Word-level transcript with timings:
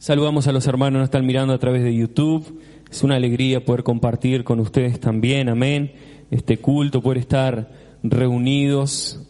Saludamos 0.00 0.46
a 0.46 0.52
los 0.52 0.66
hermanos 0.66 0.94
que 0.94 0.98
nos 1.00 1.08
están 1.08 1.26
mirando 1.26 1.52
a 1.52 1.58
través 1.58 1.82
de 1.82 1.94
YouTube. 1.94 2.58
Es 2.90 3.02
una 3.02 3.16
alegría 3.16 3.62
poder 3.62 3.82
compartir 3.82 4.44
con 4.44 4.58
ustedes 4.58 4.98
también, 4.98 5.50
amén, 5.50 5.92
este 6.30 6.56
culto, 6.56 7.02
poder 7.02 7.18
estar 7.18 7.70
reunidos, 8.02 9.20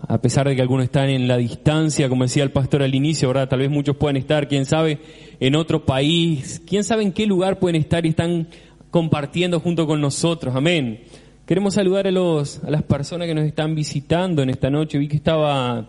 a 0.00 0.18
pesar 0.22 0.48
de 0.48 0.56
que 0.56 0.62
algunos 0.62 0.84
están 0.84 1.10
en 1.10 1.28
la 1.28 1.36
distancia, 1.36 2.08
como 2.08 2.22
decía 2.22 2.42
el 2.42 2.52
pastor 2.52 2.82
al 2.82 2.94
inicio, 2.94 3.28
¿verdad? 3.28 3.50
Tal 3.50 3.58
vez 3.58 3.68
muchos 3.68 3.96
puedan 3.98 4.16
estar, 4.16 4.48
quién 4.48 4.64
sabe, 4.64 4.98
en 5.40 5.54
otro 5.54 5.84
país, 5.84 6.62
quién 6.66 6.84
sabe 6.84 7.02
en 7.02 7.12
qué 7.12 7.26
lugar 7.26 7.58
pueden 7.58 7.76
estar 7.76 8.06
y 8.06 8.08
están 8.08 8.48
compartiendo 8.90 9.60
junto 9.60 9.86
con 9.86 10.00
nosotros, 10.00 10.56
amén. 10.56 11.00
Queremos 11.44 11.74
saludar 11.74 12.06
a 12.06 12.10
los, 12.10 12.64
a 12.64 12.70
las 12.70 12.82
personas 12.82 13.28
que 13.28 13.34
nos 13.34 13.44
están 13.44 13.74
visitando 13.74 14.40
en 14.40 14.48
esta 14.48 14.70
noche. 14.70 14.96
Vi 14.96 15.06
que 15.06 15.16
estaba, 15.16 15.86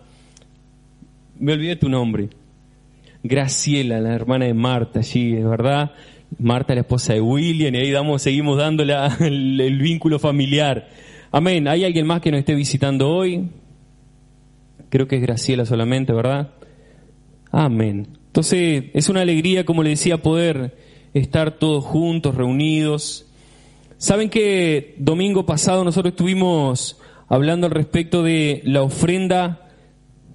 me 1.38 1.54
olvidé 1.54 1.76
tu 1.76 1.88
nombre. 1.88 2.28
Graciela, 3.22 4.00
la 4.00 4.14
hermana 4.14 4.46
de 4.46 4.54
Marta, 4.54 5.00
allí, 5.00 5.34
es 5.34 5.44
verdad. 5.44 5.92
Marta, 6.38 6.74
la 6.74 6.80
esposa 6.82 7.12
de 7.12 7.20
William, 7.20 7.74
y 7.74 7.78
ahí 7.78 7.90
damos, 7.90 8.22
seguimos 8.22 8.56
dando 8.58 8.82
el, 9.20 9.60
el 9.60 9.78
vínculo 9.78 10.18
familiar. 10.18 10.88
Amén. 11.32 11.68
¿Hay 11.68 11.84
alguien 11.84 12.06
más 12.06 12.20
que 12.20 12.30
nos 12.30 12.40
esté 12.40 12.54
visitando 12.54 13.08
hoy? 13.10 13.48
Creo 14.88 15.06
que 15.06 15.16
es 15.16 15.22
Graciela 15.22 15.64
solamente, 15.64 16.12
¿verdad? 16.12 16.50
Amén. 17.52 18.08
Entonces, 18.26 18.84
es 18.94 19.08
una 19.08 19.22
alegría, 19.22 19.64
como 19.64 19.82
le 19.82 19.90
decía, 19.90 20.18
poder 20.18 20.76
estar 21.14 21.52
todos 21.52 21.84
juntos, 21.84 22.34
reunidos, 22.34 23.26
Saben 24.00 24.30
que 24.30 24.94
domingo 24.96 25.44
pasado 25.44 25.84
nosotros 25.84 26.12
estuvimos 26.12 26.98
hablando 27.28 27.66
al 27.66 27.72
respecto 27.74 28.22
de 28.22 28.62
la 28.64 28.82
ofrenda 28.82 29.68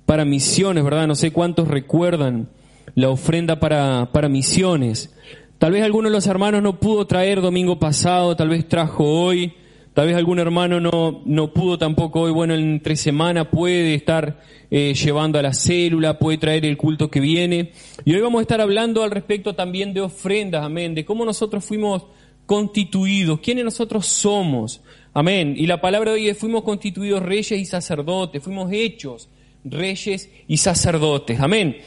para 0.06 0.24
misiones, 0.24 0.84
¿verdad? 0.84 1.08
No 1.08 1.16
sé 1.16 1.32
cuántos 1.32 1.68
recuerdan 1.68 2.48
la 2.96 3.10
ofrenda 3.10 3.60
para, 3.60 4.10
para 4.12 4.30
misiones. 4.30 5.14
Tal 5.58 5.72
vez 5.72 5.84
alguno 5.84 6.10
de 6.10 6.16
los 6.16 6.28
hermanos 6.28 6.64
no 6.64 6.80
pudo 6.80 7.06
traer 7.06 7.42
domingo 7.42 7.78
pasado, 7.80 8.36
tal 8.36 8.50
vez 8.50 8.68
trajo 8.68 9.04
hoy, 9.04 9.54
tal 9.94 10.08
vez 10.08 10.16
algún 10.16 10.40
hermano 10.40 10.80
no, 10.80 11.22
no 11.26 11.54
pudo 11.54 11.78
tampoco 11.78 12.22
hoy, 12.22 12.32
bueno, 12.32 12.56
entre 12.56 12.96
semana 12.96 13.50
puede 13.50 13.96
estar 13.96 14.42
eh, 14.70 14.94
llevando 14.94 15.40
a 15.40 15.42
la 15.42 15.54
célula, 15.54 16.20
puede 16.20 16.38
traer 16.38 16.66
el 16.66 16.78
culto 16.78 17.10
que 17.10 17.20
viene. 17.20 17.72
Y 18.04 18.14
hoy 18.14 18.22
vamos 18.22 18.40
a 18.40 18.42
estar 18.42 18.60
hablando 18.60 19.04
al 19.04 19.12
respecto 19.12 19.56
también 19.56 19.94
de 19.94 20.02
ofrendas, 20.02 20.64
amén, 20.64 20.96
de 20.96 21.06
cómo 21.06 21.24
nosotros 21.24 21.64
fuimos 21.64 22.06
constituidos, 22.46 23.40
quiénes 23.40 23.66
nosotros 23.66 24.06
somos. 24.06 24.82
Amén. 25.14 25.56
Y 25.58 25.68
la 25.68 25.80
palabra 25.80 26.12
de 26.12 26.18
hoy 26.18 26.30
es, 26.30 26.38
fuimos 26.38 26.64
constituidos 26.64 27.24
reyes 27.24 27.60
y 27.60 27.66
sacerdotes, 27.66 28.44
fuimos 28.44 28.72
hechos 28.72 29.30
reyes 29.66 30.30
y 30.48 30.58
sacerdotes. 30.58 31.40
Amén. 31.40 31.78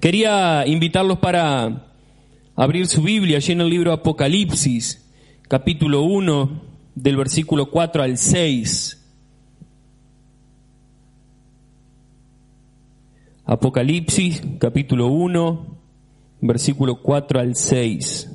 Quería 0.00 0.64
invitarlos 0.66 1.18
para 1.18 1.86
abrir 2.54 2.86
su 2.86 3.02
Biblia 3.02 3.38
allí 3.38 3.52
en 3.52 3.62
el 3.62 3.70
libro 3.70 3.92
Apocalipsis, 3.92 5.10
capítulo 5.48 6.02
1, 6.02 6.62
del 6.94 7.16
versículo 7.16 7.70
4 7.70 8.02
al 8.04 8.16
6. 8.16 8.94
Apocalipsis, 13.44 14.42
capítulo 14.60 15.08
1, 15.08 15.78
versículo 16.42 17.02
4 17.02 17.40
al 17.40 17.56
6. 17.56 18.30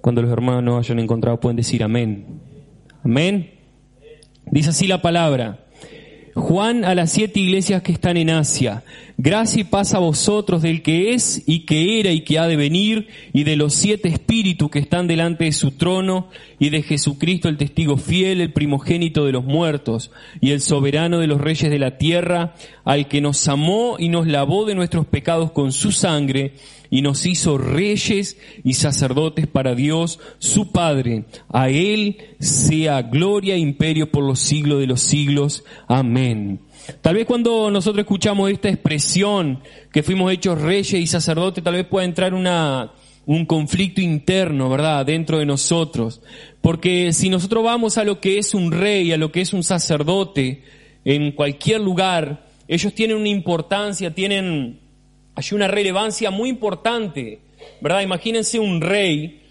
Cuando 0.00 0.22
los 0.22 0.32
hermanos 0.32 0.78
hayan 0.78 0.98
encontrado 0.98 1.38
pueden 1.38 1.58
decir 1.58 1.84
amén. 1.84 2.40
Amén. 3.04 3.50
Dice 4.46 4.70
así 4.70 4.88
la 4.88 5.00
palabra. 5.00 5.66
Juan 6.34 6.84
a 6.84 6.94
las 6.94 7.10
siete 7.10 7.40
iglesias 7.40 7.82
que 7.82 7.92
están 7.92 8.16
en 8.16 8.30
Asia. 8.30 8.84
Gracia 9.16 9.60
y 9.60 9.64
paz 9.64 9.94
a 9.94 9.98
vosotros 9.98 10.62
del 10.62 10.82
que 10.82 11.12
es 11.12 11.42
y 11.46 11.66
que 11.66 12.00
era 12.00 12.12
y 12.12 12.22
que 12.22 12.38
ha 12.38 12.46
de 12.46 12.56
venir 12.56 13.08
y 13.32 13.44
de 13.44 13.56
los 13.56 13.74
siete 13.74 14.08
espíritus 14.08 14.70
que 14.70 14.78
están 14.78 15.06
delante 15.08 15.44
de 15.44 15.52
su 15.52 15.72
trono 15.72 16.28
y 16.58 16.70
de 16.70 16.82
Jesucristo 16.82 17.48
el 17.48 17.56
testigo 17.56 17.96
fiel, 17.96 18.40
el 18.40 18.52
primogénito 18.52 19.26
de 19.26 19.32
los 19.32 19.44
muertos 19.44 20.10
y 20.40 20.52
el 20.52 20.60
soberano 20.60 21.18
de 21.18 21.26
los 21.26 21.40
reyes 21.40 21.70
de 21.70 21.78
la 21.78 21.98
tierra, 21.98 22.54
al 22.84 23.08
que 23.08 23.20
nos 23.20 23.46
amó 23.48 23.96
y 23.98 24.08
nos 24.08 24.26
lavó 24.26 24.64
de 24.64 24.74
nuestros 24.74 25.06
pecados 25.06 25.50
con 25.50 25.72
su 25.72 25.92
sangre 25.92 26.54
y 26.90 27.02
nos 27.02 27.24
hizo 27.24 27.56
reyes 27.56 28.36
y 28.64 28.74
sacerdotes 28.74 29.46
para 29.46 29.74
Dios, 29.74 30.18
su 30.38 30.72
Padre. 30.72 31.24
A 31.48 31.70
Él 31.70 32.18
sea 32.40 33.02
gloria 33.02 33.54
e 33.54 33.58
imperio 33.58 34.10
por 34.10 34.24
los 34.24 34.40
siglos 34.40 34.80
de 34.80 34.86
los 34.88 35.00
siglos. 35.00 35.64
Amén. 35.86 36.60
Tal 37.00 37.14
vez 37.14 37.26
cuando 37.26 37.70
nosotros 37.70 38.02
escuchamos 38.02 38.50
esta 38.50 38.68
expresión 38.68 39.62
que 39.92 40.02
fuimos 40.02 40.32
hechos 40.32 40.60
reyes 40.60 40.94
y 40.94 41.06
sacerdotes, 41.06 41.62
tal 41.62 41.74
vez 41.74 41.86
pueda 41.86 42.04
entrar 42.04 42.34
una, 42.34 42.92
un 43.26 43.46
conflicto 43.46 44.00
interno, 44.00 44.68
¿verdad?, 44.68 45.06
dentro 45.06 45.38
de 45.38 45.46
nosotros. 45.46 46.20
Porque 46.60 47.12
si 47.12 47.28
nosotros 47.28 47.62
vamos 47.62 47.98
a 47.98 48.04
lo 48.04 48.20
que 48.20 48.38
es 48.38 48.54
un 48.54 48.72
rey, 48.72 49.12
a 49.12 49.16
lo 49.16 49.30
que 49.30 49.42
es 49.42 49.52
un 49.52 49.62
sacerdote, 49.62 50.64
en 51.04 51.32
cualquier 51.32 51.80
lugar, 51.80 52.46
ellos 52.66 52.94
tienen 52.94 53.16
una 53.16 53.28
importancia, 53.28 54.14
tienen 54.14 54.80
hay 55.40 55.56
una 55.56 55.68
relevancia 55.68 56.30
muy 56.30 56.50
importante, 56.50 57.40
¿verdad? 57.80 58.02
Imagínense 58.02 58.58
un 58.58 58.80
rey, 58.80 59.42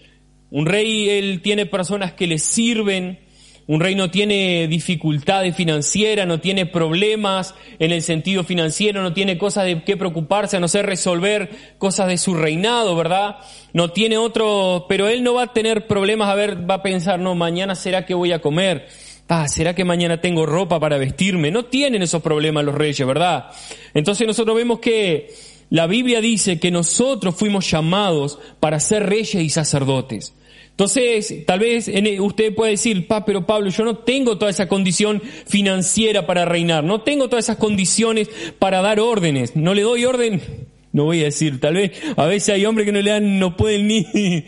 un 0.50 0.66
rey, 0.66 1.08
él 1.10 1.40
tiene 1.42 1.66
personas 1.66 2.12
que 2.12 2.28
le 2.28 2.38
sirven, 2.38 3.18
un 3.66 3.80
rey 3.80 3.94
no 3.94 4.10
tiene 4.10 4.68
dificultades 4.68 5.54
financieras, 5.54 6.26
no 6.26 6.40
tiene 6.40 6.66
problemas 6.66 7.54
en 7.78 7.92
el 7.92 8.02
sentido 8.02 8.44
financiero, 8.44 9.02
no 9.02 9.12
tiene 9.12 9.38
cosas 9.38 9.64
de 9.64 9.82
qué 9.82 9.96
preocuparse, 9.96 10.56
a 10.56 10.60
no 10.60 10.68
ser 10.68 10.86
resolver 10.86 11.50
cosas 11.78 12.08
de 12.08 12.18
su 12.18 12.34
reinado, 12.34 12.96
¿verdad? 12.96 13.36
No 13.72 13.90
tiene 13.90 14.16
otro, 14.16 14.86
pero 14.88 15.08
él 15.08 15.22
no 15.22 15.34
va 15.34 15.44
a 15.44 15.52
tener 15.52 15.86
problemas, 15.86 16.28
a 16.28 16.34
ver, 16.34 16.68
va 16.68 16.74
a 16.74 16.82
pensar, 16.82 17.18
no, 17.20 17.34
mañana 17.34 17.74
será 17.74 18.06
que 18.06 18.14
voy 18.14 18.32
a 18.32 18.40
comer. 18.40 18.88
Ah, 19.28 19.46
¿será 19.46 19.76
que 19.76 19.84
mañana 19.84 20.20
tengo 20.20 20.44
ropa 20.44 20.80
para 20.80 20.98
vestirme? 20.98 21.52
No 21.52 21.66
tienen 21.66 22.02
esos 22.02 22.20
problemas 22.20 22.64
los 22.64 22.74
reyes, 22.74 23.06
¿verdad? 23.06 23.50
Entonces 23.94 24.26
nosotros 24.26 24.56
vemos 24.56 24.80
que 24.80 25.32
la 25.70 25.86
Biblia 25.86 26.20
dice 26.20 26.58
que 26.58 26.70
nosotros 26.72 27.36
fuimos 27.36 27.70
llamados 27.70 28.38
para 28.58 28.80
ser 28.80 29.06
reyes 29.06 29.36
y 29.36 29.50
sacerdotes. 29.50 30.34
Entonces, 30.70 31.44
tal 31.46 31.60
vez 31.60 31.88
e, 31.88 32.20
usted 32.20 32.54
puede 32.54 32.72
decir, 32.72 33.06
pa, 33.06 33.24
pero 33.24 33.46
Pablo, 33.46 33.70
yo 33.70 33.84
no 33.84 33.98
tengo 33.98 34.38
toda 34.38 34.50
esa 34.50 34.66
condición 34.66 35.22
financiera 35.46 36.26
para 36.26 36.44
reinar, 36.44 36.84
no 36.84 37.02
tengo 37.02 37.28
todas 37.28 37.44
esas 37.44 37.58
condiciones 37.58 38.30
para 38.58 38.80
dar 38.80 38.98
órdenes, 38.98 39.54
no 39.56 39.74
le 39.74 39.82
doy 39.82 40.06
orden, 40.06 40.40
no 40.92 41.04
voy 41.04 41.20
a 41.20 41.24
decir, 41.24 41.60
tal 41.60 41.74
vez 41.74 41.92
a 42.16 42.24
veces 42.24 42.54
hay 42.54 42.64
hombres 42.64 42.86
que 42.86 42.92
no 42.92 43.00
le 43.02 43.10
dan, 43.10 43.38
no 43.38 43.56
pueden 43.56 43.86
ni 43.86 44.06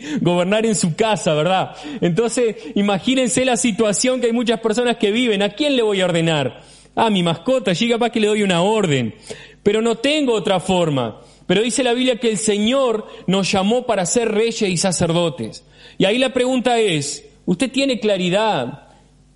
gobernar 0.21 0.65
en 0.65 0.75
su 0.75 0.95
casa, 0.95 1.35
¿verdad? 1.35 1.75
Entonces, 2.01 2.55
imagínense 2.75 3.45
la 3.45 3.55
situación 3.55 4.19
que 4.19 4.27
hay 4.27 4.33
muchas 4.33 4.59
personas 4.59 4.97
que 4.97 5.11
viven, 5.11 5.43
¿a 5.43 5.49
quién 5.49 5.75
le 5.75 5.83
voy 5.83 6.01
a 6.01 6.05
ordenar? 6.05 6.72
A 6.95 7.09
mi 7.09 7.23
mascota, 7.23 7.71
allí 7.71 7.89
capaz 7.89 8.11
que 8.11 8.19
le 8.19 8.27
doy 8.27 8.43
una 8.43 8.61
orden 8.61 9.15
pero 9.63 9.81
no 9.81 9.95
tengo 9.95 10.33
otra 10.33 10.59
forma. 10.59 11.21
Pero 11.47 11.63
dice 11.63 11.83
la 11.83 11.93
Biblia 11.93 12.19
que 12.19 12.29
el 12.29 12.37
Señor 12.37 13.07
nos 13.25 13.51
llamó 13.51 13.85
para 13.85 14.05
ser 14.05 14.31
reyes 14.31 14.69
y 14.69 14.77
sacerdotes. 14.77 15.65
Y 15.97 16.05
ahí 16.05 16.17
la 16.17 16.33
pregunta 16.33 16.79
es, 16.79 17.25
¿usted 17.45 17.71
tiene 17.71 17.99
claridad 17.99 18.89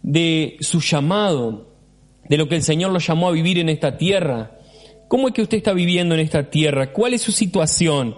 de 0.03 0.57
su 0.59 0.81
llamado, 0.81 1.73
de 2.28 2.38
lo 2.38 2.47
que 2.47 2.56
el 2.56 2.63
Señor 2.63 2.91
lo 2.91 3.00
llamó 3.00 3.29
a 3.29 3.31
vivir 3.31 3.57
en 3.57 3.69
esta 3.69 3.97
tierra? 3.97 4.59
¿Cómo 5.07 5.29
es 5.29 5.34
que 5.34 5.41
usted 5.41 5.57
está 5.57 5.74
viviendo 5.74 6.13
en 6.16 6.22
esta 6.22 6.50
tierra? 6.50 6.91
¿Cuál 6.91 7.13
es 7.13 7.22
su 7.22 7.31
situación? 7.31 8.18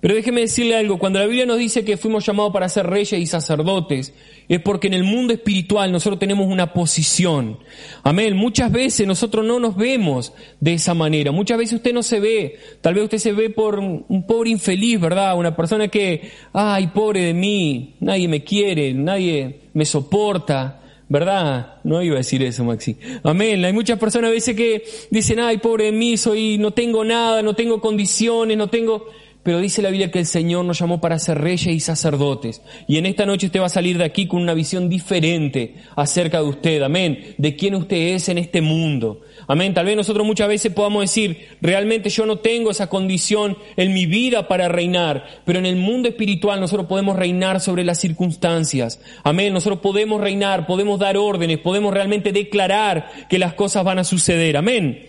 Pero 0.00 0.14
déjeme 0.14 0.42
decirle 0.42 0.76
algo, 0.76 0.98
cuando 0.98 1.18
la 1.18 1.26
Biblia 1.26 1.44
nos 1.44 1.58
dice 1.58 1.84
que 1.84 1.96
fuimos 1.96 2.24
llamados 2.24 2.52
para 2.52 2.68
ser 2.68 2.86
reyes 2.86 3.20
y 3.20 3.26
sacerdotes, 3.26 4.14
es 4.48 4.60
porque 4.60 4.86
en 4.86 4.94
el 4.94 5.02
mundo 5.02 5.32
espiritual 5.32 5.90
nosotros 5.90 6.20
tenemos 6.20 6.46
una 6.46 6.72
posición. 6.72 7.58
Amén. 8.04 8.36
Muchas 8.36 8.70
veces 8.70 9.08
nosotros 9.08 9.44
no 9.44 9.58
nos 9.58 9.76
vemos 9.76 10.32
de 10.60 10.74
esa 10.74 10.94
manera. 10.94 11.32
Muchas 11.32 11.58
veces 11.58 11.74
usted 11.74 11.92
no 11.92 12.04
se 12.04 12.20
ve. 12.20 12.58
Tal 12.80 12.94
vez 12.94 13.04
usted 13.04 13.18
se 13.18 13.32
ve 13.32 13.50
por 13.50 13.80
un 13.80 14.24
pobre 14.26 14.50
infeliz, 14.50 15.00
¿verdad? 15.00 15.36
Una 15.36 15.56
persona 15.56 15.88
que, 15.88 16.30
ay, 16.52 16.86
pobre 16.88 17.22
de 17.22 17.34
mí, 17.34 17.96
nadie 17.98 18.28
me 18.28 18.44
quiere, 18.44 18.94
nadie 18.94 19.62
me 19.74 19.84
soporta. 19.84 20.82
¿Verdad? 21.10 21.78
No 21.84 22.02
iba 22.02 22.16
a 22.16 22.18
decir 22.18 22.42
eso, 22.42 22.64
Maxi. 22.64 22.94
Amén. 23.22 23.64
Hay 23.64 23.72
muchas 23.72 23.98
personas 23.98 24.28
a 24.28 24.32
veces 24.32 24.54
que 24.54 24.84
dicen, 25.10 25.40
ay, 25.40 25.56
pobre 25.56 25.86
de 25.86 25.92
mí, 25.92 26.18
soy, 26.18 26.58
no 26.58 26.72
tengo 26.72 27.02
nada, 27.02 27.40
no 27.40 27.54
tengo 27.54 27.80
condiciones, 27.80 28.58
no 28.58 28.68
tengo 28.68 29.06
pero 29.48 29.60
dice 29.60 29.80
la 29.80 29.88
Biblia 29.88 30.10
que 30.10 30.18
el 30.18 30.26
Señor 30.26 30.66
nos 30.66 30.78
llamó 30.78 31.00
para 31.00 31.18
ser 31.18 31.40
reyes 31.40 31.74
y 31.74 31.80
sacerdotes. 31.80 32.60
Y 32.86 32.98
en 32.98 33.06
esta 33.06 33.24
noche 33.24 33.46
usted 33.46 33.62
va 33.62 33.64
a 33.64 33.70
salir 33.70 33.96
de 33.96 34.04
aquí 34.04 34.26
con 34.26 34.42
una 34.42 34.52
visión 34.52 34.90
diferente 34.90 35.76
acerca 35.96 36.42
de 36.42 36.48
usted, 36.48 36.82
amén, 36.82 37.34
de 37.38 37.56
quién 37.56 37.74
usted 37.74 37.96
es 37.96 38.28
en 38.28 38.36
este 38.36 38.60
mundo. 38.60 39.22
Amén, 39.46 39.72
tal 39.72 39.86
vez 39.86 39.96
nosotros 39.96 40.26
muchas 40.26 40.48
veces 40.48 40.70
podamos 40.74 41.00
decir, 41.00 41.48
realmente 41.62 42.10
yo 42.10 42.26
no 42.26 42.40
tengo 42.40 42.70
esa 42.70 42.90
condición 42.90 43.56
en 43.78 43.94
mi 43.94 44.04
vida 44.04 44.48
para 44.48 44.68
reinar, 44.68 45.24
pero 45.46 45.58
en 45.58 45.64
el 45.64 45.76
mundo 45.76 46.10
espiritual 46.10 46.60
nosotros 46.60 46.86
podemos 46.86 47.16
reinar 47.16 47.60
sobre 47.60 47.84
las 47.84 47.98
circunstancias. 47.98 49.00
Amén, 49.24 49.54
nosotros 49.54 49.80
podemos 49.80 50.20
reinar, 50.20 50.66
podemos 50.66 50.98
dar 50.98 51.16
órdenes, 51.16 51.56
podemos 51.56 51.94
realmente 51.94 52.32
declarar 52.32 53.10
que 53.30 53.38
las 53.38 53.54
cosas 53.54 53.82
van 53.82 53.98
a 53.98 54.04
suceder. 54.04 54.58
Amén. 54.58 55.07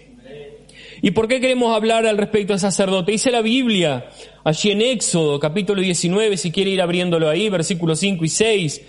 ¿Y 1.02 1.12
por 1.12 1.28
qué 1.28 1.40
queremos 1.40 1.76
hablar 1.76 2.06
al 2.06 2.18
respecto 2.18 2.54
del 2.54 2.60
sacerdote? 2.60 3.14
Dice 3.14 3.32
la 3.32 3.42
Biblia, 3.42 4.10
allí 4.44 4.72
en 4.72 4.82
Éxodo, 4.82 5.40
capítulo 5.40 5.82
19, 5.82 6.36
si 6.36 6.52
quiere 6.52 6.72
ir 6.72 6.82
abriéndolo 6.82 7.30
ahí, 7.30 7.50
versículos 7.50 8.00
5 8.00 8.26
y 8.26 8.30
6, 8.30 8.82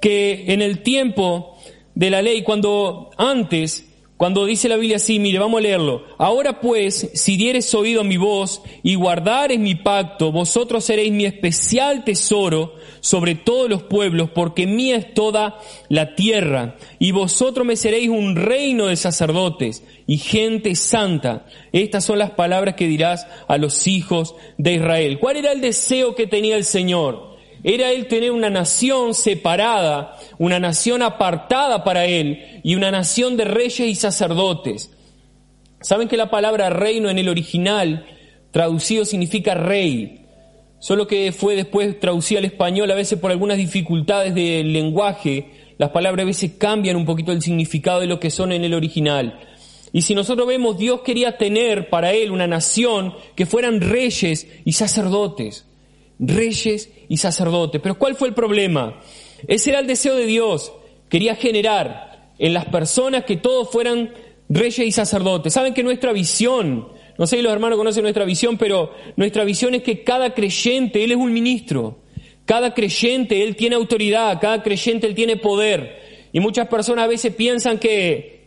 que 0.00 0.44
en 0.48 0.62
el 0.62 0.82
tiempo 0.82 1.58
de 1.94 2.10
la 2.10 2.22
ley, 2.22 2.42
cuando 2.42 3.10
antes 3.18 3.91
cuando 4.22 4.46
dice 4.46 4.68
la 4.68 4.76
Biblia 4.76 4.98
así, 4.98 5.18
mire, 5.18 5.40
vamos 5.40 5.58
a 5.58 5.62
leerlo. 5.62 6.04
Ahora 6.16 6.60
pues, 6.60 7.10
si 7.12 7.36
dieres 7.36 7.74
oído 7.74 8.02
a 8.02 8.04
mi 8.04 8.18
voz 8.18 8.62
y 8.84 8.94
guardares 8.94 9.58
mi 9.58 9.74
pacto, 9.74 10.30
vosotros 10.30 10.84
seréis 10.84 11.10
mi 11.10 11.24
especial 11.24 12.04
tesoro 12.04 12.76
sobre 13.00 13.34
todos 13.34 13.68
los 13.68 13.82
pueblos, 13.82 14.30
porque 14.30 14.64
mía 14.68 14.94
es 14.94 15.12
toda 15.12 15.58
la 15.88 16.14
tierra, 16.14 16.76
y 17.00 17.10
vosotros 17.10 17.66
me 17.66 17.74
seréis 17.74 18.10
un 18.10 18.36
reino 18.36 18.86
de 18.86 18.94
sacerdotes 18.94 19.82
y 20.06 20.18
gente 20.18 20.76
santa. 20.76 21.44
Estas 21.72 22.04
son 22.04 22.20
las 22.20 22.30
palabras 22.30 22.76
que 22.76 22.86
dirás 22.86 23.26
a 23.48 23.58
los 23.58 23.88
hijos 23.88 24.36
de 24.56 24.74
Israel. 24.74 25.18
¿Cuál 25.18 25.38
era 25.38 25.50
el 25.50 25.60
deseo 25.60 26.14
que 26.14 26.28
tenía 26.28 26.54
el 26.54 26.64
Señor? 26.64 27.31
Era 27.64 27.92
él 27.92 28.08
tener 28.08 28.32
una 28.32 28.50
nación 28.50 29.14
separada, 29.14 30.18
una 30.38 30.58
nación 30.58 31.02
apartada 31.02 31.84
para 31.84 32.06
él 32.06 32.60
y 32.64 32.74
una 32.74 32.90
nación 32.90 33.36
de 33.36 33.44
reyes 33.44 33.80
y 33.80 33.94
sacerdotes. 33.94 34.90
Saben 35.80 36.08
que 36.08 36.16
la 36.16 36.30
palabra 36.30 36.70
reino 36.70 37.08
en 37.08 37.18
el 37.18 37.28
original 37.28 38.06
traducido 38.50 39.04
significa 39.04 39.54
rey, 39.54 40.26
solo 40.80 41.06
que 41.06 41.30
fue 41.30 41.54
después 41.54 42.00
traducida 42.00 42.40
al 42.40 42.46
español 42.46 42.90
a 42.90 42.96
veces 42.96 43.18
por 43.18 43.30
algunas 43.30 43.58
dificultades 43.58 44.34
del 44.34 44.72
lenguaje. 44.72 45.74
Las 45.78 45.90
palabras 45.90 46.24
a 46.24 46.26
veces 46.26 46.52
cambian 46.58 46.96
un 46.96 47.06
poquito 47.06 47.30
el 47.30 47.42
significado 47.42 48.00
de 48.00 48.06
lo 48.08 48.18
que 48.18 48.30
son 48.30 48.50
en 48.50 48.64
el 48.64 48.74
original. 48.74 49.38
Y 49.92 50.02
si 50.02 50.14
nosotros 50.14 50.48
vemos, 50.48 50.78
Dios 50.78 51.02
quería 51.02 51.36
tener 51.36 51.90
para 51.90 52.12
él 52.12 52.32
una 52.32 52.48
nación 52.48 53.14
que 53.36 53.46
fueran 53.46 53.80
reyes 53.80 54.48
y 54.64 54.72
sacerdotes 54.72 55.66
reyes 56.22 56.90
y 57.08 57.16
sacerdotes. 57.16 57.80
Pero 57.82 57.98
¿cuál 57.98 58.14
fue 58.14 58.28
el 58.28 58.34
problema? 58.34 59.00
Ese 59.46 59.70
era 59.70 59.80
el 59.80 59.86
deseo 59.86 60.14
de 60.14 60.24
Dios. 60.24 60.72
Quería 61.08 61.34
generar 61.34 62.32
en 62.38 62.54
las 62.54 62.64
personas 62.66 63.24
que 63.24 63.36
todos 63.36 63.70
fueran 63.70 64.14
reyes 64.48 64.86
y 64.86 64.92
sacerdotes. 64.92 65.52
Saben 65.52 65.74
que 65.74 65.82
nuestra 65.82 66.12
visión, 66.12 66.88
no 67.18 67.26
sé 67.26 67.36
si 67.36 67.42
los 67.42 67.52
hermanos 67.52 67.76
conocen 67.76 68.02
nuestra 68.02 68.24
visión, 68.24 68.56
pero 68.56 68.92
nuestra 69.16 69.44
visión 69.44 69.74
es 69.74 69.82
que 69.82 70.04
cada 70.04 70.32
creyente, 70.32 71.04
Él 71.04 71.12
es 71.12 71.18
un 71.18 71.32
ministro. 71.32 71.98
Cada 72.44 72.72
creyente, 72.72 73.42
Él 73.42 73.56
tiene 73.56 73.76
autoridad, 73.76 74.40
cada 74.40 74.62
creyente, 74.62 75.06
Él 75.06 75.14
tiene 75.14 75.36
poder. 75.36 76.28
Y 76.32 76.40
muchas 76.40 76.68
personas 76.68 77.04
a 77.04 77.08
veces 77.08 77.34
piensan 77.34 77.78
que 77.78 78.41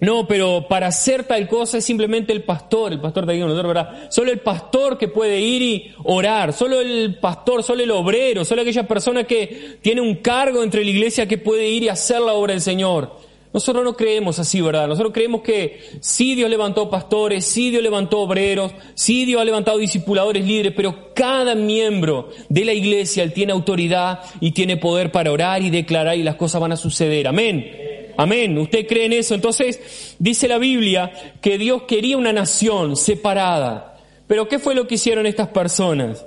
no, 0.00 0.28
pero 0.28 0.66
para 0.68 0.86
hacer 0.86 1.24
tal 1.24 1.48
cosa 1.48 1.78
es 1.78 1.84
simplemente 1.84 2.32
el 2.32 2.44
pastor, 2.44 2.92
el 2.92 3.00
pastor 3.00 3.26
te 3.26 3.36
nosotros, 3.36 3.66
¿verdad? 3.66 4.10
Solo 4.10 4.30
el 4.30 4.38
pastor 4.38 4.96
que 4.96 5.08
puede 5.08 5.40
ir 5.40 5.62
y 5.62 5.94
orar, 6.04 6.52
solo 6.52 6.80
el 6.80 7.16
pastor, 7.18 7.64
solo 7.64 7.82
el 7.82 7.90
obrero, 7.90 8.44
solo 8.44 8.62
aquella 8.62 8.86
persona 8.86 9.24
que 9.24 9.78
tiene 9.82 10.00
un 10.00 10.16
cargo 10.16 10.62
entre 10.62 10.84
la 10.84 10.90
iglesia 10.90 11.26
que 11.26 11.38
puede 11.38 11.68
ir 11.68 11.82
y 11.82 11.88
hacer 11.88 12.20
la 12.20 12.34
obra 12.34 12.52
del 12.52 12.60
Señor. 12.60 13.28
Nosotros 13.52 13.82
no 13.82 13.96
creemos 13.96 14.38
así, 14.38 14.60
¿verdad? 14.60 14.86
Nosotros 14.86 15.12
creemos 15.12 15.40
que 15.40 15.80
sí 16.00 16.36
Dios 16.36 16.48
levantó 16.48 16.88
pastores, 16.88 17.44
sí 17.44 17.70
Dios 17.70 17.82
levantó 17.82 18.20
obreros, 18.20 18.72
sí 18.94 19.24
Dios 19.24 19.40
ha 19.40 19.44
levantado 19.44 19.78
discipuladores 19.78 20.44
líderes, 20.44 20.74
pero 20.76 21.12
cada 21.12 21.56
miembro 21.56 22.28
de 22.48 22.64
la 22.64 22.74
iglesia 22.74 23.24
él 23.24 23.32
tiene 23.32 23.52
autoridad 23.52 24.20
y 24.40 24.52
tiene 24.52 24.76
poder 24.76 25.10
para 25.10 25.32
orar 25.32 25.62
y 25.62 25.70
declarar 25.70 26.16
y 26.16 26.22
las 26.22 26.36
cosas 26.36 26.60
van 26.60 26.72
a 26.72 26.76
suceder. 26.76 27.26
Amén. 27.26 27.87
Amén. 28.18 28.58
¿Usted 28.58 28.84
cree 28.88 29.04
en 29.04 29.12
eso? 29.12 29.36
Entonces 29.36 30.16
dice 30.18 30.48
la 30.48 30.58
Biblia 30.58 31.12
que 31.40 31.56
Dios 31.56 31.84
quería 31.84 32.16
una 32.16 32.32
nación 32.32 32.96
separada. 32.96 33.96
Pero 34.26 34.48
¿qué 34.48 34.58
fue 34.58 34.74
lo 34.74 34.88
que 34.88 34.96
hicieron 34.96 35.24
estas 35.24 35.48
personas? 35.48 36.26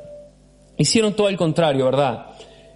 Hicieron 0.78 1.18
todo 1.18 1.28
el 1.28 1.36
contrario, 1.36 1.84
¿verdad? 1.84 2.28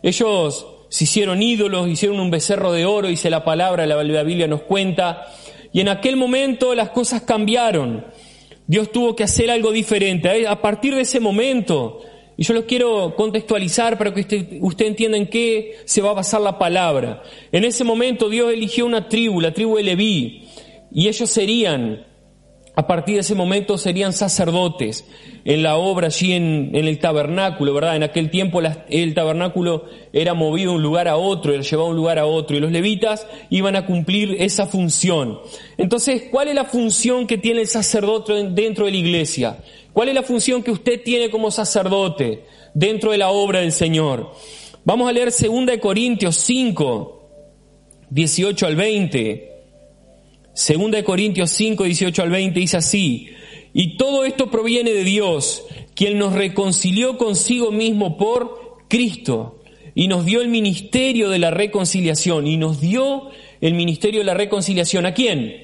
Ellos 0.03 0.67
se 0.89 1.05
hicieron 1.05 1.41
ídolos, 1.41 1.87
hicieron 1.87 2.19
un 2.19 2.29
becerro 2.29 2.73
de 2.73 2.85
oro, 2.85 3.07
dice 3.07 3.29
la 3.29 3.45
palabra, 3.45 3.85
la, 3.85 4.03
la 4.03 4.23
Biblia 4.23 4.47
nos 4.47 4.63
cuenta. 4.63 5.25
Y 5.71 5.79
en 5.79 5.87
aquel 5.87 6.17
momento 6.17 6.75
las 6.75 6.89
cosas 6.89 7.21
cambiaron. 7.21 8.05
Dios 8.67 8.91
tuvo 8.91 9.15
que 9.15 9.23
hacer 9.23 9.49
algo 9.49 9.71
diferente. 9.71 10.45
A 10.45 10.61
partir 10.61 10.93
de 10.93 11.01
ese 11.01 11.21
momento, 11.21 12.01
y 12.37 12.43
yo 12.43 12.53
los 12.53 12.65
quiero 12.65 13.15
contextualizar 13.15 13.97
para 13.97 14.13
que 14.13 14.59
usted, 14.61 14.85
entienda 14.85 15.17
en 15.17 15.27
qué 15.27 15.77
se 15.85 16.01
va 16.01 16.09
a 16.09 16.13
basar 16.13 16.41
la 16.41 16.59
palabra. 16.59 17.23
En 17.51 17.63
ese 17.63 17.83
momento 17.83 18.29
Dios 18.29 18.51
eligió 18.51 18.85
una 18.85 19.07
tribu, 19.07 19.39
la 19.39 19.53
tribu 19.53 19.77
de 19.77 19.83
Leví, 19.83 20.43
y 20.91 21.07
ellos 21.07 21.29
serían, 21.29 22.05
a 22.75 22.87
partir 22.87 23.15
de 23.15 23.21
ese 23.21 23.35
momento 23.35 23.77
serían 23.77 24.11
sacerdotes 24.11 25.05
en 25.45 25.63
la 25.63 25.77
obra 25.77 26.07
allí 26.07 26.33
en, 26.33 26.71
el 26.73 26.99
tabernáculo, 26.99 27.73
¿verdad? 27.73 27.95
En 27.95 28.03
aquel 28.03 28.29
tiempo 28.29 28.61
el 28.89 29.13
tabernáculo 29.13 29.85
era 30.11 30.33
movido 30.33 30.71
de 30.71 30.77
un 30.77 30.83
lugar 30.83 31.07
a 31.07 31.15
otro, 31.15 31.53
era 31.53 31.63
llevado 31.63 31.87
de 31.87 31.91
un 31.91 31.97
lugar 31.97 32.19
a 32.19 32.25
otro, 32.25 32.57
y 32.57 32.59
los 32.59 32.71
levitas 32.71 33.27
iban 33.49 33.77
a 33.77 33.85
cumplir 33.85 34.35
esa 34.39 34.65
función. 34.65 35.39
Entonces, 35.77 36.23
¿cuál 36.31 36.49
es 36.49 36.55
la 36.55 36.65
función 36.65 37.27
que 37.27 37.37
tiene 37.37 37.61
el 37.61 37.67
sacerdote 37.67 38.33
dentro 38.49 38.85
de 38.85 38.91
la 38.91 38.97
iglesia? 38.97 39.57
¿Cuál 39.95 40.09
es 40.09 40.15
la 40.15 40.23
función 40.23 40.61
que 40.61 40.71
usted 40.71 41.01
tiene 41.03 41.29
como 41.29 41.49
sacerdote 41.51 42.43
dentro 42.73 43.13
de 43.13 43.17
la 43.17 43.29
obra 43.29 43.61
del 43.61 43.71
Señor? 43.71 44.33
Vamos 44.83 45.07
a 45.07 45.13
leer 45.13 45.31
2 45.31 45.77
Corintios 45.79 46.35
5, 46.35 47.29
18 48.09 48.65
al 48.65 48.75
20. 48.75 49.51
2 50.53 51.03
Corintios 51.05 51.49
5, 51.51 51.85
18 51.85 52.23
al 52.23 52.29
20 52.29 52.59
dice 52.59 52.75
así, 52.75 53.29
y 53.71 53.95
todo 53.95 54.25
esto 54.25 54.51
proviene 54.51 54.91
de 54.91 55.05
Dios, 55.05 55.63
quien 55.93 56.19
nos 56.19 56.33
reconcilió 56.33 57.17
consigo 57.17 57.71
mismo 57.71 58.17
por 58.17 58.83
Cristo 58.89 59.61
y 59.95 60.09
nos 60.09 60.25
dio 60.25 60.41
el 60.41 60.49
ministerio 60.49 61.29
de 61.29 61.39
la 61.39 61.51
reconciliación 61.51 62.47
y 62.47 62.57
nos 62.57 62.81
dio 62.81 63.29
el 63.61 63.75
ministerio 63.75 64.19
de 64.19 64.25
la 64.25 64.33
reconciliación. 64.33 65.05
¿A 65.05 65.13
quién? 65.13 65.55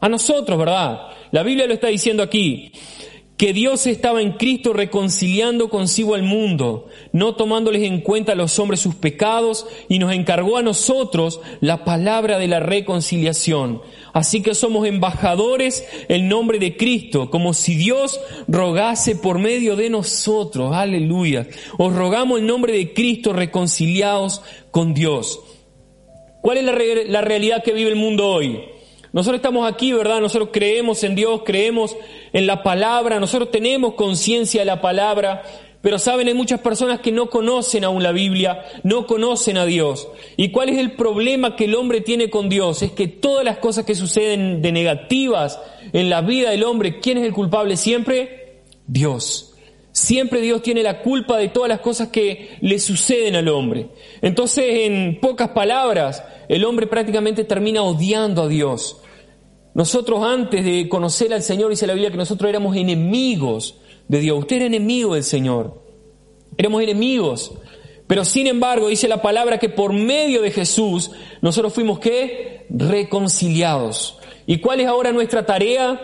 A 0.00 0.08
nosotros, 0.08 0.56
¿verdad? 0.56 1.08
La 1.32 1.42
Biblia 1.42 1.66
lo 1.66 1.74
está 1.74 1.88
diciendo 1.88 2.22
aquí 2.22 2.70
que 3.36 3.52
Dios 3.52 3.86
estaba 3.86 4.22
en 4.22 4.32
Cristo 4.32 4.72
reconciliando 4.72 5.68
consigo 5.68 6.14
al 6.14 6.22
mundo, 6.22 6.86
no 7.12 7.34
tomándoles 7.34 7.82
en 7.82 8.00
cuenta 8.00 8.32
a 8.32 8.36
los 8.36 8.58
hombres 8.58 8.80
sus 8.80 8.94
pecados, 8.94 9.66
y 9.88 9.98
nos 9.98 10.12
encargó 10.14 10.56
a 10.56 10.62
nosotros 10.62 11.40
la 11.60 11.84
palabra 11.84 12.38
de 12.38 12.48
la 12.48 12.60
reconciliación. 12.60 13.82
Así 14.14 14.42
que 14.42 14.54
somos 14.54 14.86
embajadores 14.86 15.86
en 16.08 16.28
nombre 16.28 16.58
de 16.58 16.78
Cristo, 16.78 17.28
como 17.28 17.52
si 17.52 17.74
Dios 17.74 18.18
rogase 18.48 19.16
por 19.16 19.38
medio 19.38 19.76
de 19.76 19.90
nosotros. 19.90 20.74
Aleluya. 20.74 21.46
Os 21.76 21.94
rogamos 21.94 22.40
en 22.40 22.46
nombre 22.46 22.72
de 22.72 22.94
Cristo 22.94 23.34
reconciliados 23.34 24.40
con 24.70 24.94
Dios. 24.94 25.40
¿Cuál 26.40 26.58
es 26.58 26.64
la, 26.64 26.74
la 27.08 27.20
realidad 27.20 27.62
que 27.62 27.72
vive 27.72 27.90
el 27.90 27.96
mundo 27.96 28.28
hoy? 28.28 28.75
Nosotros 29.16 29.38
estamos 29.38 29.66
aquí, 29.66 29.94
¿verdad? 29.94 30.20
Nosotros 30.20 30.50
creemos 30.52 31.02
en 31.02 31.14
Dios, 31.14 31.40
creemos 31.42 31.96
en 32.34 32.46
la 32.46 32.62
palabra, 32.62 33.18
nosotros 33.18 33.50
tenemos 33.50 33.94
conciencia 33.94 34.60
de 34.60 34.66
la 34.66 34.82
palabra, 34.82 35.42
pero 35.80 35.98
saben, 35.98 36.28
hay 36.28 36.34
muchas 36.34 36.60
personas 36.60 37.00
que 37.00 37.12
no 37.12 37.30
conocen 37.30 37.84
aún 37.84 38.02
la 38.02 38.12
Biblia, 38.12 38.66
no 38.82 39.06
conocen 39.06 39.56
a 39.56 39.64
Dios. 39.64 40.06
¿Y 40.36 40.50
cuál 40.50 40.68
es 40.68 40.76
el 40.76 40.92
problema 40.96 41.56
que 41.56 41.64
el 41.64 41.76
hombre 41.76 42.02
tiene 42.02 42.28
con 42.28 42.50
Dios? 42.50 42.82
Es 42.82 42.92
que 42.92 43.08
todas 43.08 43.42
las 43.42 43.56
cosas 43.56 43.86
que 43.86 43.94
suceden 43.94 44.60
de 44.60 44.70
negativas 44.70 45.58
en 45.94 46.10
la 46.10 46.20
vida 46.20 46.50
del 46.50 46.64
hombre, 46.64 47.00
¿quién 47.00 47.16
es 47.16 47.24
el 47.24 47.32
culpable 47.32 47.78
siempre? 47.78 48.64
Dios. 48.86 49.54
Siempre 49.92 50.42
Dios 50.42 50.60
tiene 50.60 50.82
la 50.82 51.00
culpa 51.00 51.38
de 51.38 51.48
todas 51.48 51.70
las 51.70 51.80
cosas 51.80 52.08
que 52.08 52.58
le 52.60 52.78
suceden 52.78 53.34
al 53.34 53.48
hombre. 53.48 53.88
Entonces, 54.20 54.66
en 54.84 55.20
pocas 55.22 55.48
palabras, 55.52 56.22
el 56.50 56.66
hombre 56.66 56.86
prácticamente 56.86 57.44
termina 57.44 57.80
odiando 57.80 58.42
a 58.42 58.48
Dios. 58.48 59.00
Nosotros 59.76 60.24
antes 60.24 60.64
de 60.64 60.88
conocer 60.88 61.34
al 61.34 61.42
Señor, 61.42 61.68
dice 61.68 61.86
la 61.86 61.92
Biblia 61.92 62.10
que 62.10 62.16
nosotros 62.16 62.48
éramos 62.48 62.74
enemigos 62.76 63.74
de 64.08 64.20
Dios. 64.20 64.38
Usted 64.38 64.56
era 64.56 64.64
enemigo 64.64 65.12
del 65.12 65.22
Señor. 65.22 65.82
Éramos 66.56 66.82
enemigos. 66.82 67.52
Pero 68.06 68.24
sin 68.24 68.46
embargo, 68.46 68.88
dice 68.88 69.06
la 69.06 69.20
palabra 69.20 69.58
que 69.58 69.68
por 69.68 69.92
medio 69.92 70.40
de 70.40 70.50
Jesús 70.50 71.10
nosotros 71.42 71.74
fuimos 71.74 71.98
qué? 71.98 72.64
Reconciliados. 72.70 74.18
¿Y 74.46 74.60
cuál 74.60 74.80
es 74.80 74.86
ahora 74.86 75.12
nuestra 75.12 75.44
tarea? 75.44 76.00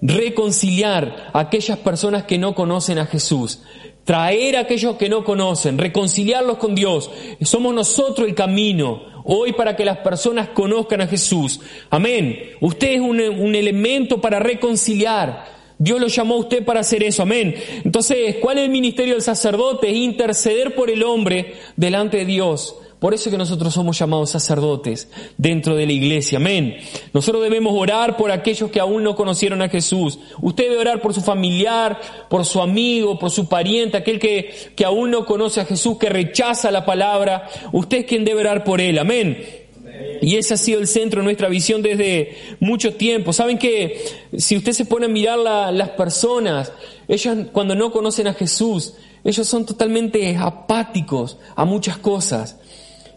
Reconciliar 0.00 1.30
a 1.34 1.40
aquellas 1.40 1.76
personas 1.76 2.24
que 2.24 2.38
no 2.38 2.54
conocen 2.54 2.98
a 2.98 3.04
Jesús 3.04 3.60
traer 4.04 4.56
a 4.56 4.60
aquellos 4.60 4.96
que 4.96 5.08
no 5.08 5.24
conocen, 5.24 5.78
reconciliarlos 5.78 6.58
con 6.58 6.74
Dios. 6.74 7.10
Somos 7.42 7.74
nosotros 7.74 8.28
el 8.28 8.34
camino 8.34 9.22
hoy 9.24 9.52
para 9.52 9.76
que 9.76 9.84
las 9.84 9.98
personas 9.98 10.48
conozcan 10.48 11.00
a 11.00 11.06
Jesús. 11.06 11.60
Amén. 11.90 12.38
Usted 12.60 12.94
es 12.94 13.00
un, 13.00 13.20
elemento 13.54 14.20
para 14.20 14.38
reconciliar. 14.38 15.60
Dios 15.78 16.00
lo 16.00 16.08
llamó 16.08 16.34
a 16.34 16.38
usted 16.38 16.64
para 16.64 16.80
hacer 16.80 17.02
eso, 17.02 17.22
amén. 17.22 17.54
Entonces, 17.84 18.36
¿cuál 18.40 18.58
es 18.58 18.64
el 18.64 18.70
ministerio 18.70 19.14
del 19.14 19.22
sacerdote? 19.22 19.90
Interceder 19.90 20.74
por 20.74 20.90
el 20.90 21.02
hombre 21.02 21.54
delante 21.76 22.18
de 22.18 22.24
Dios 22.26 22.76
Por 23.00 23.14
eso 23.14 23.30
que 23.30 23.38
nosotros 23.38 23.72
somos 23.72 23.98
llamados 23.98 24.30
sacerdotes 24.30 25.08
dentro 25.38 25.74
de 25.74 25.86
la 25.86 25.92
iglesia. 25.92 26.36
Amén. 26.36 26.76
Nosotros 27.14 27.42
debemos 27.42 27.72
orar 27.74 28.18
por 28.18 28.30
aquellos 28.30 28.70
que 28.70 28.78
aún 28.78 29.02
no 29.02 29.16
conocieron 29.16 29.62
a 29.62 29.70
Jesús. 29.70 30.18
Usted 30.42 30.64
debe 30.64 30.82
orar 30.82 31.00
por 31.00 31.14
su 31.14 31.22
familiar, 31.22 31.98
por 32.28 32.44
su 32.44 32.60
amigo, 32.60 33.18
por 33.18 33.30
su 33.30 33.48
pariente, 33.48 33.96
aquel 33.96 34.18
que, 34.18 34.72
que 34.76 34.84
aún 34.84 35.10
no 35.10 35.24
conoce 35.24 35.62
a 35.62 35.64
Jesús, 35.64 35.96
que 35.96 36.10
rechaza 36.10 36.70
la 36.70 36.84
palabra. 36.84 37.48
Usted 37.72 38.00
es 38.00 38.04
quien 38.04 38.24
debe 38.24 38.42
orar 38.42 38.64
por 38.64 38.82
él. 38.82 38.98
Amén. 38.98 39.60
Y 40.20 40.36
ese 40.36 40.54
ha 40.54 40.58
sido 40.58 40.80
el 40.80 40.86
centro 40.86 41.20
de 41.20 41.24
nuestra 41.24 41.48
visión 41.48 41.80
desde 41.80 42.36
mucho 42.60 42.94
tiempo. 42.94 43.32
Saben 43.32 43.56
que 43.56 44.04
si 44.36 44.56
usted 44.58 44.72
se 44.72 44.84
pone 44.84 45.06
a 45.06 45.08
mirar 45.08 45.38
las 45.38 45.90
personas, 45.90 46.72
ellas 47.08 47.46
cuando 47.52 47.74
no 47.74 47.90
conocen 47.90 48.26
a 48.26 48.34
Jesús, 48.34 48.94
ellos 49.24 49.46
son 49.48 49.64
totalmente 49.64 50.36
apáticos 50.36 51.38
a 51.56 51.64
muchas 51.64 51.96
cosas. 51.98 52.59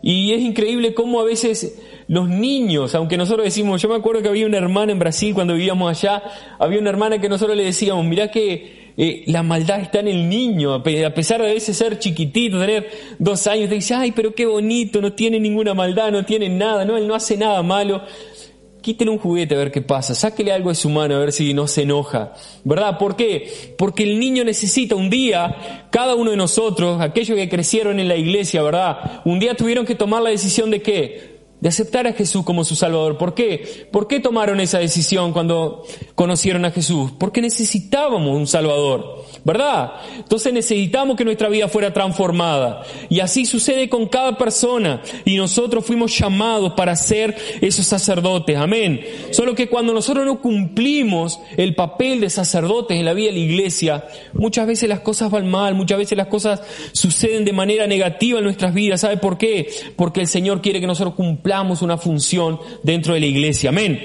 Y 0.06 0.34
es 0.34 0.42
increíble 0.42 0.94
cómo 0.94 1.22
a 1.22 1.24
veces 1.24 1.82
los 2.10 2.28
niños, 2.28 2.94
aunque 2.94 3.16
nosotros 3.16 3.46
decimos, 3.46 3.82
yo 3.82 3.88
me 3.88 3.96
acuerdo 3.96 4.22
que 4.22 4.28
había 4.28 4.46
una 4.46 4.58
hermana 4.58 4.92
en 4.92 5.00
Brasil 5.00 5.34
cuando 5.34 5.54
vivíamos 5.54 5.90
allá, 5.90 6.22
había 6.60 6.80
una 6.80 6.90
hermana 6.90 7.22
que 7.22 7.30
nosotros 7.30 7.56
le 7.56 7.64
decíamos, 7.64 8.04
mirá 8.04 8.30
que 8.30 8.92
eh, 8.98 9.24
la 9.28 9.44
maldad 9.44 9.80
está 9.80 10.02
en 10.02 10.10
el 10.10 10.28
niño, 10.28 10.74
a 10.74 10.84
pesar 10.84 11.42
de 11.42 11.52
a 11.52 11.54
veces 11.54 11.78
ser 11.78 12.00
chiquitito, 12.00 12.60
tener 12.60 12.90
dos 13.18 13.48
años, 13.48 13.70
te 13.70 13.76
dice, 13.76 13.94
ay, 13.94 14.12
pero 14.12 14.36
qué 14.36 14.46
bonito, 14.46 15.02
no 15.02 15.14
tiene 15.14 15.40
ninguna 15.40 15.74
maldad, 15.74 16.12
no 16.12 16.26
tiene 16.26 16.50
nada, 16.50 16.84
no, 16.84 16.98
él 16.98 17.08
no 17.08 17.16
hace 17.16 17.38
nada 17.38 17.64
malo 17.64 18.02
quítele 18.84 19.10
un 19.10 19.18
juguete 19.18 19.56
a 19.56 19.58
ver 19.58 19.72
qué 19.72 19.82
pasa, 19.82 20.14
sáquele 20.14 20.52
algo 20.52 20.70
de 20.70 20.76
su 20.76 20.90
mano 20.90 21.16
a 21.16 21.20
ver 21.20 21.32
si 21.32 21.54
no 21.54 21.68
se 21.68 21.84
enoja. 21.84 22.34
¿Verdad? 22.64 23.00
¿Por 23.00 23.16
qué? 23.16 23.74
Porque 23.78 24.04
el 24.04 24.20
niño 24.20 24.44
necesita 24.44 24.94
un 24.94 25.10
día, 25.10 25.88
cada 25.90 26.14
uno 26.16 26.32
de 26.32 26.38
nosotros, 26.38 27.02
aquellos 27.02 27.38
que 27.38 27.50
crecieron 27.50 28.00
en 28.00 28.10
la 28.10 28.18
iglesia, 28.18 28.62
¿verdad? 28.62 29.22
Un 29.26 29.40
día 29.40 29.56
tuvieron 29.56 29.86
que 29.86 29.96
tomar 29.96 30.22
la 30.22 30.30
decisión 30.30 30.70
de 30.70 30.82
qué? 30.82 31.33
De 31.64 31.70
aceptar 31.70 32.06
a 32.08 32.12
Jesús 32.12 32.44
como 32.44 32.66
su 32.66 32.76
Salvador. 32.76 33.18
¿Por 33.18 33.34
qué? 33.34 33.88
¿Por 33.90 34.06
qué 34.06 34.20
tomaron 34.20 34.60
esa 34.60 34.80
decisión 34.80 35.32
cuando 35.32 35.86
conocieron 36.14 36.66
a 36.66 36.72
Jesús? 36.72 37.14
Porque 37.18 37.42
necesitábamos 37.42 38.36
un 38.36 38.48
Salvador. 38.48 39.24
¿verdad? 39.44 39.94
Entonces 40.18 40.54
necesitamos 40.54 41.18
que 41.18 41.26
nuestra 41.26 41.50
vida 41.50 41.68
fuera 41.68 41.94
transformada. 41.94 42.84
Y 43.10 43.20
así 43.20 43.46
sucede 43.46 43.90
con 43.90 44.08
cada 44.08 44.38
persona. 44.38 45.02
Y 45.26 45.36
nosotros 45.36 45.86
fuimos 45.86 46.18
llamados 46.18 46.74
para 46.74 46.96
ser 46.96 47.36
esos 47.62 47.86
sacerdotes. 47.86 48.58
Amén. 48.58 49.02
Solo 49.32 49.56
que 49.56 49.68
cuando 49.68 49.94
nosotros 49.94 50.26
no 50.26 50.40
cumplimos 50.40 51.40
el 51.58 51.76
papel 51.76 52.22
de 52.22 52.30
sacerdotes 52.30 52.98
en 52.98 53.06
la 53.06 53.14
vida 53.14 53.28
de 53.28 53.34
la 53.34 53.40
iglesia, 53.40 54.06
muchas 54.34 54.68
veces 54.68 54.88
las 54.88 55.02
cosas 55.02 55.30
van 55.30 55.50
mal, 55.50 55.76
muchas 55.76 55.98
veces 55.98 56.18
las 56.18 56.28
cosas 56.28 56.62
suceden 56.94 57.46
de 57.46 57.54
manera 57.54 57.88
negativa 57.88 58.40
en 58.40 58.46
nuestras 58.46 58.74
vidas. 58.74 59.02
¿Sabe 59.02 59.18
por 59.18 59.38
qué? 59.38 59.68
Porque 59.96 60.22
el 60.22 60.28
Señor 60.28 60.62
quiere 60.62 60.80
que 60.80 60.88
nosotros 60.88 61.16
cumplamos 61.16 61.53
una 61.62 61.98
función 61.98 62.60
dentro 62.84 63.14
de 63.14 63.20
la 63.20 63.26
iglesia. 63.26 63.70
Amén. 63.70 64.02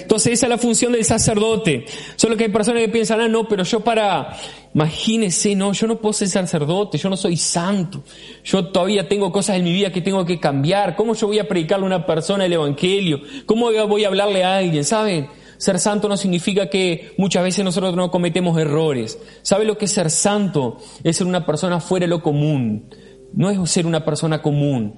Entonces 0.00 0.34
esa 0.34 0.46
es 0.46 0.50
la 0.50 0.58
función 0.58 0.92
del 0.92 1.04
sacerdote. 1.04 1.84
Solo 2.16 2.36
que 2.36 2.44
hay 2.44 2.50
personas 2.50 2.82
que 2.82 2.88
piensan, 2.88 3.20
ah, 3.20 3.28
no, 3.28 3.48
pero 3.48 3.64
yo 3.64 3.80
para, 3.80 4.36
imagínese, 4.74 5.54
no, 5.54 5.72
yo 5.72 5.86
no 5.86 5.98
puedo 5.98 6.12
ser 6.12 6.28
sacerdote, 6.28 6.98
yo 6.98 7.08
no 7.08 7.16
soy 7.16 7.36
santo, 7.36 8.02
yo 8.44 8.66
todavía 8.68 9.08
tengo 9.08 9.32
cosas 9.32 9.56
en 9.56 9.64
mi 9.64 9.72
vida 9.72 9.92
que 9.92 10.00
tengo 10.00 10.24
que 10.24 10.38
cambiar, 10.38 10.96
¿cómo 10.96 11.14
yo 11.14 11.26
voy 11.28 11.38
a 11.38 11.48
predicarle 11.48 11.84
a 11.84 11.86
una 11.86 12.06
persona 12.06 12.46
el 12.46 12.52
Evangelio? 12.52 13.20
¿Cómo 13.46 13.70
voy 13.88 14.04
a 14.04 14.08
hablarle 14.08 14.44
a 14.44 14.58
alguien? 14.58 14.84
¿Saben? 14.84 15.28
Ser 15.58 15.78
santo 15.78 16.08
no 16.08 16.16
significa 16.16 16.68
que 16.68 17.14
muchas 17.18 17.44
veces 17.44 17.64
nosotros 17.64 17.94
no 17.94 18.10
cometemos 18.10 18.58
errores. 18.58 19.18
¿Sabe 19.42 19.64
lo 19.64 19.78
que 19.78 19.84
es 19.84 19.92
ser 19.92 20.10
santo? 20.10 20.78
Es 21.04 21.18
ser 21.18 21.28
una 21.28 21.46
persona 21.46 21.78
fuera 21.78 22.04
de 22.04 22.10
lo 22.10 22.20
común. 22.20 22.88
No 23.32 23.48
es 23.48 23.70
ser 23.70 23.86
una 23.86 24.04
persona 24.04 24.42
común 24.42 24.96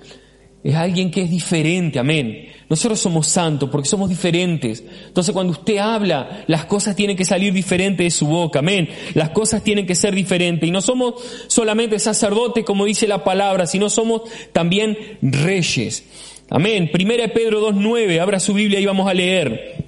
es 0.65 0.75
alguien 0.75 1.11
que 1.11 1.21
es 1.21 1.31
diferente, 1.31 1.99
amén. 1.99 2.49
Nosotros 2.71 2.99
somos 2.99 3.27
santos 3.27 3.69
porque 3.69 3.87
somos 3.87 4.09
diferentes. 4.09 4.83
Entonces 5.07 5.35
cuando 5.35 5.53
usted 5.53 5.77
habla, 5.77 6.43
las 6.47 6.65
cosas 6.65 6.97
tienen 6.97 7.19
que 7.19 7.27
salir 7.27 7.53
diferentes 7.53 8.03
de 8.03 8.11
su 8.11 8.27
boca, 8.27 8.61
amén. 8.61 8.89
Las 9.13 9.29
cosas 9.29 9.63
tienen 9.63 9.85
que 9.85 9.95
ser 9.95 10.15
diferentes. 10.15 10.67
Y 10.67 10.73
no 10.73 10.81
somos 10.81 11.23
solamente 11.49 11.99
sacerdotes, 11.99 12.65
como 12.65 12.87
dice 12.87 13.07
la 13.07 13.23
palabra, 13.23 13.67
sino 13.67 13.91
somos 13.91 14.23
también 14.55 14.97
reyes. 15.21 16.05
Amén. 16.49 16.89
Primera 16.91 17.25
de 17.25 17.29
Pedro 17.29 17.61
2.9, 17.71 18.19
abra 18.19 18.41
su 18.41 18.55
Biblia 18.55 18.81
y 18.81 18.87
vamos 18.87 19.07
a 19.07 19.13
leer. 19.13 19.85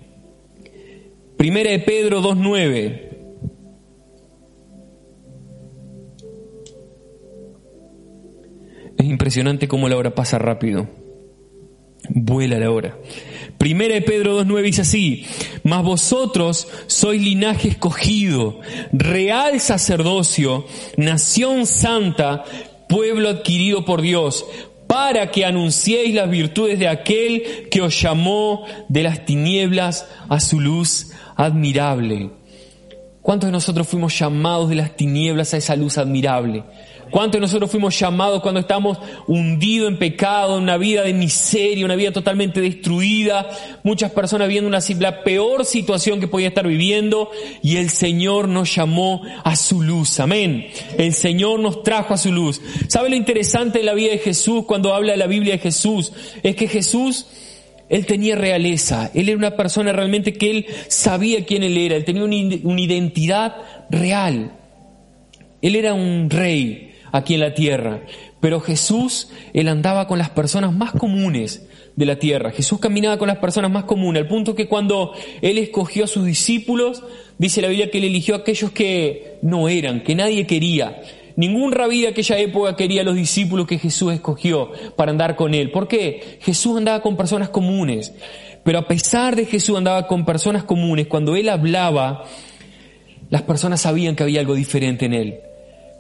Primera 1.38 1.70
de 1.70 1.78
Pedro 1.78 2.20
2.9. 2.20 3.05
Es 9.06 9.10
impresionante 9.10 9.68
cómo 9.68 9.88
la 9.88 9.96
hora 9.96 10.16
pasa 10.16 10.36
rápido. 10.36 10.88
Vuela 12.08 12.58
la 12.58 12.72
hora. 12.72 12.98
Primera 13.56 13.94
de 13.94 14.02
Pedro 14.02 14.42
2.9 14.42 14.62
dice 14.62 14.80
así, 14.82 15.24
mas 15.62 15.84
vosotros 15.84 16.66
sois 16.88 17.22
linaje 17.22 17.68
escogido, 17.68 18.58
real 18.90 19.60
sacerdocio, 19.60 20.66
nación 20.96 21.66
santa, 21.66 22.42
pueblo 22.88 23.28
adquirido 23.28 23.84
por 23.84 24.02
Dios, 24.02 24.44
para 24.88 25.30
que 25.30 25.44
anunciéis 25.44 26.12
las 26.12 26.28
virtudes 26.28 26.80
de 26.80 26.88
aquel 26.88 27.68
que 27.70 27.82
os 27.82 28.02
llamó 28.02 28.64
de 28.88 29.04
las 29.04 29.24
tinieblas 29.24 30.08
a 30.28 30.40
su 30.40 30.60
luz 30.60 31.12
admirable. 31.36 32.32
¿Cuántos 33.22 33.46
de 33.46 33.52
nosotros 33.52 33.86
fuimos 33.86 34.18
llamados 34.18 34.68
de 34.68 34.74
las 34.74 34.96
tinieblas 34.96 35.54
a 35.54 35.58
esa 35.58 35.76
luz 35.76 35.96
admirable? 35.96 36.64
¿Cuántos 37.10 37.38
de 37.38 37.40
nosotros 37.40 37.70
fuimos 37.70 37.98
llamados 37.98 38.42
cuando 38.42 38.60
estamos 38.60 38.98
hundidos 39.28 39.88
en 39.88 39.98
pecado, 39.98 40.56
en 40.56 40.64
una 40.64 40.76
vida 40.76 41.02
de 41.02 41.12
miseria, 41.12 41.84
una 41.84 41.94
vida 41.94 42.12
totalmente 42.12 42.60
destruida? 42.60 43.48
Muchas 43.84 44.10
personas 44.10 44.48
viendo 44.48 44.68
una, 44.68 44.80
la 44.98 45.22
peor 45.22 45.64
situación 45.64 46.18
que 46.18 46.26
podía 46.26 46.48
estar 46.48 46.66
viviendo 46.66 47.30
y 47.62 47.76
el 47.76 47.90
Señor 47.90 48.48
nos 48.48 48.74
llamó 48.74 49.22
a 49.44 49.54
su 49.54 49.82
luz. 49.82 50.18
Amén. 50.18 50.68
El 50.98 51.14
Señor 51.14 51.60
nos 51.60 51.82
trajo 51.82 52.12
a 52.12 52.18
su 52.18 52.32
luz. 52.32 52.60
¿Sabe 52.88 53.08
lo 53.08 53.16
interesante 53.16 53.78
de 53.78 53.84
la 53.84 53.94
vida 53.94 54.10
de 54.10 54.18
Jesús 54.18 54.64
cuando 54.66 54.92
habla 54.92 55.12
de 55.12 55.18
la 55.18 55.28
Biblia 55.28 55.54
de 55.54 55.60
Jesús? 55.60 56.12
Es 56.42 56.56
que 56.56 56.66
Jesús 56.66 57.26
él 57.88 58.04
tenía 58.04 58.34
realeza, 58.34 59.12
él 59.14 59.28
era 59.28 59.38
una 59.38 59.56
persona 59.56 59.92
realmente 59.92 60.32
que 60.32 60.50
él 60.50 60.66
sabía 60.88 61.44
quién 61.44 61.62
él 61.62 61.78
era, 61.78 61.94
él 61.94 62.04
tenía 62.04 62.24
una 62.24 62.80
identidad 62.80 63.54
real. 63.90 64.52
Él 65.62 65.74
era 65.76 65.94
un 65.94 66.28
rey, 66.30 66.92
aquí 67.12 67.34
en 67.34 67.40
la 67.40 67.54
tierra. 67.54 68.02
Pero 68.40 68.60
Jesús, 68.60 69.30
él 69.52 69.68
andaba 69.68 70.06
con 70.06 70.18
las 70.18 70.30
personas 70.30 70.72
más 70.72 70.92
comunes 70.92 71.66
de 71.96 72.06
la 72.06 72.18
tierra. 72.18 72.50
Jesús 72.50 72.78
caminaba 72.78 73.18
con 73.18 73.28
las 73.28 73.38
personas 73.38 73.70
más 73.70 73.84
comunes, 73.84 74.22
al 74.22 74.28
punto 74.28 74.54
que 74.54 74.68
cuando 74.68 75.12
él 75.40 75.58
escogió 75.58 76.04
a 76.04 76.08
sus 76.08 76.24
discípulos, 76.24 77.02
dice 77.38 77.62
la 77.62 77.68
Biblia 77.68 77.90
que 77.90 77.98
él 77.98 78.04
eligió 78.04 78.34
a 78.34 78.38
aquellos 78.38 78.70
que 78.70 79.38
no 79.42 79.68
eran, 79.68 80.02
que 80.02 80.14
nadie 80.14 80.46
quería. 80.46 81.02
Ningún 81.36 81.72
rabí 81.72 82.02
de 82.02 82.08
aquella 82.08 82.38
época 82.38 82.76
quería 82.76 83.02
a 83.02 83.04
los 83.04 83.14
discípulos 83.14 83.66
que 83.66 83.78
Jesús 83.78 84.12
escogió 84.12 84.72
para 84.96 85.10
andar 85.10 85.36
con 85.36 85.52
él. 85.52 85.70
¿Por 85.70 85.86
qué? 85.86 86.38
Jesús 86.40 86.78
andaba 86.78 87.02
con 87.02 87.16
personas 87.16 87.50
comunes. 87.50 88.14
Pero 88.62 88.78
a 88.78 88.88
pesar 88.88 89.36
de 89.36 89.44
Jesús 89.44 89.76
andaba 89.76 90.06
con 90.06 90.24
personas 90.24 90.64
comunes, 90.64 91.06
cuando 91.06 91.36
él 91.36 91.48
hablaba, 91.50 92.24
las 93.28 93.42
personas 93.42 93.82
sabían 93.82 94.16
que 94.16 94.22
había 94.22 94.40
algo 94.40 94.54
diferente 94.54 95.04
en 95.04 95.14
él. 95.14 95.40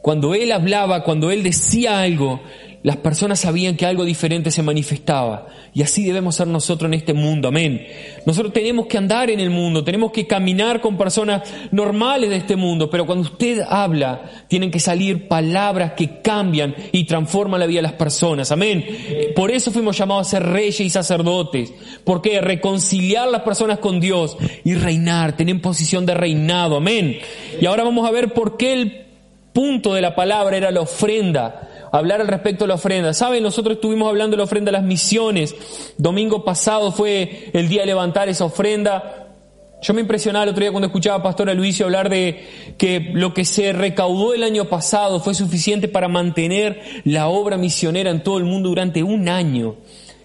Cuando 0.06 0.36
Él 0.36 0.52
hablaba, 0.52 1.02
cuando 1.02 1.32
Él 1.32 1.42
decía 1.42 1.98
algo, 2.00 2.40
las 2.84 2.96
personas 2.98 3.40
sabían 3.40 3.74
que 3.74 3.86
algo 3.86 4.04
diferente 4.04 4.52
se 4.52 4.62
manifestaba. 4.62 5.48
Y 5.74 5.82
así 5.82 6.04
debemos 6.04 6.36
ser 6.36 6.46
nosotros 6.46 6.88
en 6.88 6.94
este 6.94 7.12
mundo. 7.12 7.48
Amén. 7.48 7.84
Nosotros 8.24 8.52
tenemos 8.52 8.86
que 8.86 8.98
andar 8.98 9.30
en 9.30 9.40
el 9.40 9.50
mundo, 9.50 9.82
tenemos 9.82 10.12
que 10.12 10.24
caminar 10.24 10.80
con 10.80 10.96
personas 10.96 11.52
normales 11.72 12.30
de 12.30 12.36
este 12.36 12.54
mundo. 12.54 12.88
Pero 12.88 13.04
cuando 13.04 13.28
usted 13.28 13.62
habla, 13.68 14.44
tienen 14.46 14.70
que 14.70 14.78
salir 14.78 15.26
palabras 15.26 15.94
que 15.94 16.20
cambian 16.22 16.76
y 16.92 17.02
transforman 17.02 17.58
la 17.58 17.66
vida 17.66 17.78
de 17.78 17.88
las 17.88 17.94
personas. 17.94 18.52
Amén. 18.52 18.86
Por 19.34 19.50
eso 19.50 19.72
fuimos 19.72 19.98
llamados 19.98 20.28
a 20.28 20.30
ser 20.30 20.44
reyes 20.44 20.78
y 20.82 20.88
sacerdotes. 20.88 21.74
Porque 22.04 22.40
reconciliar 22.40 23.26
las 23.26 23.42
personas 23.42 23.80
con 23.80 23.98
Dios 23.98 24.38
y 24.62 24.74
reinar, 24.74 25.36
tener 25.36 25.60
posición 25.60 26.06
de 26.06 26.14
reinado. 26.14 26.76
Amén. 26.76 27.18
Y 27.60 27.66
ahora 27.66 27.82
vamos 27.82 28.08
a 28.08 28.12
ver 28.12 28.32
por 28.32 28.56
qué 28.56 28.72
el 28.72 29.05
punto 29.56 29.94
de 29.94 30.02
la 30.02 30.14
palabra 30.14 30.54
era 30.58 30.70
la 30.70 30.82
ofrenda, 30.82 31.88
hablar 31.90 32.20
al 32.20 32.28
respecto 32.28 32.64
de 32.64 32.68
la 32.68 32.74
ofrenda. 32.74 33.14
Saben, 33.14 33.42
nosotros 33.42 33.76
estuvimos 33.76 34.06
hablando 34.06 34.36
de 34.36 34.36
la 34.36 34.44
ofrenda 34.44 34.68
a 34.68 34.72
las 34.72 34.82
misiones. 34.82 35.54
Domingo 35.96 36.44
pasado 36.44 36.92
fue 36.92 37.48
el 37.54 37.66
día 37.66 37.80
de 37.80 37.86
levantar 37.86 38.28
esa 38.28 38.44
ofrenda. 38.44 39.28
Yo 39.80 39.94
me 39.94 40.02
impresionaba 40.02 40.42
el 40.42 40.50
otro 40.50 40.60
día 40.60 40.72
cuando 40.72 40.88
escuchaba 40.88 41.20
a 41.20 41.22
Pastor 41.22 41.56
Luisio 41.56 41.86
hablar 41.86 42.10
de 42.10 42.44
que 42.76 43.00
lo 43.14 43.32
que 43.32 43.46
se 43.46 43.72
recaudó 43.72 44.34
el 44.34 44.42
año 44.42 44.66
pasado 44.66 45.20
fue 45.20 45.32
suficiente 45.34 45.88
para 45.88 46.08
mantener 46.08 46.82
la 47.04 47.28
obra 47.28 47.56
misionera 47.56 48.10
en 48.10 48.22
todo 48.22 48.36
el 48.36 48.44
mundo 48.44 48.68
durante 48.68 49.02
un 49.02 49.26
año. 49.26 49.76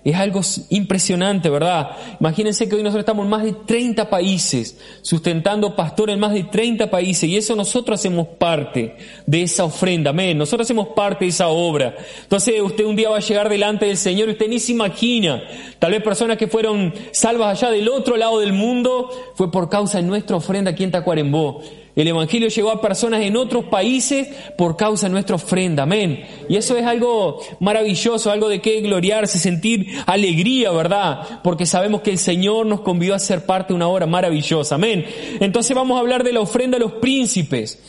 Es 0.03 0.15
algo 0.15 0.41
impresionante, 0.70 1.48
¿verdad? 1.48 1.91
Imagínense 2.20 2.67
que 2.67 2.75
hoy 2.75 2.81
nosotros 2.81 3.03
estamos 3.03 3.24
en 3.24 3.29
más 3.29 3.43
de 3.43 3.53
30 3.53 4.10
países, 4.10 4.75
sustentando 5.03 5.75
pastores 5.75 6.15
en 6.15 6.20
más 6.20 6.34
de 6.34 6.43
30 6.46 6.89
países, 6.89 7.29
y 7.29 7.38
eso 7.38 7.55
nosotros 7.55 8.00
hacemos 8.00 8.27
parte 8.27 8.96
de 9.27 9.43
esa 9.43 9.63
ofrenda, 9.63 10.10
amén. 10.10 10.39
Nosotros 10.39 10.65
hacemos 10.65 10.88
parte 10.96 11.25
de 11.25 11.29
esa 11.29 11.50
obra. 11.50 11.96
Entonces 12.24 12.60
usted 12.62 12.84
un 12.84 12.96
día 12.96 13.10
va 13.10 13.17
a 13.17 13.22
llegar 13.22 13.48
delante 13.48 13.86
del 13.86 13.98
Señor 13.98 14.29
y 14.29 14.31
usted 14.31 14.48
ni 14.48 14.60
se 14.60 14.72
imagina. 14.72 15.43
Tal 15.77 15.91
vez 15.91 16.01
personas 16.01 16.38
que 16.38 16.48
fueron 16.48 16.91
salvas 17.12 17.62
allá 17.62 17.72
del 17.72 17.88
otro 17.88 18.17
lado 18.17 18.39
del 18.39 18.53
mundo, 18.53 19.10
fue 19.36 19.51
por 19.51 19.70
causa 19.70 20.00
de 20.00 20.03
nuestra 20.03 20.36
ofrenda 20.36 20.72
aquí 20.72 20.84
en 20.84 20.91
Tacuarembó. 20.91 21.62
El 21.95 22.07
Evangelio 22.07 22.48
llegó 22.48 22.71
a 22.71 22.81
personas 22.81 23.21
en 23.21 23.36
otros 23.36 23.65
países 23.65 24.27
por 24.57 24.77
causa 24.77 25.07
de 25.07 25.13
nuestra 25.13 25.36
ofrenda. 25.36 25.83
Amén. 25.83 26.24
Y 26.48 26.55
eso 26.55 26.77
es 26.77 26.86
algo 26.86 27.41
maravilloso, 27.60 28.31
algo 28.31 28.48
de 28.48 28.62
que 28.62 28.79
gloriarse, 28.81 29.39
sentir 29.39 29.88
alegría, 30.05 30.71
¿verdad? 30.71 31.41
Porque 31.43 31.65
sabemos 31.65 32.01
que 32.01 32.12
el 32.12 32.17
Señor 32.17 32.65
nos 32.65 32.81
convidó 32.81 33.13
a 33.13 33.19
ser 33.19 33.45
parte 33.45 33.74
de 33.74 33.75
una 33.75 33.89
obra 33.89 34.05
maravillosa. 34.05 34.75
Amén. 34.75 35.05
Entonces 35.39 35.75
vamos 35.75 35.98
a 35.98 36.00
hablar 36.00 36.24
de 36.24 36.33
la 36.33 36.39
ofrenda 36.39 36.77
de 36.77 36.86
los 36.86 36.93
príncipes. 36.93 37.79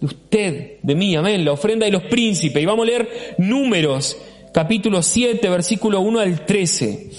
De 0.00 0.06
usted, 0.06 0.78
de 0.82 0.94
mí, 0.94 1.14
amén. 1.14 1.44
La 1.44 1.52
ofrenda 1.52 1.84
de 1.84 1.92
los 1.92 2.04
príncipes. 2.04 2.62
Y 2.62 2.66
vamos 2.66 2.84
a 2.84 2.90
leer 2.90 3.34
números, 3.36 4.16
capítulo 4.54 5.02
7, 5.02 5.48
versículo 5.50 6.00
1 6.00 6.20
al 6.20 6.46
13. 6.46 7.10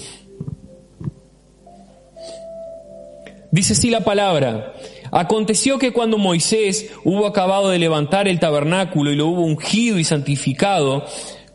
Dice 3.52 3.72
así 3.72 3.90
la 3.90 4.00
palabra. 4.00 4.74
Aconteció 5.10 5.78
que 5.78 5.92
cuando 5.92 6.18
Moisés 6.18 6.90
hubo 7.04 7.26
acabado 7.26 7.70
de 7.70 7.78
levantar 7.78 8.28
el 8.28 8.38
tabernáculo 8.38 9.10
y 9.10 9.16
lo 9.16 9.26
hubo 9.26 9.42
ungido 9.42 9.98
y 9.98 10.04
santificado, 10.04 11.04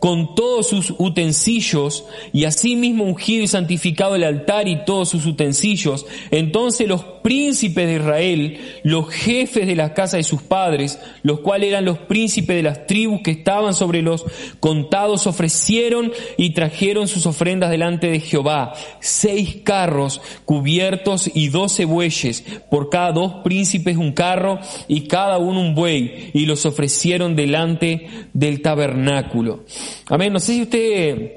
con 0.05 0.35
todos 0.35 0.67
sus 0.67 0.93
utensilios, 0.99 2.05
y 2.31 2.45
asimismo 2.45 3.05
ungido 3.05 3.43
y 3.43 3.47
santificado 3.47 4.15
el 4.15 4.23
altar 4.23 4.67
y 4.67 4.85
todos 4.85 5.09
sus 5.09 5.25
utensilios. 5.25 6.05
Entonces 6.29 6.87
los 6.87 7.03
príncipes 7.23 7.87
de 7.87 7.95
Israel, 7.95 8.59
los 8.83 9.09
jefes 9.09 9.65
de 9.65 9.75
la 9.75 9.95
casa 9.95 10.17
de 10.17 10.23
sus 10.23 10.43
padres, 10.43 10.99
los 11.23 11.39
cuales 11.39 11.69
eran 11.69 11.85
los 11.85 11.97
príncipes 11.97 12.55
de 12.55 12.61
las 12.61 12.85
tribus 12.85 13.21
que 13.23 13.31
estaban 13.31 13.73
sobre 13.73 14.03
los 14.03 14.23
contados, 14.59 15.25
ofrecieron 15.25 16.11
y 16.37 16.51
trajeron 16.51 17.07
sus 17.07 17.25
ofrendas 17.25 17.71
delante 17.71 18.05
de 18.11 18.19
Jehová, 18.19 18.73
seis 18.99 19.57
carros 19.63 20.21
cubiertos 20.45 21.31
y 21.33 21.47
doce 21.47 21.85
bueyes, 21.85 22.43
por 22.69 22.91
cada 22.91 23.11
dos 23.11 23.37
príncipes 23.43 23.97
un 23.97 24.11
carro 24.11 24.59
y 24.87 25.07
cada 25.07 25.39
uno 25.39 25.61
un 25.61 25.73
buey, 25.73 26.29
y 26.35 26.45
los 26.45 26.67
ofrecieron 26.67 27.35
delante 27.35 28.07
del 28.33 28.61
tabernáculo. 28.61 29.63
Amén. 30.07 30.31
No 30.33 30.39
sé 30.39 30.53
si 30.53 30.61
usted 30.63 31.31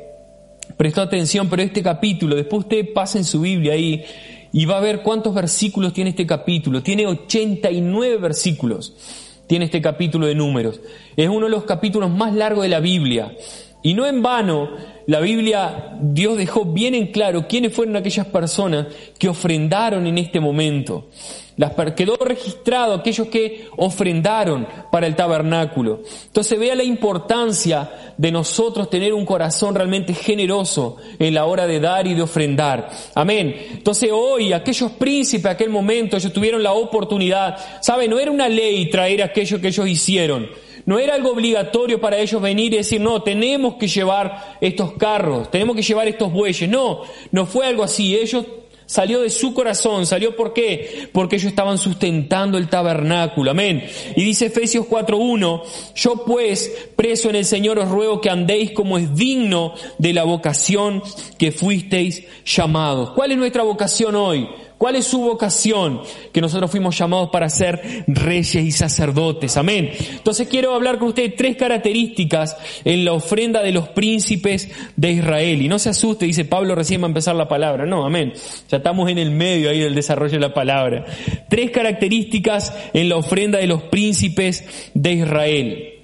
prestó 0.77 1.03
atención, 1.03 1.49
pero 1.49 1.62
este 1.62 1.83
capítulo, 1.83 2.37
después 2.37 2.65
usted 2.65 2.93
pasa 2.93 3.19
en 3.19 3.25
su 3.25 3.41
Biblia 3.41 3.73
ahí 3.73 4.05
y 4.53 4.65
va 4.65 4.79
a 4.79 4.81
ver 4.81 5.03
cuántos 5.03 5.35
versículos 5.35 5.93
tiene 5.93 6.11
este 6.11 6.27
capítulo. 6.27 6.83
Tiene 6.83 7.07
89 7.07 8.17
versículos. 8.19 8.95
Tiene 9.47 9.65
este 9.65 9.81
capítulo 9.81 10.27
de 10.27 10.35
números. 10.35 10.81
Es 11.17 11.29
uno 11.29 11.47
de 11.47 11.50
los 11.50 11.65
capítulos 11.65 12.11
más 12.11 12.35
largos 12.35 12.62
de 12.62 12.69
la 12.69 12.81
Biblia. 12.81 13.35
Y 13.83 13.95
no 13.95 14.07
en 14.07 14.23
vano, 14.23 14.71
la 15.07 15.21
Biblia, 15.21 15.97
Dios 16.01 16.37
dejó 16.37 16.65
bien 16.65 16.95
en 16.95 17.13
claro 17.13 17.47
quiénes 17.49 17.73
fueron 17.73 17.97
aquellas 17.97 18.27
personas 18.27 18.89
que 19.19 19.29
ofrendaron 19.29 20.07
en 20.07 20.19
este 20.19 20.41
momento. 20.41 21.07
Las, 21.57 21.73
quedó 21.95 22.17
registrado 22.17 22.95
aquellos 22.95 23.29
que 23.29 23.67
ofrendaron 23.77 24.67
para 24.93 25.07
el 25.07 25.17
tabernáculo. 25.17 26.03
Entonces 26.27 26.59
vea 26.59 26.75
la 26.75 26.85
importancia 26.85 28.13
de 28.17 28.31
nosotros 28.31 28.91
tener 28.91 29.15
un 29.15 29.25
corazón 29.25 29.75
realmente 29.75 30.13
generoso 30.13 30.97
en 31.19 31.35
la 31.35 31.47
hora 31.47 31.67
de 31.67 31.81
dar 31.81 32.07
y 32.07 32.15
de 32.15 32.23
ofrendar. 32.23 32.91
Amén. 33.15 33.57
Entonces 33.73 34.11
hoy 34.13 34.53
aquellos 34.53 34.93
príncipes, 34.93 35.47
aquel 35.47 35.71
momento, 35.71 36.17
ellos 36.17 36.33
tuvieron 36.33 36.63
la 36.63 36.73
oportunidad. 36.73 37.57
¿Sabe? 37.81 38.09
No 38.09 38.21
era 38.21 38.31
una 38.31 38.49
ley 38.49 38.91
traer 38.91 39.23
aquello 39.23 39.61
que 39.61 39.69
ellos 39.69 39.89
hicieron. 39.89 40.49
No 40.88 40.99
era 40.99 41.16
algo 41.16 41.33
obligatorio 41.33 42.00
para 42.00 42.16
ellos 42.16 42.40
venir 42.40 42.73
y 42.73 42.78
decir, 42.78 42.99
no, 42.99 43.23
tenemos 43.23 43.75
que 43.75 43.87
llevar 43.87 44.57
estos 44.59 44.92
carros, 44.95 45.50
tenemos 45.50 45.76
que 45.76 45.83
llevar 45.83 46.09
estos 46.09 46.33
bueyes. 46.33 46.66
No, 46.66 47.02
no 47.30 47.45
fue 47.45 47.66
algo 47.66 47.83
así. 47.83 48.16
Ellos 48.16 48.47
Salió 48.87 49.21
de 49.21 49.28
su 49.28 49.52
corazón, 49.52 50.07
salió 50.07 50.35
por 50.35 50.54
qué? 50.54 51.11
Porque 51.12 51.37
ellos 51.37 51.50
estaban 51.50 51.76
sustentando 51.76 52.57
el 52.57 52.71
tabernáculo, 52.71 53.50
amén. 53.50 53.85
Y 54.16 54.25
dice 54.25 54.47
Efesios 54.47 54.87
4.1, 54.87 55.62
yo 55.95 56.25
pues, 56.25 56.88
preso 56.97 57.28
en 57.28 57.37
el 57.37 57.45
Señor, 57.45 57.78
os 57.78 57.90
ruego 57.90 58.22
que 58.22 58.31
andéis 58.31 58.70
como 58.70 58.96
es 58.96 59.14
digno 59.14 59.74
de 59.98 60.14
la 60.14 60.24
vocación 60.24 61.03
que 61.37 61.53
fuisteis 61.53 62.24
llamados. 62.46 63.11
¿Cuál 63.11 63.33
es 63.33 63.37
nuestra 63.37 63.62
vocación 63.62 64.16
hoy? 64.16 64.48
¿Cuál 64.79 64.95
es 64.95 65.07
su 65.07 65.21
vocación? 65.21 66.03
Que 66.33 66.41
nosotros 66.41 66.71
fuimos 66.71 66.97
llamados 66.97 67.31
para 67.31 67.51
ser 67.51 68.05
reyes 68.07 68.55
y 68.55 68.71
sacerdotes. 68.71 69.57
Amén. 69.57 69.91
Entonces 70.12 70.47
quiero 70.47 70.73
hablar 70.73 70.99
con 70.99 71.09
ustedes 71.09 71.35
tres 71.35 71.57
características 71.57 72.57
en 72.85 73.05
la 73.05 73.12
ofrenda 73.12 73.61
de 73.61 73.73
los 73.73 73.88
príncipes 73.88 74.71
de 74.95 75.11
Israel. 75.11 75.61
Y 75.61 75.69
no 75.69 75.81
se 75.81 75.91
asuste, 75.91 76.27
dice 76.27 76.45
Pablo 76.45 76.77
recién 76.77 77.03
va 77.03 77.07
a 77.07 77.09
empezar 77.09 77.35
la 77.35 77.49
palabra. 77.49 77.87
No, 77.87 78.07
amén. 78.07 78.33
Ya 78.71 78.77
estamos 78.77 79.11
en 79.11 79.19
el 79.19 79.33
medio 79.33 79.69
ahí 79.69 79.81
del 79.81 79.97
desarrollo 79.97 80.35
de 80.35 80.41
la 80.41 80.55
palabra. 80.55 81.05
Tres 81.49 81.73
características 81.73 82.73
en 82.95 83.09
la 83.09 83.17
ofrenda 83.17 83.59
de 83.59 83.67
los 83.67 83.83
príncipes 83.83 84.64
de 84.95 85.12
Israel. 85.12 85.95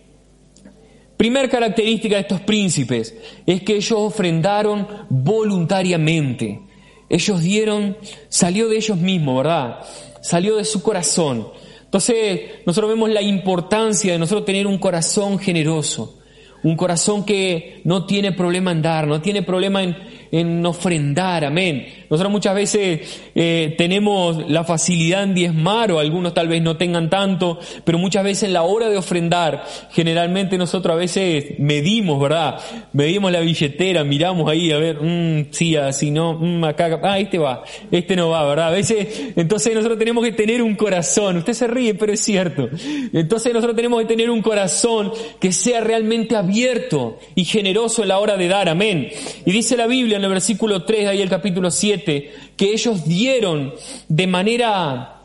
Primer 1.16 1.48
característica 1.48 2.16
de 2.16 2.22
estos 2.22 2.40
príncipes 2.40 3.14
es 3.46 3.62
que 3.62 3.76
ellos 3.76 3.98
ofrendaron 3.98 4.86
voluntariamente. 5.08 6.60
Ellos 7.08 7.40
dieron, 7.40 7.96
salió 8.28 8.68
de 8.68 8.76
ellos 8.76 8.98
mismos, 8.98 9.38
¿verdad? 9.38 9.80
Salió 10.20 10.56
de 10.56 10.64
su 10.64 10.82
corazón. 10.82 11.48
Entonces, 11.84 12.40
nosotros 12.66 12.90
vemos 12.90 13.10
la 13.10 13.22
importancia 13.22 14.12
de 14.12 14.18
nosotros 14.18 14.44
tener 14.44 14.66
un 14.66 14.78
corazón 14.78 15.38
generoso, 15.38 16.18
un 16.62 16.76
corazón 16.76 17.24
que 17.24 17.80
no 17.84 18.06
tiene 18.06 18.32
problema 18.32 18.72
en 18.72 18.82
dar, 18.82 19.06
no 19.06 19.20
tiene 19.20 19.42
problema 19.42 19.82
en, 19.82 19.96
en 20.40 20.66
ofrendar, 20.66 21.44
amén. 21.44 21.86
Nosotros 22.10 22.32
muchas 22.32 22.56
veces 22.56 23.22
eh, 23.36 23.74
tenemos 23.78 24.50
la 24.50 24.64
facilidad 24.64 25.22
en 25.22 25.34
diezmar 25.34 25.92
o 25.92 26.00
algunos 26.00 26.34
tal 26.34 26.48
vez 26.48 26.60
no 26.60 26.76
tengan 26.76 27.08
tanto, 27.08 27.60
pero 27.84 27.98
muchas 27.98 28.24
veces 28.24 28.44
en 28.44 28.52
la 28.52 28.64
hora 28.64 28.88
de 28.88 28.96
ofrendar, 28.96 29.64
generalmente 29.92 30.58
nosotros 30.58 30.92
a 30.92 30.96
veces 30.96 31.58
medimos, 31.58 32.20
¿verdad? 32.20 32.58
Medimos 32.92 33.30
la 33.30 33.40
billetera, 33.40 34.02
miramos 34.02 34.50
ahí 34.50 34.72
a 34.72 34.78
ver, 34.78 34.98
mmm, 35.00 35.52
sí, 35.52 35.76
así 35.76 36.10
no, 36.10 36.34
mmm, 36.34 36.64
acá, 36.64 36.98
ah, 37.04 37.18
este 37.20 37.38
va, 37.38 37.62
este 37.92 38.16
no 38.16 38.30
va, 38.30 38.44
¿verdad? 38.44 38.68
A 38.68 38.70
veces, 38.70 39.32
entonces 39.36 39.72
nosotros 39.72 40.00
tenemos 40.00 40.24
que 40.24 40.32
tener 40.32 40.62
un 40.62 40.74
corazón, 40.74 41.36
usted 41.36 41.52
se 41.52 41.68
ríe, 41.68 41.94
pero 41.94 42.12
es 42.12 42.20
cierto. 42.20 42.68
Entonces 43.12 43.52
nosotros 43.52 43.76
tenemos 43.76 44.00
que 44.00 44.06
tener 44.06 44.30
un 44.30 44.42
corazón 44.42 45.12
que 45.38 45.52
sea 45.52 45.80
realmente 45.80 46.34
abierto 46.34 47.18
y 47.36 47.44
generoso 47.44 48.02
en 48.02 48.08
la 48.08 48.18
hora 48.18 48.36
de 48.36 48.48
dar, 48.48 48.68
amén. 48.68 49.10
Y 49.46 49.52
dice 49.52 49.76
la 49.76 49.86
Biblia 49.86 50.18
el 50.24 50.30
versículo 50.30 50.84
3, 50.84 51.08
ahí 51.08 51.22
el 51.22 51.28
capítulo 51.28 51.70
7, 51.70 52.32
que 52.56 52.72
ellos 52.72 53.04
dieron 53.04 53.74
de 54.08 54.26
manera 54.26 55.22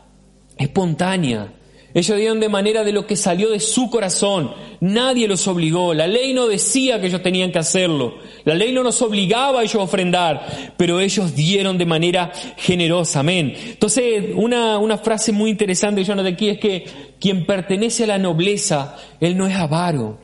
espontánea. 0.56 1.52
Ellos 1.92 2.16
dieron 2.16 2.38
de 2.38 2.48
manera 2.48 2.84
de 2.84 2.92
lo 2.92 3.04
que 3.04 3.16
salió 3.16 3.50
de 3.50 3.58
su 3.58 3.90
corazón. 3.90 4.52
Nadie 4.80 5.26
los 5.26 5.48
obligó. 5.48 5.92
La 5.92 6.06
ley 6.06 6.32
no 6.32 6.46
decía 6.46 7.00
que 7.00 7.08
ellos 7.08 7.22
tenían 7.22 7.50
que 7.50 7.58
hacerlo. 7.58 8.14
La 8.44 8.54
ley 8.54 8.72
no 8.72 8.84
nos 8.84 9.02
obligaba 9.02 9.60
a 9.60 9.62
ellos 9.62 9.74
a 9.74 9.80
ofrendar, 9.80 10.74
pero 10.76 11.00
ellos 11.00 11.34
dieron 11.34 11.78
de 11.78 11.86
manera 11.86 12.30
generosa. 12.56 13.20
Amén. 13.20 13.54
Entonces, 13.66 14.26
una, 14.36 14.78
una 14.78 14.98
frase 14.98 15.32
muy 15.32 15.50
interesante 15.50 16.04
yo 16.04 16.14
noté 16.14 16.28
aquí 16.28 16.48
es 16.48 16.58
que 16.58 16.84
quien 17.18 17.44
pertenece 17.44 18.04
a 18.04 18.08
la 18.08 18.18
nobleza, 18.18 18.96
él 19.20 19.36
no 19.36 19.48
es 19.48 19.56
avaro. 19.56 20.18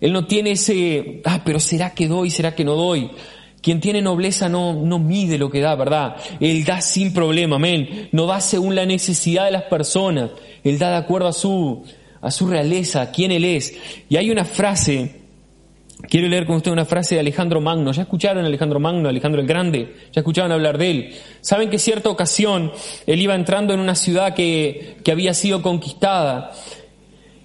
Él 0.00 0.12
no 0.12 0.26
tiene 0.26 0.52
ese, 0.52 1.20
ah, 1.24 1.42
pero 1.44 1.58
¿será 1.58 1.94
que 1.94 2.06
doy? 2.06 2.30
¿Será 2.30 2.54
que 2.54 2.64
no 2.64 2.76
doy? 2.76 3.10
Quien 3.68 3.80
tiene 3.80 4.00
nobleza 4.00 4.48
no, 4.48 4.72
no 4.72 4.98
mide 4.98 5.36
lo 5.36 5.50
que 5.50 5.60
da, 5.60 5.74
¿verdad? 5.74 6.16
Él 6.40 6.64
da 6.64 6.80
sin 6.80 7.12
problema, 7.12 7.56
amén. 7.56 8.08
No 8.12 8.24
da 8.24 8.40
según 8.40 8.74
la 8.74 8.86
necesidad 8.86 9.44
de 9.44 9.50
las 9.50 9.64
personas. 9.64 10.30
Él 10.64 10.78
da 10.78 10.88
de 10.88 10.96
acuerdo 10.96 11.28
a 11.28 11.34
su, 11.34 11.84
a 12.22 12.30
su 12.30 12.46
realeza, 12.46 13.02
a 13.02 13.10
quién 13.10 13.30
Él 13.30 13.44
es. 13.44 13.76
Y 14.08 14.16
hay 14.16 14.30
una 14.30 14.46
frase, 14.46 15.20
quiero 16.08 16.28
leer 16.28 16.46
con 16.46 16.56
usted 16.56 16.72
una 16.72 16.86
frase 16.86 17.16
de 17.16 17.20
Alejandro 17.20 17.60
Magno. 17.60 17.92
¿Ya 17.92 18.04
escucharon 18.04 18.42
a 18.42 18.46
Alejandro 18.46 18.80
Magno, 18.80 19.06
Alejandro 19.06 19.42
el 19.42 19.46
Grande? 19.46 19.96
¿Ya 20.14 20.20
escucharon 20.22 20.50
hablar 20.50 20.78
de 20.78 20.90
él? 20.90 21.14
Saben 21.42 21.68
que 21.68 21.78
cierta 21.78 22.08
ocasión 22.08 22.72
él 23.06 23.20
iba 23.20 23.34
entrando 23.34 23.74
en 23.74 23.80
una 23.80 23.96
ciudad 23.96 24.32
que, 24.32 24.96
que 25.04 25.12
había 25.12 25.34
sido 25.34 25.60
conquistada 25.60 26.52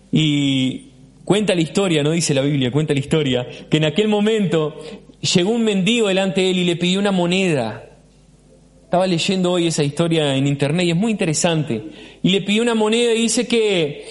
y 0.10 0.94
cuenta 1.26 1.56
la 1.56 1.62
historia, 1.62 2.02
no 2.02 2.12
dice 2.12 2.34
la 2.34 2.42
Biblia, 2.42 2.72
cuenta 2.72 2.94
la 2.94 3.00
historia, 3.00 3.48
que 3.70 3.76
en 3.76 3.86
aquel 3.86 4.08
momento 4.08 4.78
llegó 5.24 5.52
un 5.52 5.64
mendigo 5.64 6.08
delante 6.08 6.42
de 6.42 6.52
él 6.52 6.60
y 6.60 6.64
le 6.66 6.76
pidió 6.76 7.00
una 7.00 7.12
moneda. 7.12 7.90
Estaba 8.84 9.08
leyendo 9.08 9.52
hoy 9.52 9.68
esa 9.68 9.84
historia 9.84 10.36
en 10.36 10.46
internet 10.46 10.86
y 10.86 10.92
es 10.92 10.96
muy 10.96 11.12
interesante. 11.12 11.82
Y 12.22 12.30
le 12.30 12.42
pidió 12.42 12.62
una 12.62 12.76
moneda 12.76 13.14
y 13.14 13.22
dice 13.24 13.48
que 13.48 14.06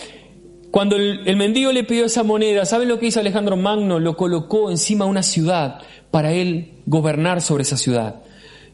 Cuando 0.72 0.96
el, 0.96 1.20
el 1.26 1.36
mendigo 1.36 1.70
le 1.70 1.84
pidió 1.84 2.06
esa 2.06 2.22
moneda, 2.22 2.64
¿saben 2.64 2.88
lo 2.88 2.98
que 2.98 3.06
hizo 3.06 3.20
Alejandro 3.20 3.58
Magno? 3.58 4.00
Lo 4.00 4.16
colocó 4.16 4.70
encima 4.70 5.04
de 5.04 5.10
una 5.10 5.22
ciudad 5.22 5.82
para 6.10 6.32
él 6.32 6.70
gobernar 6.86 7.42
sobre 7.42 7.62
esa 7.62 7.76
ciudad. 7.76 8.22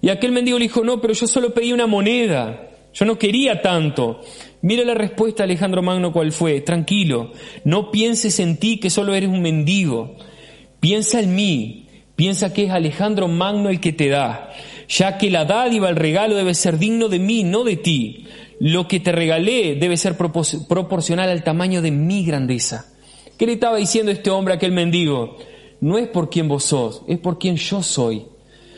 Y 0.00 0.10
aquel 0.10 0.30
mendigo 0.30 0.58
le 0.58 0.66
dijo, 0.66 0.84
no, 0.84 1.00
pero 1.00 1.12
yo 1.12 1.26
solo 1.26 1.52
pedí 1.52 1.72
una 1.72 1.88
moneda, 1.88 2.70
yo 2.94 3.04
no 3.04 3.18
quería 3.18 3.62
tanto. 3.62 4.20
Mira 4.62 4.84
la 4.84 4.94
respuesta 4.94 5.42
de 5.42 5.50
Alejandro 5.50 5.82
Magno 5.82 6.12
cuál 6.12 6.30
fue, 6.30 6.60
tranquilo, 6.60 7.32
no 7.64 7.90
pienses 7.90 8.38
en 8.38 8.58
ti 8.58 8.78
que 8.78 8.90
solo 8.90 9.14
eres 9.14 9.28
un 9.28 9.42
mendigo, 9.42 10.16
piensa 10.78 11.20
en 11.20 11.34
mí, 11.34 11.87
piensa 12.18 12.52
que 12.52 12.64
es 12.64 12.70
Alejandro 12.72 13.28
Magno 13.28 13.68
el 13.68 13.78
que 13.78 13.92
te 13.92 14.08
da, 14.08 14.50
ya 14.88 15.18
que 15.18 15.30
la 15.30 15.44
dádiva, 15.44 15.88
el 15.88 15.94
regalo 15.94 16.34
debe 16.34 16.52
ser 16.52 16.76
digno 16.76 17.08
de 17.08 17.20
mí, 17.20 17.44
no 17.44 17.62
de 17.62 17.76
ti. 17.76 18.26
Lo 18.58 18.88
que 18.88 18.98
te 18.98 19.12
regalé 19.12 19.76
debe 19.76 19.96
ser 19.96 20.16
proporcional 20.16 21.30
al 21.30 21.44
tamaño 21.44 21.80
de 21.80 21.92
mi 21.92 22.24
grandeza. 22.24 22.92
¿Qué 23.38 23.46
le 23.46 23.52
estaba 23.52 23.76
diciendo 23.76 24.10
este 24.10 24.30
hombre 24.30 24.52
a 24.52 24.56
aquel 24.56 24.72
mendigo? 24.72 25.36
No 25.80 25.96
es 25.96 26.08
por 26.08 26.28
quien 26.28 26.48
vos 26.48 26.64
sos, 26.64 27.02
es 27.06 27.20
por 27.20 27.38
quien 27.38 27.54
yo 27.54 27.84
soy. 27.84 28.24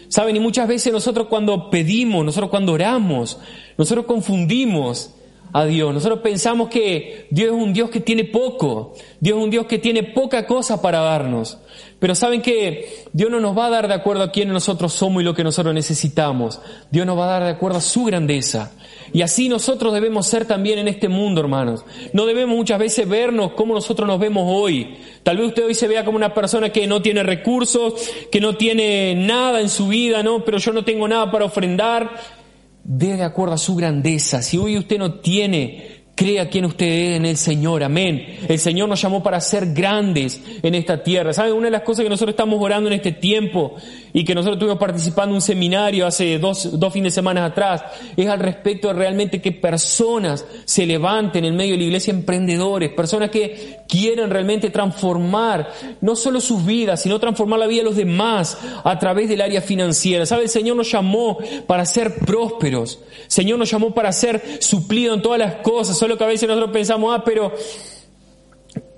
Saben, 0.09 0.37
y 0.37 0.40
muchas 0.40 0.68
veces 0.68 0.92
nosotros 0.92 1.29
cuando 1.29 1.70
pedimos, 1.70 2.22
nosotros 2.22 2.50
cuando 2.50 2.74
oramos, 2.74 3.38
nosotros 3.79 4.05
confundimos 4.05 5.14
a 5.52 5.64
Dios. 5.64 5.92
Nosotros 5.92 6.20
pensamos 6.20 6.68
que 6.68 7.26
Dios 7.30 7.54
es 7.54 7.62
un 7.62 7.72
Dios 7.72 7.90
que 7.90 8.00
tiene 8.00 8.24
poco, 8.24 8.94
Dios 9.20 9.38
es 9.38 9.44
un 9.44 9.50
Dios 9.50 9.66
que 9.66 9.78
tiene 9.78 10.02
poca 10.02 10.46
cosa 10.46 10.80
para 10.80 11.00
darnos. 11.00 11.58
Pero 11.98 12.14
saben 12.14 12.40
que 12.40 13.04
Dios 13.12 13.30
no 13.30 13.40
nos 13.40 13.56
va 13.56 13.66
a 13.66 13.70
dar 13.70 13.86
de 13.86 13.94
acuerdo 13.94 14.22
a 14.22 14.32
quién 14.32 14.48
nosotros 14.48 14.94
somos 14.94 15.20
y 15.20 15.24
lo 15.24 15.34
que 15.34 15.44
nosotros 15.44 15.74
necesitamos. 15.74 16.60
Dios 16.90 17.06
nos 17.06 17.18
va 17.18 17.24
a 17.24 17.38
dar 17.38 17.44
de 17.44 17.50
acuerdo 17.50 17.76
a 17.78 17.82
su 17.82 18.04
grandeza. 18.04 18.72
Y 19.12 19.20
así 19.20 19.48
nosotros 19.48 19.92
debemos 19.92 20.26
ser 20.26 20.46
también 20.46 20.78
en 20.78 20.88
este 20.88 21.08
mundo, 21.08 21.42
hermanos. 21.42 21.84
No 22.14 22.24
debemos 22.24 22.56
muchas 22.56 22.78
veces 22.78 23.06
vernos 23.06 23.52
como 23.52 23.74
nosotros 23.74 24.08
nos 24.08 24.18
vemos 24.18 24.44
hoy. 24.46 24.96
Tal 25.22 25.36
vez 25.36 25.48
usted 25.48 25.66
hoy 25.66 25.74
se 25.74 25.88
vea 25.88 26.04
como 26.04 26.16
una 26.16 26.32
persona 26.32 26.70
que 26.70 26.86
no 26.86 27.02
tiene 27.02 27.22
recursos, 27.22 27.94
que 28.30 28.40
no 28.40 28.56
tiene 28.56 29.14
nada 29.14 29.60
en 29.60 29.68
su 29.68 29.88
vida, 29.88 30.22
¿no? 30.22 30.42
Pero 30.44 30.56
yo 30.56 30.72
no 30.72 30.84
tengo 30.84 31.06
nada 31.06 31.30
para 31.30 31.44
ofrendar. 31.44 32.39
De 32.84 33.16
de 33.16 33.22
acuerdo 33.22 33.54
a 33.54 33.58
su 33.58 33.76
grandeza. 33.76 34.42
Si 34.42 34.56
hoy 34.58 34.78
usted 34.78 34.98
no 34.98 35.20
tiene 35.20 35.99
Crea 36.20 36.50
quien 36.50 36.66
usted 36.66 36.85
es 36.85 37.16
en 37.16 37.24
el 37.24 37.38
Señor, 37.38 37.83
amén. 37.83 38.40
El 38.46 38.59
Señor 38.59 38.90
nos 38.90 39.00
llamó 39.00 39.22
para 39.22 39.40
ser 39.40 39.72
grandes 39.72 40.38
en 40.62 40.74
esta 40.74 41.02
tierra. 41.02 41.33
¿Saben? 41.33 41.54
Una 41.54 41.68
de 41.68 41.70
las 41.70 41.80
cosas 41.80 42.02
que 42.02 42.11
nosotros 42.11 42.35
estamos 42.35 42.62
orando 42.62 42.90
en 42.90 42.92
este 42.92 43.12
tiempo 43.12 43.76
y 44.12 44.22
que 44.22 44.35
nosotros 44.35 44.56
estuvimos 44.56 44.78
participando 44.78 45.30
en 45.30 45.37
un 45.37 45.40
seminario 45.40 46.06
hace 46.06 46.38
dos, 46.38 46.78
dos 46.78 46.92
fines 46.92 47.14
de 47.14 47.14
semana 47.14 47.46
atrás 47.46 47.85
es 48.18 48.28
al 48.28 48.38
respecto 48.38 48.88
de 48.88 48.94
realmente 48.94 49.40
que 49.40 49.52
personas 49.52 50.44
se 50.66 50.85
levanten 50.85 51.46
en 51.46 51.56
medio 51.56 51.72
de 51.72 51.78
la 51.78 51.85
iglesia, 51.85 52.11
emprendedores, 52.11 52.90
personas 52.90 53.30
que 53.30 53.80
quieren 53.88 54.28
realmente 54.28 54.68
transformar 54.68 55.72
no 56.02 56.16
solo 56.16 56.42
sus 56.42 56.66
vidas, 56.66 57.00
sino 57.00 57.18
transformar 57.18 57.61
la 57.61 57.66
vida 57.66 57.78
de 57.80 57.88
los 57.88 57.96
demás 57.96 58.59
a 58.85 58.98
través 58.98 59.26
del 59.30 59.40
área 59.40 59.62
financiera. 59.62 60.26
¿Sabe? 60.26 60.42
El 60.42 60.48
Señor 60.50 60.76
nos 60.76 60.92
llamó 60.92 61.38
para 61.66 61.87
ser 61.87 62.16
prósperos. 62.26 62.98
El 63.24 63.30
Señor 63.30 63.59
nos 63.59 63.70
llamó 63.70 63.94
para 63.94 64.12
ser 64.12 64.59
suplido 64.61 65.14
en 65.14 65.22
todas 65.22 65.38
las 65.38 65.54
cosas 65.62 65.96
lo 66.10 66.18
que 66.18 66.24
a 66.24 66.26
veces 66.26 66.46
nosotros 66.46 66.70
pensamos, 66.72 67.16
ah, 67.16 67.22
pero 67.24 67.52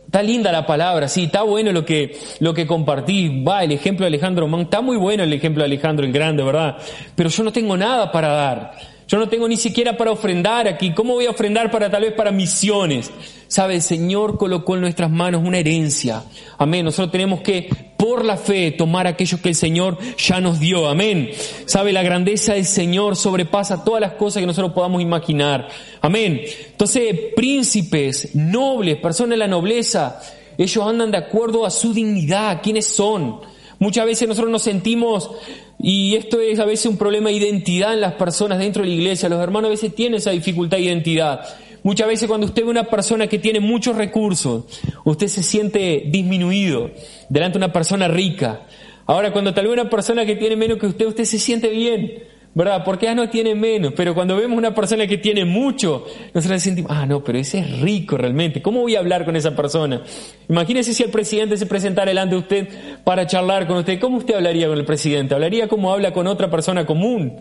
está 0.05 0.23
linda 0.23 0.51
la 0.51 0.67
palabra, 0.67 1.09
sí, 1.09 1.25
está 1.25 1.43
bueno 1.43 1.73
lo 1.73 1.85
que, 1.85 2.19
lo 2.41 2.53
que 2.53 2.67
compartí, 2.67 3.43
va, 3.43 3.63
el 3.63 3.73
ejemplo 3.73 4.05
de 4.05 4.09
Alejandro 4.09 4.49
Man, 4.49 4.63
está 4.63 4.81
muy 4.81 4.97
bueno 4.97 5.23
el 5.23 5.33
ejemplo 5.33 5.63
de 5.63 5.67
Alejandro 5.67 6.05
en 6.05 6.13
grande, 6.13 6.43
¿verdad? 6.43 6.77
Pero 7.15 7.31
yo 7.31 7.45
no 7.45 7.53
tengo 7.53 7.77
nada 7.77 8.11
para 8.11 8.29
dar. 8.29 8.73
Yo 9.09 9.19
no 9.19 9.29
tengo 9.29 9.47
ni 9.47 9.57
siquiera 9.57 9.97
para 9.97 10.11
ofrendar 10.11 10.67
aquí. 10.67 10.93
¿Cómo 10.93 11.15
voy 11.15 11.27
a 11.27 11.31
ofrendar 11.31 11.71
para 11.71 11.91
tal 11.91 12.03
vez 12.03 12.15
para 12.15 12.31
misiones? 12.31 13.11
Sabe, 13.53 13.75
el 13.75 13.83
Señor 13.83 14.39
colocó 14.39 14.77
en 14.77 14.81
nuestras 14.81 15.11
manos 15.11 15.43
una 15.45 15.59
herencia. 15.59 16.25
Amén. 16.57 16.87
Nosotros 16.87 17.13
tenemos 17.13 17.43
que, 17.43 17.69
por 17.99 18.25
la 18.25 18.39
fe, 18.39 18.71
tomar 18.71 19.07
aquello 19.07 19.43
que 19.43 19.51
el 19.51 19.55
Señor 19.55 19.99
ya 20.17 20.41
nos 20.41 20.59
dio. 20.59 20.89
Amén. 20.89 21.29
Sabe, 21.67 21.93
la 21.93 22.03
grandeza 22.03 22.55
del 22.55 22.65
Señor 22.65 23.15
sobrepasa 23.15 23.85
todas 23.85 24.01
las 24.01 24.15
cosas 24.15 24.41
que 24.41 24.47
nosotros 24.47 24.73
podamos 24.73 25.03
imaginar. 25.03 25.69
Amén. 26.01 26.41
Entonces, 26.71 27.15
príncipes, 27.37 28.35
nobles, 28.35 28.97
personas 28.97 29.33
de 29.33 29.37
la 29.37 29.49
nobleza, 29.49 30.19
ellos 30.57 30.87
andan 30.87 31.11
de 31.11 31.19
acuerdo 31.19 31.67
a 31.67 31.71
su 31.71 31.93
dignidad, 31.93 32.63
quiénes 32.63 32.87
son. 32.87 33.39
Muchas 33.79 34.07
veces 34.07 34.27
nosotros 34.29 34.51
nos 34.51 34.63
sentimos 34.63 35.31
y 35.79 36.15
esto 36.15 36.41
es 36.41 36.59
a 36.59 36.65
veces 36.65 36.87
un 36.87 36.97
problema 36.97 37.29
de 37.29 37.37
identidad 37.37 37.93
en 37.93 38.01
las 38.01 38.15
personas 38.15 38.61
dentro 38.61 38.83
de 38.83 38.89
la 38.89 38.95
iglesia. 38.95 39.29
Los 39.29 39.43
hermanos 39.43 39.69
a 39.69 39.73
veces 39.73 39.95
tienen 39.95 40.17
esa 40.17 40.31
dificultad 40.31 40.79
de 40.79 40.85
identidad. 40.85 41.45
Muchas 41.83 42.07
veces 42.07 42.29
cuando 42.29 42.47
usted 42.47 42.63
ve 42.63 42.71
una 42.71 42.85
persona 42.85 43.27
que 43.27 43.39
tiene 43.39 43.61
muchos 43.61 43.97
recursos, 43.97 44.65
usted 45.05 45.27
se 45.27 45.43
siente 45.43 46.05
disminuido 46.07 46.91
delante 47.29 47.59
de 47.59 47.65
una 47.65 47.73
persona 47.73 48.09
rica. 48.09 48.63
Ahora 49.07 49.33
cuando 49.33 49.53
tal 49.53 49.67
vez 49.67 49.73
una 49.73 49.91
persona 49.91 50.25
que 50.25 50.37
tiene 50.37 50.57
menos 50.57 50.79
que 50.79 50.87
usted, 50.87 51.07
usted 51.07 51.25
se 51.25 51.39
siente 51.39 51.69
bien. 51.69 52.23
¿verdad? 52.55 52.83
Porque 52.85 53.07
ya 53.07 53.15
no 53.15 53.31
tiene 53.31 53.55
menos, 53.55 53.95
pero 53.97 54.15
cuando 54.15 54.37
vemos 54.37 54.59
una 54.59 54.75
persona 54.75 55.07
que 55.07 55.17
tiene 55.17 55.45
mucho, 55.45 56.05
nosotros 56.35 56.63
sentimos, 56.63 56.91
ah, 56.95 57.07
no, 57.07 57.25
pero 57.25 57.39
ese 57.39 57.61
es 57.61 57.81
rico 57.81 58.19
realmente, 58.19 58.61
¿cómo 58.61 58.81
voy 58.83 58.95
a 58.95 58.99
hablar 58.99 59.25
con 59.25 59.37
esa 59.37 59.57
persona? 59.57 60.03
Imagínese 60.51 60.93
si 60.93 61.03
el 61.03 61.11
presidente 61.11 61.57
se 61.57 61.65
presentara 61.65 62.11
delante 62.11 62.35
de 62.35 62.41
usted 62.41 62.69
para 63.05 63.27
charlar 63.27 63.67
con 63.67 63.79
usted, 63.79 63.99
¿cómo 63.99 64.19
usted 64.19 64.35
hablaría 64.35 64.69
con 64.69 64.79
el 64.79 64.85
presidente? 64.85 65.35
Hablaría 65.35 65.67
como 65.67 65.93
habla 65.93 66.13
con 66.13 66.27
otra 66.27 66.51
persona 66.51 66.85
común. 66.85 67.41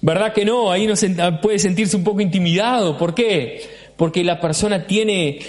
¿Verdad 0.00 0.32
que 0.32 0.44
no? 0.44 0.70
Ahí 0.70 0.86
no 0.86 0.94
puede 1.40 1.58
sentirse 1.58 1.96
un 1.96 2.04
poco 2.04 2.20
intimidado. 2.20 2.96
¿Por 2.96 3.14
qué? 3.14 3.77
Porque 3.98 4.24
la 4.24 4.40
persona 4.40 4.86
tiene 4.86 5.40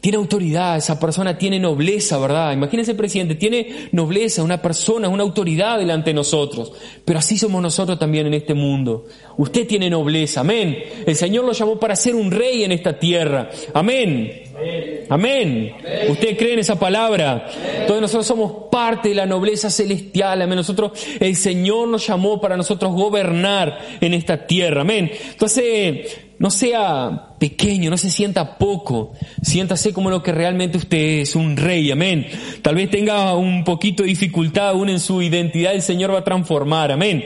tiene 0.00 0.18
autoridad, 0.18 0.76
esa 0.76 1.00
persona 1.00 1.38
tiene 1.38 1.58
nobleza, 1.58 2.18
¿verdad? 2.18 2.52
Imagínense, 2.52 2.94
presidente, 2.94 3.36
tiene 3.36 3.88
nobleza, 3.92 4.42
una 4.42 4.60
persona, 4.60 5.08
una 5.08 5.22
autoridad 5.22 5.78
delante 5.78 6.10
de 6.10 6.14
nosotros. 6.14 6.72
Pero 7.04 7.18
así 7.18 7.38
somos 7.38 7.62
nosotros 7.62 7.98
también 7.98 8.26
en 8.26 8.34
este 8.34 8.52
mundo. 8.52 9.06
Usted 9.38 9.66
tiene 9.66 9.88
nobleza, 9.88 10.40
amén. 10.40 10.78
El 11.06 11.16
Señor 11.16 11.46
lo 11.46 11.52
llamó 11.52 11.78
para 11.78 11.96
ser 11.96 12.14
un 12.14 12.30
rey 12.30 12.64
en 12.64 12.72
esta 12.72 12.98
tierra. 12.98 13.48
Amén. 13.72 14.47
Amén. 15.08 15.72
¿Usted 16.08 16.36
cree 16.36 16.54
en 16.54 16.58
esa 16.58 16.78
palabra? 16.78 17.48
Entonces 17.80 18.00
nosotros 18.00 18.26
somos 18.26 18.52
parte 18.70 19.10
de 19.10 19.14
la 19.14 19.26
nobleza 19.26 19.70
celestial. 19.70 20.42
Amén. 20.42 20.56
Nosotros, 20.56 20.92
el 21.20 21.36
Señor 21.36 21.88
nos 21.88 22.06
llamó 22.06 22.40
para 22.40 22.56
nosotros 22.56 22.92
gobernar 22.92 23.78
en 24.00 24.14
esta 24.14 24.46
tierra. 24.46 24.82
Amén. 24.82 25.10
Entonces, 25.30 26.16
no 26.38 26.50
sea 26.50 27.34
pequeño, 27.38 27.90
no 27.90 27.96
se 27.96 28.10
sienta 28.10 28.58
poco, 28.58 29.12
siéntase 29.42 29.92
como 29.92 30.08
lo 30.10 30.22
que 30.22 30.32
realmente 30.32 30.78
usted 30.78 31.20
es, 31.20 31.34
un 31.34 31.56
rey, 31.56 31.90
amén. 31.90 32.26
Tal 32.62 32.76
vez 32.76 32.90
tenga 32.90 33.34
un 33.34 33.64
poquito 33.64 34.02
de 34.02 34.10
dificultad 34.10 34.68
aún 34.68 34.88
en 34.88 35.00
su 35.00 35.20
identidad, 35.20 35.74
el 35.74 35.82
Señor 35.82 36.14
va 36.14 36.20
a 36.20 36.24
transformar, 36.24 36.92
amén. 36.92 37.24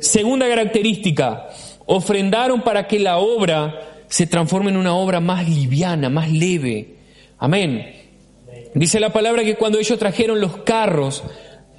Segunda 0.00 0.48
característica, 0.48 1.48
ofrendaron 1.84 2.62
para 2.62 2.86
que 2.86 2.98
la 2.98 3.18
obra 3.18 3.97
se 4.08 4.26
transforme 4.26 4.70
en 4.70 4.76
una 4.76 4.94
obra 4.94 5.20
más 5.20 5.48
liviana, 5.48 6.08
más 6.10 6.30
leve, 6.30 6.96
amén. 7.38 7.94
Dice 8.74 9.00
la 9.00 9.12
palabra 9.12 9.44
que 9.44 9.56
cuando 9.56 9.78
ellos 9.78 9.98
trajeron 9.98 10.40
los 10.40 10.58
carros, 10.58 11.24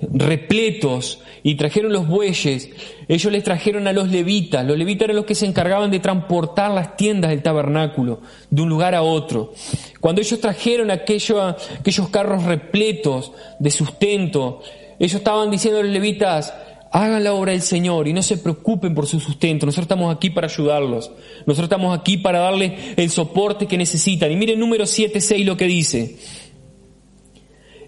repletos 0.01 1.19
y 1.43 1.55
trajeron 1.55 1.91
los 1.91 2.07
bueyes, 2.07 2.69
ellos 3.07 3.31
les 3.31 3.43
trajeron 3.43 3.87
a 3.87 3.93
los 3.93 4.09
levitas, 4.09 4.65
los 4.65 4.77
levitas 4.77 5.05
eran 5.05 5.17
los 5.17 5.25
que 5.25 5.35
se 5.35 5.45
encargaban 5.45 5.91
de 5.91 5.99
transportar 5.99 6.71
las 6.71 6.95
tiendas 6.95 7.31
del 7.31 7.41
tabernáculo 7.41 8.21
de 8.49 8.61
un 8.61 8.69
lugar 8.69 8.95
a 8.95 9.01
otro. 9.01 9.53
Cuando 9.99 10.21
ellos 10.21 10.39
trajeron 10.39 10.91
aquello, 10.91 11.41
aquellos 11.41 12.09
carros 12.09 12.43
repletos 12.43 13.31
de 13.59 13.71
sustento, 13.71 14.61
ellos 14.97 15.15
estaban 15.15 15.49
diciendo 15.51 15.79
a 15.79 15.83
los 15.83 15.91
levitas, 15.91 16.53
hagan 16.91 17.23
la 17.23 17.33
obra 17.33 17.51
del 17.51 17.61
Señor 17.61 18.07
y 18.07 18.13
no 18.13 18.23
se 18.23 18.37
preocupen 18.37 18.95
por 18.95 19.07
su 19.07 19.19
sustento. 19.19 19.65
Nosotros 19.65 19.85
estamos 19.85 20.15
aquí 20.15 20.29
para 20.29 20.47
ayudarlos. 20.47 21.11
Nosotros 21.45 21.65
estamos 21.65 21.97
aquí 21.97 22.17
para 22.17 22.39
darles 22.39 22.97
el 22.97 23.09
soporte 23.09 23.67
que 23.67 23.77
necesitan. 23.77 24.31
Y 24.31 24.35
miren 24.35 24.59
número 24.59 24.85
7, 24.85 25.21
6 25.21 25.45
lo 25.45 25.57
que 25.57 25.65
dice. 25.65 26.17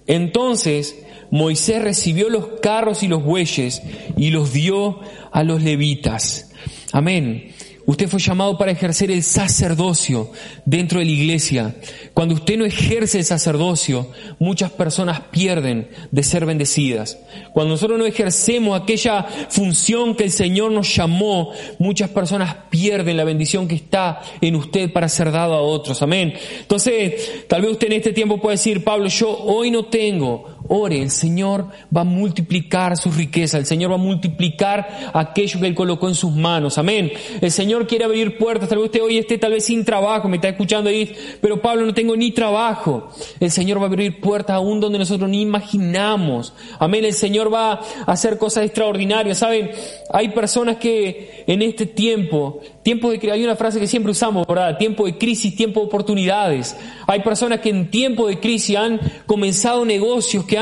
Entonces 0.08 1.06
Moisés 1.32 1.82
recibió 1.82 2.30
los 2.30 2.60
carros 2.62 3.04
y 3.04 3.08
los 3.08 3.24
bueyes 3.24 3.82
y 4.18 4.32
los 4.32 4.54
dio 4.54 5.00
a 5.32 5.44
los 5.44 5.64
levitas. 5.64 6.52
Amén. 6.92 7.54
Usted 7.92 8.08
fue 8.08 8.22
llamado 8.22 8.58
para 8.58 8.72
ejercer 8.72 9.12
el 9.12 9.22
sacerdocio 9.22 10.32
dentro 10.64 11.00
de 11.00 11.06
la 11.06 11.12
iglesia. 11.12 11.76
Cuando 12.14 12.36
usted 12.36 12.58
no 12.58 12.64
ejerce 12.64 13.18
el 13.18 13.26
sacerdocio, 13.26 14.08
muchas 14.40 14.72
personas 14.72 15.20
pierden 15.30 15.90
de 16.10 16.24
ser 16.24 16.46
bendecidas. 16.46 17.20
Cuando 17.52 17.74
nosotros 17.74 18.00
no 18.00 18.06
ejercemos 18.06 18.80
aquella 18.80 19.24
función 19.50 20.16
que 20.16 20.24
el 20.24 20.32
Señor 20.32 20.72
nos 20.72 20.96
llamó, 20.96 21.52
muchas 21.80 22.10
personas 22.12 22.56
pierden 22.70 23.18
la 23.18 23.26
bendición 23.26 23.68
que 23.68 23.76
está 23.76 24.22
en 24.40 24.56
usted 24.56 24.94
para 24.94 25.10
ser 25.10 25.30
dado 25.30 25.54
a 25.56 25.62
otros. 25.62 26.02
Amén. 26.02 26.34
Entonces, 26.62 27.46
tal 27.50 27.62
vez 27.62 27.72
usted 27.72 27.88
en 27.88 27.94
este 27.98 28.14
tiempo 28.14 28.40
pueda 28.40 28.54
decir, 28.54 28.86
Pablo, 28.86 29.10
yo 29.10 29.38
hoy 29.38 29.70
no 29.70 29.84
tengo 29.84 30.46
ore, 30.74 31.02
el 31.02 31.12
Señor 31.12 31.68
va 31.96 32.02
a 32.02 32.06
multiplicar 32.06 32.96
sus 32.96 33.18
riquezas, 33.18 33.60
el 33.60 33.66
Señor 33.66 33.92
va 33.92 33.96
a 33.96 33.98
multiplicar 33.98 35.12
aquello 35.14 35.60
que 35.60 35.68
Él 35.68 35.76
colocó 35.76 36.08
en 36.08 36.16
sus 36.16 36.32
manos. 36.32 36.78
Amén. 36.78 37.12
El 37.42 37.52
Señor 37.52 37.88
quiere 37.88 38.06
abrir 38.06 38.38
puertas. 38.38 38.70
Tal 38.70 38.78
vez 38.78 38.86
usted 38.86 39.02
hoy 39.02 39.18
esté 39.18 39.38
tal 39.38 39.52
vez 39.52 39.66
sin 39.66 39.84
trabajo, 39.84 40.30
me 40.30 40.38
está 40.38 40.48
escuchando 40.48 40.90
dice, 40.90 41.14
pero 41.42 41.62
Pablo 41.62 41.86
no 41.86 41.94
tengo 41.94 42.16
ni 42.16 42.32
trabajo. 42.32 43.10
El 43.42 43.52
Señor 43.52 43.80
va 43.80 43.84
a 43.84 43.88
abrir 43.88 44.22
puertas 44.22 44.56
aún 44.56 44.80
donde 44.80 44.98
nosotros 44.98 45.30
ni 45.30 45.42
imaginamos. 45.42 46.54
Amén. 46.80 47.04
El 47.04 47.14
Señor 47.14 47.54
va 47.54 47.74
a 47.74 47.82
hacer 48.06 48.38
cosas 48.38 48.64
extraordinarias. 48.64 49.40
Saben, 49.40 49.72
hay 50.14 50.30
personas 50.30 50.78
que 50.78 51.44
en 51.48 51.62
este 51.62 51.86
tiempo, 51.86 52.62
tiempo 52.82 53.12
de 53.12 53.32
hay 53.32 53.44
una 53.44 53.58
frase 53.58 53.78
que 53.80 53.88
siempre 53.88 54.14
usamos, 54.14 54.48
¿verdad? 54.48 54.78
Tiempo 54.78 55.06
de 55.06 55.18
crisis, 55.18 55.54
tiempo 55.54 55.82
de 55.82 55.88
oportunidades. 55.88 56.78
Hay 57.08 57.20
personas 57.22 57.60
que 57.60 57.70
en 57.70 57.92
tiempo 57.92 58.28
de 58.28 58.40
crisis 58.40 58.78
han 58.78 59.02
comenzado 59.26 59.84
negocios 59.84 60.46
que 60.46 60.58
han 60.58 60.61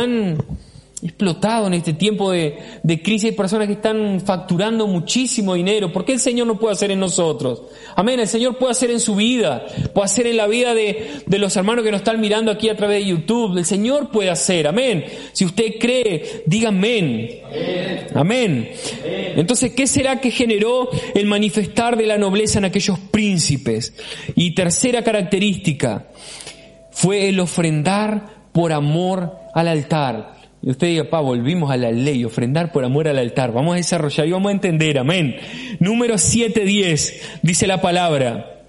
explotado 1.01 1.67
en 1.67 1.73
este 1.73 1.93
tiempo 1.93 2.31
de, 2.31 2.57
crisis. 3.03 3.33
Personas 3.33 3.67
que 3.67 3.73
están 3.73 4.21
facturando 4.21 4.87
muchísimo 4.87 5.53
dinero. 5.53 5.91
¿Por 5.91 6.05
qué 6.05 6.13
el 6.13 6.19
Señor 6.19 6.47
no 6.47 6.59
puede 6.59 6.73
hacer 6.73 6.91
en 6.91 6.99
nosotros? 6.99 7.63
Amén. 7.95 8.19
El 8.19 8.27
Señor 8.27 8.57
puede 8.57 8.71
hacer 8.71 8.91
en 8.91 8.99
su 8.99 9.15
vida, 9.15 9.65
puede 9.93 10.05
hacer 10.05 10.27
en 10.27 10.37
la 10.37 10.47
vida 10.47 10.73
de, 10.73 11.21
de 11.25 11.39
los 11.39 11.55
hermanos 11.55 11.83
que 11.83 11.91
nos 11.91 12.01
están 12.01 12.19
mirando 12.19 12.51
aquí 12.51 12.69
a 12.69 12.75
través 12.75 13.03
de 13.03 13.09
YouTube. 13.09 13.57
El 13.57 13.65
Señor 13.65 14.09
puede 14.11 14.29
hacer. 14.29 14.67
Amén. 14.67 15.05
Si 15.31 15.45
usted 15.45 15.75
cree, 15.79 16.43
diga 16.45 16.69
amén. 16.69 17.39
Amén. 18.13 18.71
Entonces, 19.03 19.73
¿qué 19.73 19.87
será 19.87 20.19
que 20.19 20.31
generó 20.31 20.89
el 21.13 21.25
manifestar 21.25 21.97
de 21.97 22.05
la 22.05 22.17
nobleza 22.17 22.59
en 22.59 22.65
aquellos 22.65 22.99
príncipes? 22.99 23.93
Y 24.35 24.53
tercera 24.53 25.03
característica 25.03 26.07
fue 26.91 27.29
el 27.29 27.39
ofrendar 27.39 28.38
por 28.51 28.73
amor 28.73 29.37
al 29.53 29.67
altar. 29.67 30.39
Y 30.61 30.69
usted 30.69 30.87
diga, 30.87 31.09
pa, 31.09 31.21
volvimos 31.21 31.71
a 31.71 31.77
la 31.77 31.91
ley, 31.91 32.25
ofrendar 32.25 32.71
por 32.71 32.83
amor 32.83 33.07
al 33.07 33.17
altar. 33.17 33.53
Vamos 33.53 33.73
a 33.73 33.77
desarrollar 33.77 34.27
y 34.27 34.31
vamos 34.31 34.49
a 34.49 34.53
entender, 34.53 34.99
amén. 34.99 35.37
Número 35.79 36.15
7.10, 36.15 37.13
dice 37.41 37.67
la 37.67 37.81
palabra. 37.81 38.63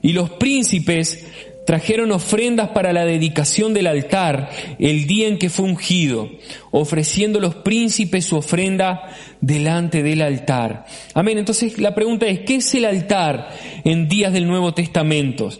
Y 0.00 0.12
los 0.12 0.30
príncipes 0.30 1.26
trajeron 1.64 2.12
ofrendas 2.12 2.70
para 2.70 2.92
la 2.92 3.04
dedicación 3.04 3.74
del 3.74 3.86
altar 3.86 4.50
el 4.78 5.06
día 5.06 5.28
en 5.28 5.38
que 5.38 5.50
fue 5.50 5.64
ungido, 5.66 6.30
ofreciendo 6.70 7.40
los 7.40 7.54
príncipes 7.56 8.26
su 8.26 8.36
ofrenda 8.36 9.10
delante 9.40 10.02
del 10.02 10.22
altar. 10.22 10.84
Amén. 11.14 11.38
Entonces 11.38 11.78
la 11.78 11.94
pregunta 11.94 12.26
es, 12.26 12.40
¿qué 12.40 12.56
es 12.56 12.74
el 12.74 12.84
altar 12.84 13.50
en 13.84 14.08
días 14.08 14.32
del 14.32 14.46
Nuevo 14.46 14.74
Testamento? 14.74 15.50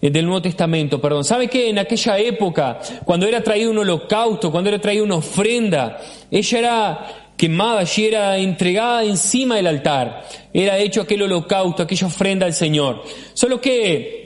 Eh, 0.00 0.10
del 0.10 0.26
Nuevo 0.26 0.42
Testamento, 0.42 1.00
perdón. 1.00 1.24
¿Sabe 1.24 1.48
que 1.48 1.70
en 1.70 1.78
aquella 1.78 2.18
época, 2.18 2.78
cuando 3.04 3.26
era 3.26 3.42
traído 3.42 3.70
un 3.70 3.78
holocausto, 3.78 4.52
cuando 4.52 4.68
era 4.68 4.78
traído 4.78 5.04
una 5.04 5.16
ofrenda, 5.16 5.98
ella 6.30 6.58
era 6.58 7.06
quemada 7.36 7.84
y 7.96 8.04
era 8.04 8.36
entregada 8.36 9.02
encima 9.02 9.56
del 9.56 9.66
altar? 9.66 10.24
Era 10.52 10.78
hecho 10.78 11.00
aquel 11.00 11.22
holocausto, 11.22 11.82
aquella 11.82 12.06
ofrenda 12.06 12.44
al 12.44 12.52
Señor. 12.52 13.02
Solo 13.32 13.62
que 13.62 14.23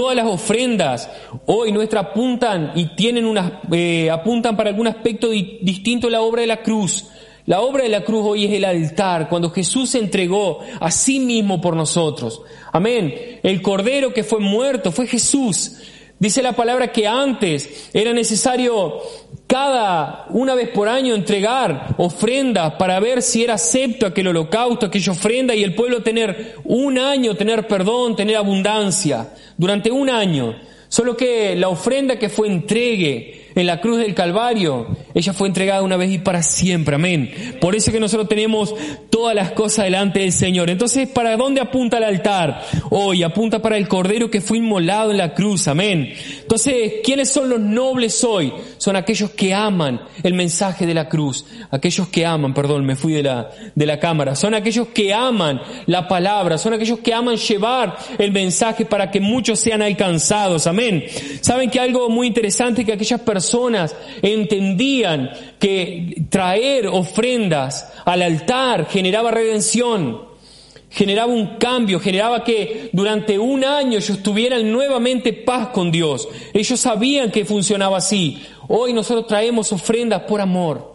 todas 0.00 0.16
las 0.16 0.28
ofrendas 0.28 1.10
hoy 1.44 1.72
nuestras 1.72 2.06
apuntan 2.06 2.72
y 2.74 2.96
tienen 2.96 3.26
unas, 3.26 3.52
eh, 3.70 4.08
apuntan 4.08 4.56
para 4.56 4.70
algún 4.70 4.86
aspecto 4.86 5.28
distinto 5.28 6.06
a 6.06 6.10
la 6.10 6.22
obra 6.22 6.40
de 6.40 6.46
la 6.46 6.62
cruz. 6.62 7.08
La 7.44 7.60
obra 7.60 7.82
de 7.82 7.90
la 7.90 8.02
cruz 8.02 8.24
hoy 8.24 8.46
es 8.46 8.52
el 8.52 8.64
altar, 8.64 9.28
cuando 9.28 9.50
Jesús 9.50 9.90
se 9.90 9.98
entregó 9.98 10.60
a 10.80 10.90
sí 10.90 11.20
mismo 11.20 11.60
por 11.60 11.76
nosotros. 11.76 12.40
Amén. 12.72 13.40
El 13.42 13.60
cordero 13.60 14.14
que 14.14 14.24
fue 14.24 14.40
muerto 14.40 14.90
fue 14.90 15.06
Jesús. 15.06 15.72
Dice 16.18 16.40
la 16.42 16.52
palabra 16.52 16.92
que 16.92 17.06
antes 17.06 17.90
era 17.92 18.14
necesario 18.14 19.02
cada 19.50 20.26
una 20.28 20.54
vez 20.54 20.68
por 20.68 20.88
año 20.88 21.12
entregar 21.12 21.96
ofrendas 21.98 22.74
para 22.74 23.00
ver 23.00 23.20
si 23.20 23.42
era 23.42 23.54
acepto 23.54 24.06
aquel 24.06 24.28
holocausto, 24.28 24.86
aquella 24.86 25.10
ofrenda 25.10 25.56
y 25.56 25.64
el 25.64 25.74
pueblo 25.74 26.04
tener 26.04 26.54
un 26.62 26.96
año, 26.96 27.34
tener 27.34 27.66
perdón, 27.66 28.14
tener 28.14 28.36
abundancia. 28.36 29.30
Durante 29.56 29.90
un 29.90 30.08
año. 30.08 30.54
Solo 30.88 31.16
que 31.16 31.56
la 31.56 31.68
ofrenda 31.68 32.16
que 32.16 32.28
fue 32.28 32.46
entregue 32.46 33.39
en 33.60 33.66
la 33.66 33.80
cruz 33.80 33.98
del 33.98 34.14
Calvario, 34.14 34.86
ella 35.14 35.32
fue 35.32 35.48
entregada 35.48 35.82
una 35.82 35.96
vez 35.96 36.10
y 36.10 36.18
para 36.18 36.42
siempre, 36.42 36.94
amén. 36.94 37.58
Por 37.60 37.74
eso 37.74 37.92
que 37.92 38.00
nosotros 38.00 38.28
tenemos 38.28 38.74
todas 39.10 39.34
las 39.34 39.52
cosas 39.52 39.84
delante 39.84 40.20
del 40.20 40.32
Señor. 40.32 40.70
Entonces, 40.70 41.08
¿para 41.08 41.36
dónde 41.36 41.60
apunta 41.60 41.98
el 41.98 42.04
altar? 42.04 42.62
Hoy 42.90 43.22
apunta 43.22 43.60
para 43.60 43.76
el 43.76 43.86
Cordero 43.86 44.30
que 44.30 44.40
fue 44.40 44.58
inmolado 44.58 45.10
en 45.10 45.18
la 45.18 45.34
cruz, 45.34 45.68
amén. 45.68 46.12
Entonces, 46.40 46.94
¿quiénes 47.04 47.30
son 47.30 47.50
los 47.50 47.60
nobles 47.60 48.24
hoy? 48.24 48.52
Son 48.78 48.96
aquellos 48.96 49.30
que 49.30 49.52
aman 49.52 50.00
el 50.22 50.34
mensaje 50.34 50.86
de 50.86 50.94
la 50.94 51.08
cruz, 51.08 51.44
aquellos 51.70 52.08
que 52.08 52.24
aman, 52.24 52.54
perdón, 52.54 52.86
me 52.86 52.96
fui 52.96 53.12
de 53.12 53.22
la, 53.22 53.50
de 53.74 53.86
la 53.86 53.98
cámara, 53.98 54.34
son 54.34 54.54
aquellos 54.54 54.88
que 54.88 55.12
aman 55.12 55.60
la 55.86 56.08
palabra, 56.08 56.56
son 56.56 56.72
aquellos 56.72 57.00
que 57.00 57.12
aman 57.12 57.36
llevar 57.36 57.98
el 58.18 58.32
mensaje 58.32 58.86
para 58.86 59.10
que 59.10 59.20
muchos 59.20 59.60
sean 59.60 59.82
alcanzados, 59.82 60.66
amén. 60.66 61.04
Saben 61.42 61.68
que 61.68 61.78
algo 61.78 62.08
muy 62.08 62.26
interesante 62.26 62.84
que 62.84 62.92
aquellas 62.92 63.20
personas 63.20 63.49
entendían 64.22 65.30
que 65.58 66.24
traer 66.28 66.86
ofrendas 66.86 67.92
al 68.04 68.22
altar 68.22 68.86
generaba 68.86 69.30
redención, 69.30 70.22
generaba 70.90 71.32
un 71.32 71.56
cambio, 71.58 72.00
generaba 72.00 72.44
que 72.44 72.90
durante 72.92 73.38
un 73.38 73.64
año 73.64 73.98
ellos 73.98 74.22
tuvieran 74.22 74.70
nuevamente 74.70 75.32
paz 75.32 75.68
con 75.68 75.90
Dios. 75.90 76.28
Ellos 76.52 76.80
sabían 76.80 77.30
que 77.30 77.44
funcionaba 77.44 77.98
así. 77.98 78.42
Hoy 78.68 78.92
nosotros 78.92 79.26
traemos 79.26 79.72
ofrendas 79.72 80.22
por 80.22 80.40
amor. 80.40 80.89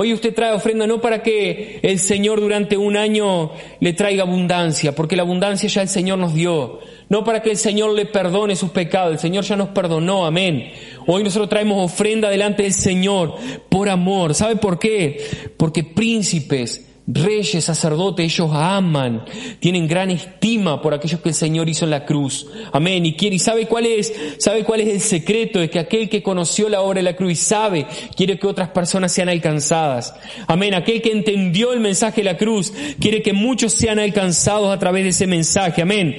Hoy 0.00 0.12
usted 0.12 0.32
trae 0.32 0.52
ofrenda 0.52 0.86
no 0.86 1.00
para 1.00 1.24
que 1.24 1.80
el 1.82 1.98
Señor 1.98 2.40
durante 2.40 2.76
un 2.76 2.96
año 2.96 3.50
le 3.80 3.94
traiga 3.94 4.22
abundancia, 4.22 4.94
porque 4.94 5.16
la 5.16 5.22
abundancia 5.22 5.68
ya 5.68 5.82
el 5.82 5.88
Señor 5.88 6.20
nos 6.20 6.34
dio. 6.34 6.78
No 7.08 7.24
para 7.24 7.42
que 7.42 7.50
el 7.50 7.56
Señor 7.56 7.94
le 7.94 8.06
perdone 8.06 8.54
sus 8.54 8.70
pecados, 8.70 9.14
el 9.14 9.18
Señor 9.18 9.42
ya 9.42 9.56
nos 9.56 9.70
perdonó, 9.70 10.24
amén. 10.24 10.70
Hoy 11.04 11.24
nosotros 11.24 11.48
traemos 11.48 11.84
ofrenda 11.84 12.30
delante 12.30 12.62
del 12.62 12.74
Señor 12.74 13.34
por 13.68 13.88
amor. 13.88 14.34
¿Sabe 14.34 14.54
por 14.54 14.78
qué? 14.78 15.20
Porque 15.56 15.82
príncipes, 15.82 16.87
reyes, 17.10 17.64
sacerdotes, 17.64 18.24
ellos 18.24 18.50
aman, 18.52 19.24
tienen 19.60 19.88
gran 19.88 20.10
estima 20.10 20.82
por 20.82 20.92
aquellos 20.92 21.20
que 21.20 21.30
el 21.30 21.34
Señor 21.34 21.68
hizo 21.68 21.86
en 21.86 21.90
la 21.90 22.04
cruz. 22.04 22.46
Amén. 22.70 23.06
Y 23.06 23.16
quiere, 23.16 23.36
y 23.36 23.38
sabe 23.38 23.66
cuál 23.66 23.86
es, 23.86 24.12
sabe 24.38 24.62
cuál 24.62 24.80
es 24.82 24.88
el 24.88 25.00
secreto 25.00 25.58
de 25.58 25.70
que 25.70 25.78
aquel 25.78 26.10
que 26.10 26.22
conoció 26.22 26.68
la 26.68 26.82
obra 26.82 26.98
de 26.98 27.04
la 27.04 27.16
cruz 27.16 27.32
y 27.32 27.36
sabe, 27.36 27.86
quiere 28.14 28.38
que 28.38 28.46
otras 28.46 28.68
personas 28.68 29.12
sean 29.12 29.30
alcanzadas. 29.30 30.14
Amén. 30.46 30.74
Aquel 30.74 31.00
que 31.00 31.12
entendió 31.12 31.72
el 31.72 31.80
mensaje 31.80 32.20
de 32.20 32.26
la 32.26 32.36
cruz, 32.36 32.72
quiere 33.00 33.22
que 33.22 33.32
muchos 33.32 33.72
sean 33.72 33.98
alcanzados 33.98 34.70
a 34.70 34.78
través 34.78 35.04
de 35.04 35.10
ese 35.10 35.26
mensaje. 35.26 35.80
Amén. 35.80 36.18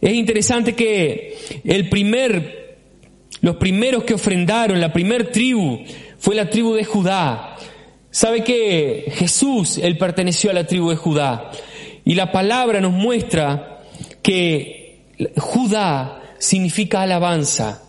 Es 0.00 0.12
interesante 0.12 0.74
que 0.74 1.36
el 1.64 1.90
primer, 1.90 2.78
los 3.42 3.56
primeros 3.56 4.04
que 4.04 4.14
ofrendaron, 4.14 4.80
la 4.80 4.92
primer 4.92 5.30
tribu, 5.30 5.84
fue 6.18 6.34
la 6.34 6.48
tribu 6.48 6.74
de 6.74 6.84
Judá. 6.84 7.56
Sabe 8.16 8.42
que 8.42 9.12
Jesús, 9.14 9.76
él 9.76 9.98
perteneció 9.98 10.48
a 10.50 10.54
la 10.54 10.66
tribu 10.66 10.88
de 10.88 10.96
Judá. 10.96 11.50
Y 12.02 12.14
la 12.14 12.32
palabra 12.32 12.80
nos 12.80 12.92
muestra 12.92 13.82
que 14.22 15.02
Judá 15.36 16.22
significa 16.38 17.02
alabanza. 17.02 17.82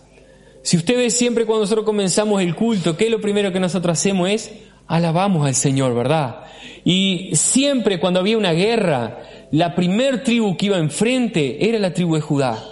Si 0.60 0.76
usted 0.76 0.98
ve 0.98 1.08
siempre 1.08 1.46
cuando 1.46 1.62
nosotros 1.62 1.86
comenzamos 1.86 2.42
el 2.42 2.54
culto, 2.54 2.94
¿qué 2.94 3.06
es 3.06 3.10
lo 3.10 3.22
primero 3.22 3.54
que 3.54 3.58
nosotros 3.58 3.98
hacemos? 3.98 4.28
Es 4.28 4.52
alabamos 4.86 5.46
al 5.46 5.54
Señor, 5.54 5.94
¿verdad? 5.94 6.42
Y 6.84 7.30
siempre 7.32 7.98
cuando 7.98 8.20
había 8.20 8.36
una 8.36 8.52
guerra, 8.52 9.22
la 9.50 9.74
primer 9.74 10.24
tribu 10.24 10.58
que 10.58 10.66
iba 10.66 10.76
enfrente 10.76 11.66
era 11.70 11.78
la 11.78 11.94
tribu 11.94 12.16
de 12.16 12.20
Judá. 12.20 12.62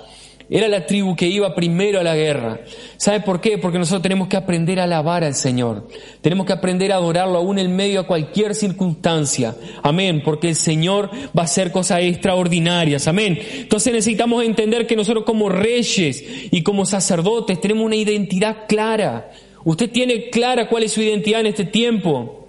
Era 0.48 0.68
la 0.68 0.86
tribu 0.86 1.16
que 1.16 1.26
iba 1.26 1.54
primero 1.54 1.98
a 1.98 2.04
la 2.04 2.14
guerra. 2.14 2.60
¿Sabe 2.96 3.20
por 3.20 3.40
qué? 3.40 3.58
Porque 3.58 3.78
nosotros 3.78 4.02
tenemos 4.02 4.28
que 4.28 4.36
aprender 4.36 4.78
a 4.78 4.84
alabar 4.84 5.24
al 5.24 5.34
Señor. 5.34 5.88
Tenemos 6.20 6.46
que 6.46 6.52
aprender 6.52 6.92
a 6.92 6.96
adorarlo 6.96 7.38
aún 7.38 7.58
en 7.58 7.74
medio 7.74 8.02
de 8.02 8.06
cualquier 8.06 8.54
circunstancia. 8.54 9.56
Amén. 9.82 10.22
Porque 10.24 10.48
el 10.48 10.54
Señor 10.54 11.10
va 11.36 11.42
a 11.42 11.46
hacer 11.46 11.72
cosas 11.72 12.02
extraordinarias. 12.02 13.08
Amén. 13.08 13.38
Entonces 13.54 13.92
necesitamos 13.92 14.44
entender 14.44 14.86
que 14.86 14.94
nosotros 14.94 15.24
como 15.24 15.48
reyes 15.48 16.24
y 16.52 16.62
como 16.62 16.86
sacerdotes 16.86 17.60
tenemos 17.60 17.84
una 17.84 17.96
identidad 17.96 18.66
clara. 18.68 19.32
Usted 19.64 19.90
tiene 19.90 20.30
clara 20.30 20.68
cuál 20.68 20.84
es 20.84 20.92
su 20.92 21.02
identidad 21.02 21.40
en 21.40 21.46
este 21.46 21.64
tiempo. 21.64 22.46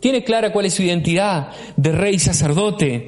Tiene 0.00 0.22
clara 0.22 0.52
cuál 0.52 0.66
es 0.66 0.74
su 0.74 0.82
identidad 0.82 1.48
de 1.78 1.92
rey 1.92 2.16
y 2.16 2.18
sacerdote. 2.18 3.06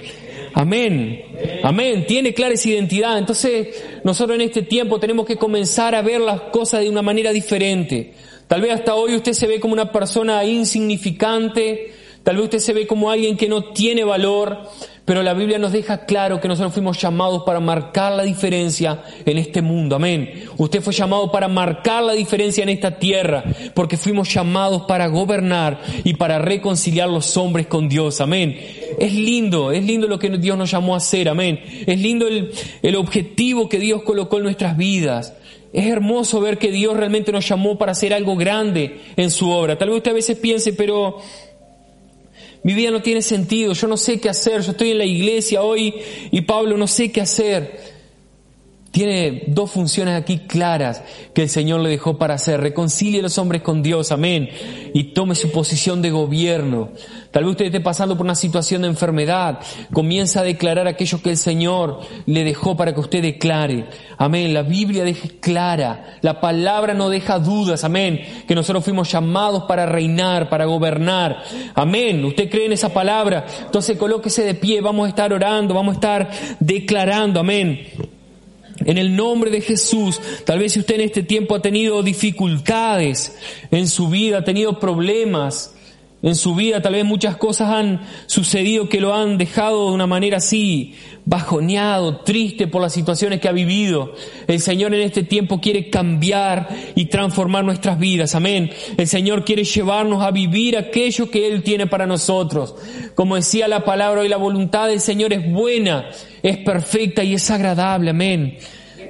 Amén. 0.56 1.22
Amén. 1.62 2.06
Tiene 2.06 2.32
clara 2.32 2.54
esa 2.54 2.70
identidad. 2.70 3.18
Entonces, 3.18 3.68
nosotros 4.04 4.36
en 4.36 4.40
este 4.40 4.62
tiempo 4.62 4.98
tenemos 4.98 5.26
que 5.26 5.36
comenzar 5.36 5.94
a 5.94 6.00
ver 6.00 6.22
las 6.22 6.40
cosas 6.40 6.80
de 6.80 6.88
una 6.88 7.02
manera 7.02 7.30
diferente. 7.30 8.14
Tal 8.48 8.62
vez 8.62 8.72
hasta 8.72 8.94
hoy 8.94 9.14
usted 9.14 9.34
se 9.34 9.46
ve 9.46 9.60
como 9.60 9.74
una 9.74 9.92
persona 9.92 10.42
insignificante, 10.46 11.92
tal 12.22 12.36
vez 12.36 12.44
usted 12.44 12.58
se 12.60 12.72
ve 12.72 12.86
como 12.86 13.10
alguien 13.10 13.36
que 13.36 13.50
no 13.50 13.64
tiene 13.74 14.02
valor, 14.02 14.60
Pero 15.06 15.22
la 15.22 15.34
Biblia 15.34 15.58
nos 15.58 15.70
deja 15.70 16.04
claro 16.04 16.40
que 16.40 16.48
nosotros 16.48 16.74
fuimos 16.74 17.00
llamados 17.00 17.44
para 17.44 17.60
marcar 17.60 18.12
la 18.12 18.24
diferencia 18.24 19.04
en 19.24 19.38
este 19.38 19.62
mundo. 19.62 19.94
Amén. 19.94 20.46
Usted 20.56 20.82
fue 20.82 20.92
llamado 20.92 21.30
para 21.30 21.46
marcar 21.46 22.02
la 22.02 22.12
diferencia 22.12 22.64
en 22.64 22.70
esta 22.70 22.98
tierra, 22.98 23.44
porque 23.72 23.96
fuimos 23.96 24.34
llamados 24.34 24.82
para 24.82 25.06
gobernar 25.06 25.80
y 26.02 26.14
para 26.14 26.40
reconciliar 26.40 27.08
los 27.08 27.36
hombres 27.36 27.68
con 27.68 27.88
Dios. 27.88 28.20
Amén. 28.20 28.58
Es 28.98 29.14
lindo, 29.14 29.70
es 29.70 29.84
lindo 29.84 30.08
lo 30.08 30.18
que 30.18 30.28
Dios 30.28 30.58
nos 30.58 30.72
llamó 30.72 30.94
a 30.94 30.96
hacer. 30.96 31.28
Amén. 31.28 31.60
Es 31.86 32.00
lindo 32.00 32.26
el, 32.26 32.50
el 32.82 32.96
objetivo 32.96 33.68
que 33.68 33.78
Dios 33.78 34.02
colocó 34.02 34.38
en 34.38 34.42
nuestras 34.42 34.76
vidas. 34.76 35.34
Es 35.72 35.86
hermoso 35.86 36.40
ver 36.40 36.58
que 36.58 36.72
Dios 36.72 36.96
realmente 36.96 37.30
nos 37.30 37.46
llamó 37.46 37.78
para 37.78 37.92
hacer 37.92 38.14
algo 38.14 38.34
grande 38.34 39.02
en 39.16 39.30
su 39.30 39.50
obra. 39.50 39.78
Tal 39.78 39.90
vez 39.90 39.98
usted 39.98 40.10
a 40.10 40.14
veces 40.14 40.38
piense, 40.38 40.72
pero 40.72 41.18
mi 42.66 42.74
vida 42.74 42.90
no 42.90 43.00
tiene 43.00 43.22
sentido, 43.22 43.74
yo 43.74 43.86
no 43.86 43.96
sé 43.96 44.18
qué 44.18 44.28
hacer, 44.28 44.60
yo 44.60 44.72
estoy 44.72 44.90
en 44.90 44.98
la 44.98 45.04
iglesia 45.04 45.62
hoy 45.62 45.94
y 46.32 46.40
Pablo 46.40 46.76
no 46.76 46.88
sé 46.88 47.12
qué 47.12 47.20
hacer. 47.20 47.95
Tiene 48.96 49.42
dos 49.48 49.72
funciones 49.72 50.14
aquí 50.14 50.38
claras 50.46 51.02
que 51.34 51.42
el 51.42 51.50
Señor 51.50 51.80
le 51.80 51.90
dejó 51.90 52.16
para 52.16 52.32
hacer. 52.32 52.62
Reconcilie 52.62 53.20
a 53.20 53.24
los 53.24 53.36
hombres 53.36 53.60
con 53.60 53.82
Dios, 53.82 54.10
amén. 54.10 54.48
Y 54.94 55.12
tome 55.12 55.34
su 55.34 55.50
posición 55.50 56.00
de 56.00 56.10
gobierno. 56.10 56.92
Tal 57.30 57.44
vez 57.44 57.50
usted 57.50 57.66
esté 57.66 57.80
pasando 57.82 58.16
por 58.16 58.24
una 58.24 58.34
situación 58.34 58.80
de 58.80 58.88
enfermedad. 58.88 59.58
Comienza 59.92 60.40
a 60.40 60.44
declarar 60.44 60.88
aquello 60.88 61.20
que 61.20 61.28
el 61.28 61.36
Señor 61.36 62.00
le 62.24 62.42
dejó 62.42 62.74
para 62.74 62.94
que 62.94 63.00
usted 63.00 63.20
declare. 63.20 63.84
Amén. 64.16 64.54
La 64.54 64.62
Biblia 64.62 65.04
deja 65.04 65.28
clara. 65.40 66.16
La 66.22 66.40
palabra 66.40 66.94
no 66.94 67.10
deja 67.10 67.38
dudas. 67.38 67.84
Amén. 67.84 68.22
Que 68.48 68.54
nosotros 68.54 68.82
fuimos 68.82 69.12
llamados 69.12 69.64
para 69.64 69.84
reinar, 69.84 70.48
para 70.48 70.64
gobernar. 70.64 71.42
Amén. 71.74 72.24
Usted 72.24 72.48
cree 72.48 72.64
en 72.64 72.72
esa 72.72 72.94
palabra. 72.94 73.44
Entonces 73.66 73.98
colóquese 73.98 74.42
de 74.42 74.54
pie. 74.54 74.80
Vamos 74.80 75.04
a 75.04 75.10
estar 75.10 75.34
orando. 75.34 75.74
Vamos 75.74 75.92
a 75.92 75.96
estar 75.96 76.30
declarando. 76.60 77.40
Amén. 77.40 77.88
En 78.86 78.98
el 78.98 79.14
nombre 79.16 79.50
de 79.50 79.60
Jesús, 79.60 80.20
tal 80.44 80.60
vez 80.60 80.72
si 80.72 80.78
usted 80.78 80.94
en 80.94 81.00
este 81.02 81.22
tiempo 81.24 81.56
ha 81.56 81.60
tenido 81.60 82.02
dificultades 82.02 83.36
en 83.70 83.88
su 83.88 84.08
vida, 84.08 84.38
ha 84.38 84.44
tenido 84.44 84.78
problemas 84.78 85.74
en 86.22 86.34
su 86.34 86.54
vida, 86.54 86.80
tal 86.80 86.94
vez 86.94 87.04
muchas 87.04 87.36
cosas 87.36 87.68
han 87.68 88.00
sucedido 88.26 88.88
que 88.88 89.00
lo 89.00 89.12
han 89.12 89.38
dejado 89.38 89.88
de 89.88 89.94
una 89.94 90.06
manera 90.06 90.38
así, 90.38 90.94
bajoneado, 91.26 92.20
triste 92.20 92.66
por 92.68 92.80
las 92.80 92.94
situaciones 92.94 93.40
que 93.40 93.48
ha 93.48 93.52
vivido. 93.52 94.14
El 94.46 94.60
Señor 94.60 94.94
en 94.94 95.02
este 95.02 95.24
tiempo 95.24 95.60
quiere 95.60 95.90
cambiar 95.90 96.68
y 96.94 97.06
transformar 97.06 97.64
nuestras 97.64 97.98
vidas. 97.98 98.34
Amén. 98.34 98.70
El 98.96 99.06
Señor 99.06 99.44
quiere 99.44 99.64
llevarnos 99.64 100.22
a 100.22 100.30
vivir 100.30 100.78
aquello 100.78 101.28
que 101.30 101.48
Él 101.48 101.62
tiene 101.62 101.86
para 101.86 102.06
nosotros. 102.06 102.74
Como 103.14 103.36
decía 103.36 103.68
la 103.68 103.84
palabra 103.84 104.24
y 104.24 104.28
la 104.28 104.38
voluntad 104.38 104.86
del 104.88 105.00
Señor 105.00 105.34
es 105.34 105.52
buena 105.52 106.06
es 106.46 106.58
perfecta 106.58 107.24
y 107.24 107.34
es 107.34 107.50
agradable. 107.50 108.10
Amén. 108.10 108.58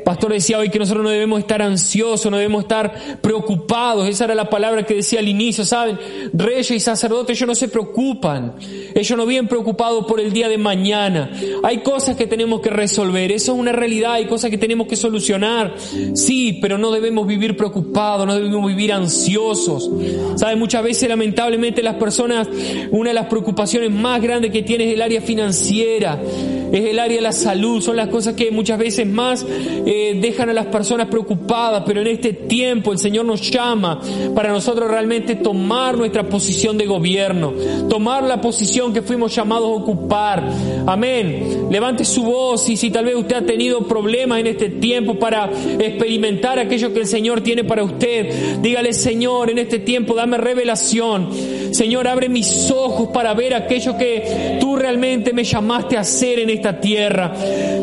Pastor 0.06 0.34
decía 0.34 0.60
hoy 0.60 0.68
que 0.68 0.78
nosotros 0.78 1.02
no 1.02 1.10
debemos 1.10 1.40
estar 1.40 1.60
ansiosos, 1.60 2.30
no 2.30 2.36
debemos 2.36 2.62
estar 2.62 3.18
preocupados. 3.20 4.08
Esa 4.08 4.26
era 4.26 4.36
la 4.36 4.48
palabra 4.48 4.86
que 4.86 4.94
decía 4.94 5.18
al 5.18 5.26
inicio, 5.26 5.64
¿saben? 5.64 5.98
Reyes 6.32 6.70
y 6.70 6.78
sacerdotes, 6.78 7.36
ellos 7.36 7.48
no 7.48 7.54
se 7.56 7.66
preocupan. 7.66 8.54
Ellos 8.94 9.18
no 9.18 9.26
vienen 9.26 9.48
preocupados 9.48 10.06
por 10.06 10.20
el 10.20 10.32
día 10.32 10.48
de 10.48 10.58
mañana. 10.58 11.32
Hay 11.64 11.78
cosas 11.78 12.14
que 12.14 12.28
tenemos 12.28 12.60
que 12.60 12.70
resolver. 12.70 13.32
Eso 13.32 13.54
es 13.54 13.58
una 13.58 13.72
realidad. 13.72 14.12
Hay 14.12 14.26
cosas 14.26 14.48
que 14.48 14.58
tenemos 14.58 14.86
que 14.86 14.94
solucionar. 14.94 15.74
Sí, 16.14 16.60
pero 16.62 16.78
no 16.78 16.92
debemos 16.92 17.26
vivir 17.26 17.56
preocupados, 17.56 18.28
no 18.28 18.36
debemos 18.36 18.64
vivir 18.64 18.92
ansiosos. 18.92 19.90
¿Saben? 20.36 20.60
Muchas 20.60 20.84
veces, 20.84 21.08
lamentablemente, 21.08 21.82
las 21.82 21.96
personas, 21.96 22.46
una 22.92 23.10
de 23.10 23.14
las 23.14 23.26
preocupaciones 23.26 23.90
más 23.90 24.22
grandes 24.22 24.52
que 24.52 24.62
tienen 24.62 24.86
es 24.86 24.94
el 24.94 25.02
área 25.02 25.20
financiera, 25.20 26.22
es 26.70 26.84
el 26.84 27.00
área 27.00 27.16
de 27.16 27.22
la 27.22 27.32
salud. 27.32 27.80
Son 27.80 27.96
las 27.96 28.06
cosas 28.06 28.34
que 28.34 28.52
muchas 28.52 28.78
veces 28.78 29.04
más... 29.04 29.44
Eh, 29.84 29.95
dejan 30.20 30.50
a 30.50 30.52
las 30.52 30.66
personas 30.66 31.08
preocupadas, 31.08 31.82
pero 31.86 32.00
en 32.00 32.08
este 32.08 32.32
tiempo 32.32 32.92
el 32.92 32.98
Señor 32.98 33.24
nos 33.24 33.50
llama 33.50 34.00
para 34.34 34.50
nosotros 34.50 34.90
realmente 34.90 35.36
tomar 35.36 35.96
nuestra 35.96 36.28
posición 36.28 36.78
de 36.78 36.86
gobierno, 36.86 37.52
tomar 37.88 38.22
la 38.22 38.40
posición 38.40 38.92
que 38.92 39.02
fuimos 39.02 39.34
llamados 39.34 39.68
a 39.68 39.82
ocupar. 39.82 40.48
Amén. 40.86 41.66
Levante 41.70 42.04
su 42.04 42.22
voz 42.22 42.68
y 42.68 42.76
si 42.76 42.90
tal 42.90 43.06
vez 43.06 43.16
usted 43.16 43.36
ha 43.36 43.46
tenido 43.46 43.86
problemas 43.86 44.40
en 44.40 44.48
este 44.48 44.68
tiempo 44.68 45.18
para 45.18 45.50
experimentar 45.78 46.58
aquello 46.58 46.92
que 46.92 47.00
el 47.00 47.06
Señor 47.06 47.40
tiene 47.40 47.64
para 47.64 47.82
usted, 47.82 48.60
dígale 48.60 48.92
Señor, 48.92 49.50
en 49.50 49.58
este 49.58 49.78
tiempo 49.78 50.14
dame 50.14 50.36
revelación. 50.38 51.28
Señor, 51.76 52.08
abre 52.08 52.30
mis 52.30 52.70
ojos 52.70 53.10
para 53.12 53.34
ver 53.34 53.52
aquello 53.52 53.98
que 53.98 54.56
tú 54.58 54.76
realmente 54.76 55.34
me 55.34 55.44
llamaste 55.44 55.98
a 55.98 56.00
hacer 56.00 56.38
en 56.38 56.48
esta 56.48 56.80
tierra. 56.80 57.34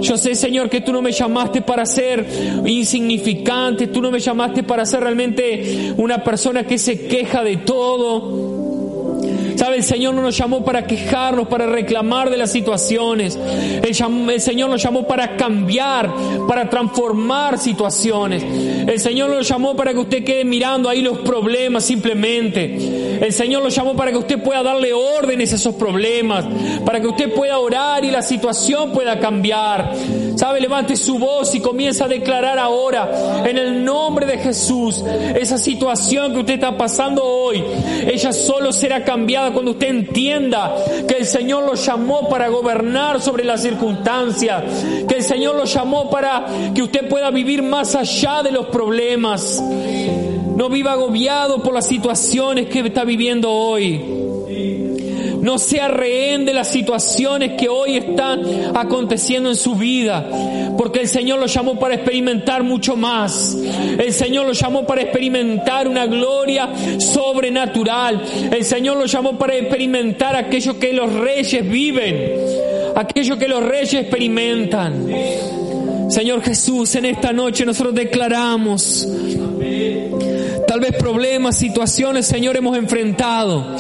Yo 0.02 0.18
sé, 0.18 0.34
Señor, 0.34 0.68
que 0.68 0.82
tú 0.82 0.92
no 0.92 1.04
me 1.04 1.12
llamaste 1.12 1.62
para 1.62 1.86
ser 1.86 2.26
insignificante, 2.66 3.86
tú 3.86 4.02
no 4.02 4.10
me 4.10 4.20
llamaste 4.20 4.64
para 4.64 4.84
ser 4.88 5.02
realmente 5.02 5.94
una 5.98 6.24
persona 6.24 6.64
que 6.64 6.80
se 6.80 7.06
queja 7.06 7.44
de 7.44 7.58
todo. 7.58 8.43
¿Sabe? 9.64 9.78
El 9.78 9.84
Señor 9.84 10.14
no 10.14 10.22
nos 10.22 10.38
llamó 10.38 10.66
para 10.66 10.86
quejarnos, 10.86 11.48
para 11.48 11.66
reclamar 11.68 12.30
de 12.30 12.36
las 12.36 12.52
situaciones. 12.52 13.40
El, 13.82 13.96
Señor 14.42 14.70
nos 14.70 14.84
llamó 14.84 15.08
para 15.08 15.38
cambiar, 15.38 16.14
para 16.50 16.70
transformar 16.70 17.58
situaciones. 17.58 18.44
El 18.44 19.00
Señor 19.00 19.30
nos 19.30 19.48
llamó 19.48 19.74
para 19.74 19.94
que 19.94 20.00
usted 20.00 20.26
quede 20.26 20.44
mirando 20.44 20.90
ahí 20.90 21.02
los 21.02 21.20
problemas 21.20 21.86
simplemente. 21.86 23.24
El 23.26 23.32
Señor 23.32 23.64
lo 23.64 23.70
llamó 23.70 23.96
para 23.96 24.12
que 24.12 24.18
usted 24.18 24.44
pueda 24.44 24.64
darle 24.64 24.92
órdenes 24.92 25.54
a 25.54 25.56
esos 25.56 25.76
problemas, 25.76 26.44
para 26.86 27.00
que 27.00 27.08
usted 27.08 27.34
pueda 27.34 27.58
orar 27.58 28.04
y 28.04 28.12
la 28.12 28.22
situación 28.22 28.92
pueda 28.92 29.18
cambiar. 29.18 29.94
¿Sabe? 30.36 30.60
Levante 30.60 30.98
su 30.98 31.18
voz 31.18 31.56
y 31.56 31.62
comienza 31.62 32.04
a 32.04 32.08
declarar 32.10 32.60
ahora, 32.60 33.44
en 33.46 33.58
el 33.58 33.86
nombre 33.86 34.26
de 34.26 34.40
Jesús, 34.40 35.06
esa 35.40 35.58
situación 35.58 36.34
que 36.34 36.40
usted 36.40 36.56
está 36.56 36.76
pasando 36.78 37.24
hoy, 37.24 37.64
ella 38.12 38.34
solo 38.34 38.74
será 38.74 39.06
cambiada 39.06 39.53
cuando 39.54 39.72
usted 39.72 39.88
entienda 39.88 40.76
que 41.08 41.18
el 41.18 41.26
Señor 41.26 41.66
lo 41.66 41.76
llamó 41.76 42.28
para 42.30 42.50
gobernar 42.50 43.22
sobre 43.22 43.44
las 43.44 43.62
circunstancias, 43.62 44.64
que 45.08 45.16
el 45.16 45.24
Señor 45.24 45.56
lo 45.56 45.66
llamó 45.66 46.10
para 46.10 46.46
que 46.74 46.82
usted 46.82 47.08
pueda 47.08 47.32
vivir 47.32 47.64
más 47.64 47.96
allá 47.96 48.44
de 48.44 48.52
los 48.52 48.68
problemas. 48.68 49.64
No 50.56 50.70
viva 50.70 50.94
agobiado 50.94 51.64
por 51.64 51.74
las 51.74 51.88
situaciones 51.88 52.68
que 52.68 52.80
está 52.80 53.04
viviendo 53.04 53.52
hoy. 53.52 54.23
No 55.44 55.58
sea 55.58 55.90
rehén 55.90 56.46
de 56.46 56.54
las 56.54 56.70
situaciones 56.70 57.54
que 57.60 57.68
hoy 57.68 57.98
están 57.98 58.42
aconteciendo 58.74 59.50
en 59.50 59.56
su 59.58 59.76
vida, 59.76 60.26
porque 60.78 61.02
el 61.02 61.10
Señor 61.10 61.38
lo 61.40 61.48
llamó 61.48 61.78
para 61.78 61.96
experimentar 61.96 62.64
mucho 62.64 62.96
más. 62.96 63.56
El 63.98 64.14
Señor 64.14 64.48
lo 64.48 64.54
llamó 64.54 64.86
para 64.86 65.02
experimentar 65.02 65.88
una 65.90 66.06
gloria 66.06 66.70
sobrenatural. 66.98 68.22
El 68.52 68.64
Señor 68.64 68.96
lo 68.96 69.06
llamó 69.06 69.38
para 69.38 69.56
experimentar 69.56 70.34
aquello 70.38 70.80
que 70.80 70.94
los 70.94 71.12
reyes 71.12 71.70
viven, 71.70 72.36
aquello 72.96 73.38
que 73.38 73.50
los 73.50 73.64
reyes 73.64 73.96
experimentan. 73.96 75.08
Señor 76.10 76.42
Jesús, 76.42 76.96
en 76.96 77.06
esta 77.06 77.34
noche 77.34 77.66
nosotros 77.66 77.96
declaramos 77.96 79.08
Tal 80.74 80.80
vez 80.80 80.94
problemas, 80.94 81.56
situaciones, 81.56 82.26
Señor, 82.26 82.58
hemos 82.58 82.76
enfrentado. 82.76 83.76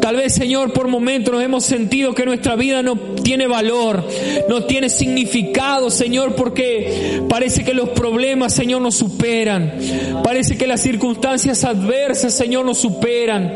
Tal 0.00 0.14
vez, 0.14 0.32
Señor, 0.32 0.72
por 0.72 0.86
momentos 0.86 1.34
nos 1.34 1.42
hemos 1.42 1.64
sentido 1.64 2.14
que 2.14 2.24
nuestra 2.24 2.54
vida 2.54 2.84
no 2.84 2.96
tiene 2.96 3.48
valor, 3.48 4.06
no 4.48 4.62
tiene 4.62 4.88
significado, 4.88 5.90
Señor, 5.90 6.36
porque 6.36 7.20
parece 7.28 7.64
que 7.64 7.74
los 7.74 7.88
problemas, 7.88 8.54
Señor, 8.54 8.80
nos 8.80 8.94
superan. 8.94 9.74
Parece 10.22 10.56
que 10.56 10.68
las 10.68 10.82
circunstancias 10.82 11.64
adversas, 11.64 12.32
Señor, 12.32 12.64
nos 12.64 12.78
superan. 12.78 13.52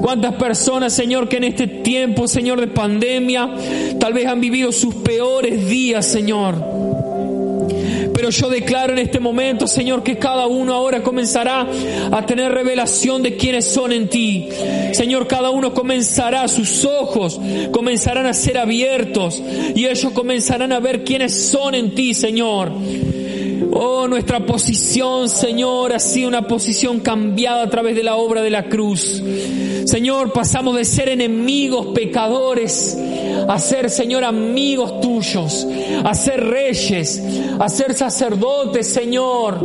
¿Cuántas 0.00 0.36
personas, 0.36 0.92
Señor, 0.92 1.28
que 1.28 1.38
en 1.38 1.44
este 1.44 1.66
tiempo, 1.66 2.28
Señor, 2.28 2.60
de 2.60 2.68
pandemia, 2.68 3.52
tal 3.98 4.12
vez 4.12 4.28
han 4.28 4.40
vivido 4.40 4.70
sus 4.70 4.94
peores 4.94 5.66
días, 5.66 6.06
Señor? 6.06 6.81
Pero 8.22 8.30
yo 8.30 8.50
declaro 8.50 8.92
en 8.92 9.00
este 9.00 9.18
momento, 9.18 9.66
Señor, 9.66 10.04
que 10.04 10.16
cada 10.16 10.46
uno 10.46 10.74
ahora 10.74 11.02
comenzará 11.02 11.66
a 12.12 12.24
tener 12.24 12.52
revelación 12.52 13.20
de 13.20 13.36
quiénes 13.36 13.64
son 13.64 13.90
en 13.90 14.08
ti. 14.08 14.48
Señor, 14.92 15.26
cada 15.26 15.50
uno 15.50 15.74
comenzará, 15.74 16.46
sus 16.46 16.84
ojos 16.84 17.40
comenzarán 17.72 18.26
a 18.26 18.32
ser 18.32 18.58
abiertos 18.58 19.42
y 19.74 19.86
ellos 19.86 20.12
comenzarán 20.12 20.70
a 20.70 20.78
ver 20.78 21.02
quiénes 21.02 21.34
son 21.34 21.74
en 21.74 21.96
ti, 21.96 22.14
Señor. 22.14 22.70
Oh, 23.72 24.06
nuestra 24.06 24.46
posición, 24.46 25.28
Señor, 25.28 25.92
ha 25.92 25.98
sido 25.98 26.28
una 26.28 26.46
posición 26.46 27.00
cambiada 27.00 27.64
a 27.64 27.70
través 27.70 27.96
de 27.96 28.04
la 28.04 28.14
obra 28.14 28.40
de 28.40 28.50
la 28.50 28.68
cruz. 28.68 29.20
Señor, 29.84 30.32
pasamos 30.32 30.76
de 30.76 30.84
ser 30.84 31.08
enemigos, 31.08 31.88
pecadores, 31.92 32.96
a 33.48 33.58
ser, 33.58 33.90
Señor, 33.90 34.24
amigos 34.24 35.00
tuyos, 35.00 35.66
a 36.04 36.14
ser 36.14 36.44
reyes, 36.44 37.22
a 37.58 37.68
ser 37.68 37.94
sacerdotes, 37.94 38.88
Señor. 38.88 39.58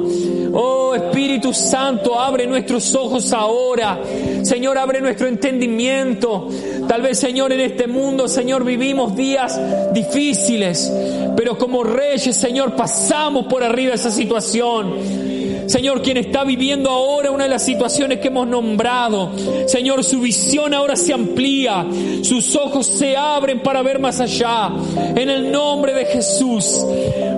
Oh 0.53 0.95
Espíritu 0.95 1.53
Santo, 1.53 2.19
abre 2.19 2.47
nuestros 2.47 2.93
ojos 2.95 3.31
ahora. 3.33 3.99
Señor, 4.43 4.77
abre 4.77 5.01
nuestro 5.01 5.27
entendimiento. 5.27 6.49
Tal 6.87 7.01
vez, 7.01 7.19
Señor, 7.19 7.51
en 7.51 7.61
este 7.61 7.87
mundo, 7.87 8.27
Señor, 8.27 8.63
vivimos 8.63 9.15
días 9.15 9.59
difíciles, 9.93 10.91
pero 11.35 11.57
como 11.57 11.83
reyes, 11.83 12.35
Señor, 12.35 12.75
pasamos 12.75 13.45
por 13.47 13.63
arriba 13.63 13.93
esa 13.93 14.11
situación. 14.11 15.26
Señor, 15.67 16.01
quien 16.01 16.17
está 16.17 16.43
viviendo 16.43 16.89
ahora 16.89 17.29
una 17.31 17.43
de 17.43 17.49
las 17.49 17.63
situaciones 17.63 18.19
que 18.19 18.29
hemos 18.29 18.47
nombrado. 18.47 19.31
Señor, 19.67 20.03
su 20.03 20.19
visión 20.19 20.73
ahora 20.73 20.95
se 20.95 21.13
amplía, 21.13 21.85
sus 22.23 22.55
ojos 22.55 22.87
se 22.87 23.15
abren 23.15 23.61
para 23.61 23.81
ver 23.81 23.99
más 23.99 24.19
allá. 24.19 24.71
En 25.15 25.29
el 25.29 25.51
nombre 25.51 25.93
de 25.93 26.05
Jesús. 26.05 26.85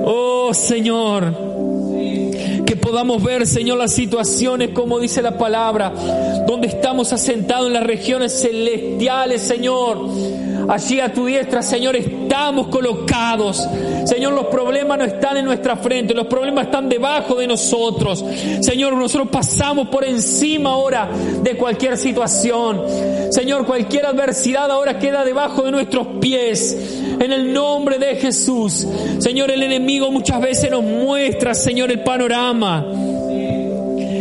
Oh 0.05 0.53
Señor 0.53 1.49
que 2.69 2.75
podamos 2.75 3.23
ver, 3.23 3.47
Señor, 3.47 3.79
las 3.79 3.93
situaciones, 3.93 4.69
como 4.75 4.99
dice 4.99 5.23
la 5.23 5.39
palabra, 5.39 5.91
donde 6.45 6.67
estamos 6.67 7.11
asentados 7.11 7.65
en 7.65 7.73
las 7.73 7.83
regiones 7.83 8.41
celestiales, 8.41 9.41
Señor. 9.41 10.07
Allí 10.69 10.99
a 10.99 11.11
tu 11.11 11.25
diestra, 11.25 11.63
Señor, 11.63 11.95
estamos 11.95 12.67
colocados. 12.67 13.67
Señor, 14.09 14.33
los 14.33 14.47
problemas 14.47 14.97
no 14.97 15.05
están 15.05 15.37
en 15.37 15.45
nuestra 15.45 15.77
frente, 15.77 16.15
los 16.15 16.25
problemas 16.25 16.65
están 16.65 16.89
debajo 16.89 17.35
de 17.35 17.45
nosotros. 17.45 18.25
Señor, 18.59 18.93
nosotros 18.93 19.29
pasamos 19.31 19.87
por 19.89 20.03
encima 20.03 20.71
ahora 20.71 21.07
de 21.43 21.55
cualquier 21.55 21.95
situación. 21.95 22.81
Señor, 23.29 23.67
cualquier 23.67 24.07
adversidad 24.07 24.71
ahora 24.71 24.97
queda 24.97 25.23
debajo 25.23 25.61
de 25.61 25.69
nuestros 25.71 26.07
pies. 26.19 27.03
En 27.19 27.31
el 27.31 27.53
nombre 27.53 27.99
de 27.99 28.15
Jesús. 28.15 28.87
Señor, 29.19 29.51
el 29.51 29.61
enemigo 29.61 30.11
muchas 30.11 30.41
veces 30.41 30.71
nos 30.71 30.83
muestra, 30.83 31.53
Señor, 31.53 31.91
el 31.91 32.01
panorama. 32.01 32.83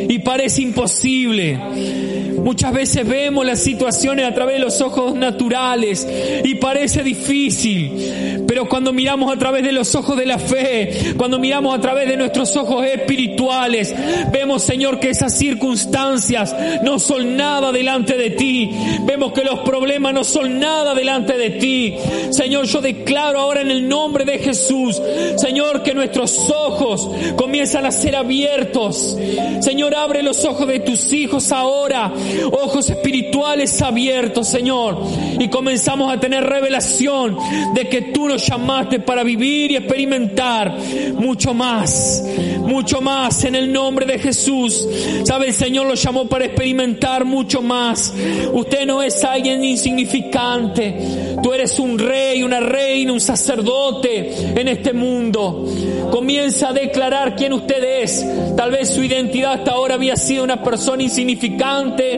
Y 0.07 0.19
parece 0.19 0.61
imposible. 0.61 2.18
Muchas 2.43 2.73
veces 2.73 3.07
vemos 3.07 3.45
las 3.45 3.61
situaciones 3.61 4.27
a 4.27 4.35
través 4.35 4.57
de 4.57 4.61
los 4.61 4.81
ojos 4.81 5.15
naturales 5.15 6.07
y 6.45 6.55
parece 6.57 7.03
difícil, 7.03 8.45
pero 8.47 8.69
cuando 8.69 8.93
miramos 8.93 9.33
a 9.35 9.39
través 9.39 9.63
de 9.63 9.73
los 9.73 9.95
ojos 9.95 10.17
de 10.17 10.27
la 10.27 10.39
fe, 10.39 11.15
cuando 11.17 11.39
miramos 11.39 11.77
a 11.77 11.81
través 11.81 12.09
de 12.09 12.17
nuestros 12.17 12.57
ojos 12.57 12.87
espirituales, 12.87 13.95
vemos, 14.33 14.63
Señor, 14.63 15.01
que 15.01 15.11
esas 15.11 15.37
circunstancias 15.37 16.55
no 16.83 16.99
son 16.99 17.37
nada 17.37 17.73
delante 17.73 18.17
de 18.17 18.31
ti. 18.31 18.71
Vemos 19.03 19.33
que 19.33 19.45
los 19.45 19.61
problemas 19.61 20.15
no 20.15 20.25
son 20.25 20.59
nada 20.59 20.95
delante 20.95 21.37
de 21.37 21.51
ti. 21.51 21.95
Señor, 22.31 22.67
yo 22.67 22.81
declaro 22.81 23.39
ahora 23.41 23.61
en 23.61 23.71
el 23.71 23.89
nombre 23.89 24.25
de 24.25 24.39
Jesús, 24.39 25.01
Señor, 25.37 25.83
que 25.83 25.95
nuestros 25.95 26.51
ojos 26.51 27.11
comienzan 27.37 27.87
a 27.87 27.93
ser 27.93 28.17
abiertos. 28.17 29.19
Señor, 29.61 29.95
abre 29.95 30.23
los 30.23 30.45
ojos 30.45 30.67
de 30.67 30.81
tus 30.81 31.13
hijos 31.13 31.53
ahora 31.53 32.13
ojos 32.53 32.89
espirituales 32.91 33.81
abiertos, 33.83 34.49
Señor, 34.49 35.03
y 35.39 35.49
comenzamos 35.49 36.13
a 36.13 36.21
tener 36.21 36.45
revelación 36.45 37.37
de 37.75 37.89
que 37.89 38.03
tú 38.03 38.29
nos 38.29 38.47
llamaste 38.47 39.01
para 39.01 39.23
vivir 39.23 39.73
y 39.73 39.77
experimentar 39.77 40.77
mucho 41.15 41.55
más, 41.55 42.25
mucho 42.61 43.01
más 43.01 43.45
en 43.45 43.55
el 43.55 43.73
nombre 43.73 44.07
de 44.07 44.19
Jesús. 44.19 44.87
¿Sabe? 45.25 45.49
El 45.49 45.55
Señor 45.55 45.87
lo 45.87 45.95
llamó 45.95 46.27
para 46.27 46.45
experimentar 46.47 47.25
mucho 47.25 47.63
más. 47.63 48.15
Usted 48.53 48.87
no 48.87 49.03
es 49.03 49.23
alguien 49.25 49.65
insignificante. 49.65 51.37
Tú 51.43 51.53
eres 51.53 51.79
un 51.79 51.99
rey, 51.99 52.43
una 52.43 52.61
reina, 52.61 53.13
un 53.13 53.21
sacerdote 53.21 54.33
en 54.61 54.69
este 54.69 54.93
mundo. 54.93 55.67
Comienza 56.11 56.71
a 56.71 56.73
declarar 56.73 57.37
quién 57.37 57.53
usted 57.53 58.03
es. 58.03 58.27
Tal 58.57 58.71
vez 58.71 58.91
su 58.91 59.03
identidad 59.03 59.55
hasta 59.55 59.73
ahora 59.73 59.95
había 59.95 60.17
sido 60.17 60.45
una 60.45 60.63
persona 60.63 61.03
insignificante, 61.03 62.18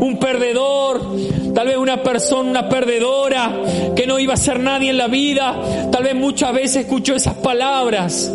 un 0.00 0.18
perdedor, 0.18 1.02
tal 1.54 1.66
vez 1.66 1.76
una 1.76 2.02
persona, 2.02 2.50
una 2.50 2.68
perdedora, 2.68 3.62
que 3.94 4.06
no 4.06 4.18
iba 4.18 4.34
a 4.34 4.36
ser 4.36 4.60
nadie 4.60 4.90
en 4.90 4.96
la 4.96 5.08
vida, 5.08 5.88
tal 5.90 6.04
vez 6.04 6.14
muchas 6.14 6.52
veces 6.52 6.84
escuchó 6.84 7.14
esas 7.14 7.34
palabras. 7.34 8.32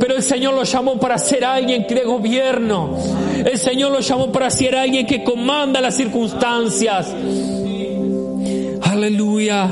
Pero 0.00 0.16
el 0.16 0.22
Señor 0.22 0.54
lo 0.54 0.64
llamó 0.64 0.98
para 0.98 1.16
ser 1.18 1.44
alguien 1.44 1.86
de 1.88 2.04
gobierno. 2.04 2.96
El 3.44 3.58
Señor 3.58 3.92
lo 3.92 4.00
llamó 4.00 4.30
para 4.30 4.50
ser 4.50 4.76
alguien 4.76 5.06
que 5.06 5.24
comanda 5.24 5.80
las 5.80 5.96
circunstancias. 5.96 7.14
Aleluya. 9.04 9.70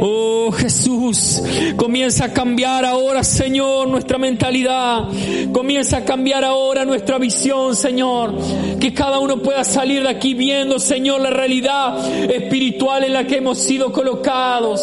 Oh 0.00 0.52
Jesús, 0.52 1.42
comienza 1.74 2.26
a 2.26 2.32
cambiar 2.32 2.84
ahora, 2.84 3.24
Señor, 3.24 3.88
nuestra 3.88 4.16
mentalidad. 4.16 5.08
Comienza 5.52 5.96
a 5.96 6.04
cambiar 6.04 6.44
ahora 6.44 6.84
nuestra 6.84 7.18
visión, 7.18 7.74
Señor. 7.74 8.32
Que 8.78 8.94
cada 8.94 9.18
uno 9.18 9.38
pueda 9.42 9.64
salir 9.64 10.04
de 10.04 10.08
aquí 10.08 10.34
viendo, 10.34 10.78
Señor, 10.78 11.20
la 11.20 11.30
realidad 11.30 11.98
espiritual 12.30 13.02
en 13.02 13.14
la 13.14 13.26
que 13.26 13.38
hemos 13.38 13.58
sido 13.58 13.90
colocados. 13.90 14.80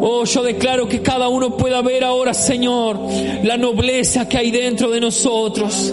Oh, 0.00 0.24
yo 0.24 0.44
declaro 0.44 0.86
que 0.86 1.02
cada 1.02 1.26
uno 1.26 1.56
pueda 1.56 1.82
ver 1.82 2.04
ahora, 2.04 2.32
Señor, 2.32 3.00
la 3.42 3.56
nobleza 3.56 4.28
que 4.28 4.38
hay 4.38 4.52
dentro 4.52 4.88
de 4.88 5.00
nosotros. 5.00 5.92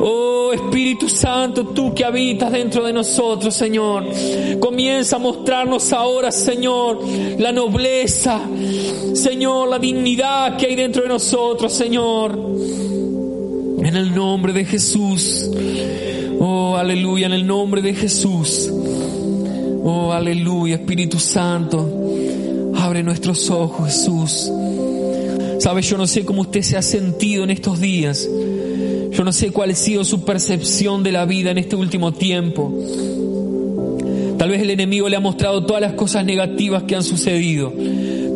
Oh 0.00 0.27
Espíritu 0.52 1.08
Santo, 1.08 1.66
tú 1.68 1.94
que 1.94 2.04
habitas 2.04 2.52
dentro 2.52 2.84
de 2.84 2.92
nosotros, 2.92 3.54
Señor. 3.54 4.04
Comienza 4.60 5.16
a 5.16 5.18
mostrarnos 5.18 5.92
ahora, 5.92 6.30
Señor, 6.30 7.00
la 7.38 7.52
nobleza, 7.52 8.40
Señor, 9.14 9.68
la 9.68 9.78
dignidad 9.78 10.56
que 10.56 10.66
hay 10.66 10.76
dentro 10.76 11.02
de 11.02 11.08
nosotros, 11.08 11.72
Señor. 11.72 12.38
En 13.78 13.96
el 13.96 14.14
nombre 14.14 14.52
de 14.52 14.64
Jesús. 14.64 15.50
Oh, 16.40 16.76
aleluya, 16.76 17.26
en 17.26 17.32
el 17.32 17.46
nombre 17.46 17.82
de 17.82 17.94
Jesús. 17.94 18.70
Oh, 19.82 20.12
aleluya, 20.12 20.76
Espíritu 20.76 21.18
Santo. 21.18 21.88
Abre 22.76 23.02
nuestros 23.02 23.50
ojos, 23.50 23.86
Jesús. 23.86 24.52
Sabes, 25.58 25.88
yo 25.88 25.98
no 25.98 26.06
sé 26.06 26.24
cómo 26.24 26.42
usted 26.42 26.62
se 26.62 26.76
ha 26.76 26.82
sentido 26.82 27.44
en 27.44 27.50
estos 27.50 27.80
días. 27.80 28.28
Yo 29.18 29.24
no 29.24 29.32
sé 29.32 29.50
cuál 29.50 29.70
ha 29.70 29.74
sido 29.74 30.04
su 30.04 30.24
percepción 30.24 31.02
de 31.02 31.10
la 31.10 31.24
vida 31.24 31.50
en 31.50 31.58
este 31.58 31.74
último 31.74 32.12
tiempo. 32.12 32.72
Tal 34.38 34.48
vez 34.48 34.62
el 34.62 34.70
enemigo 34.70 35.08
le 35.08 35.16
ha 35.16 35.20
mostrado 35.20 35.66
todas 35.66 35.82
las 35.82 35.94
cosas 35.94 36.24
negativas 36.24 36.84
que 36.84 36.94
han 36.94 37.02
sucedido. 37.02 37.72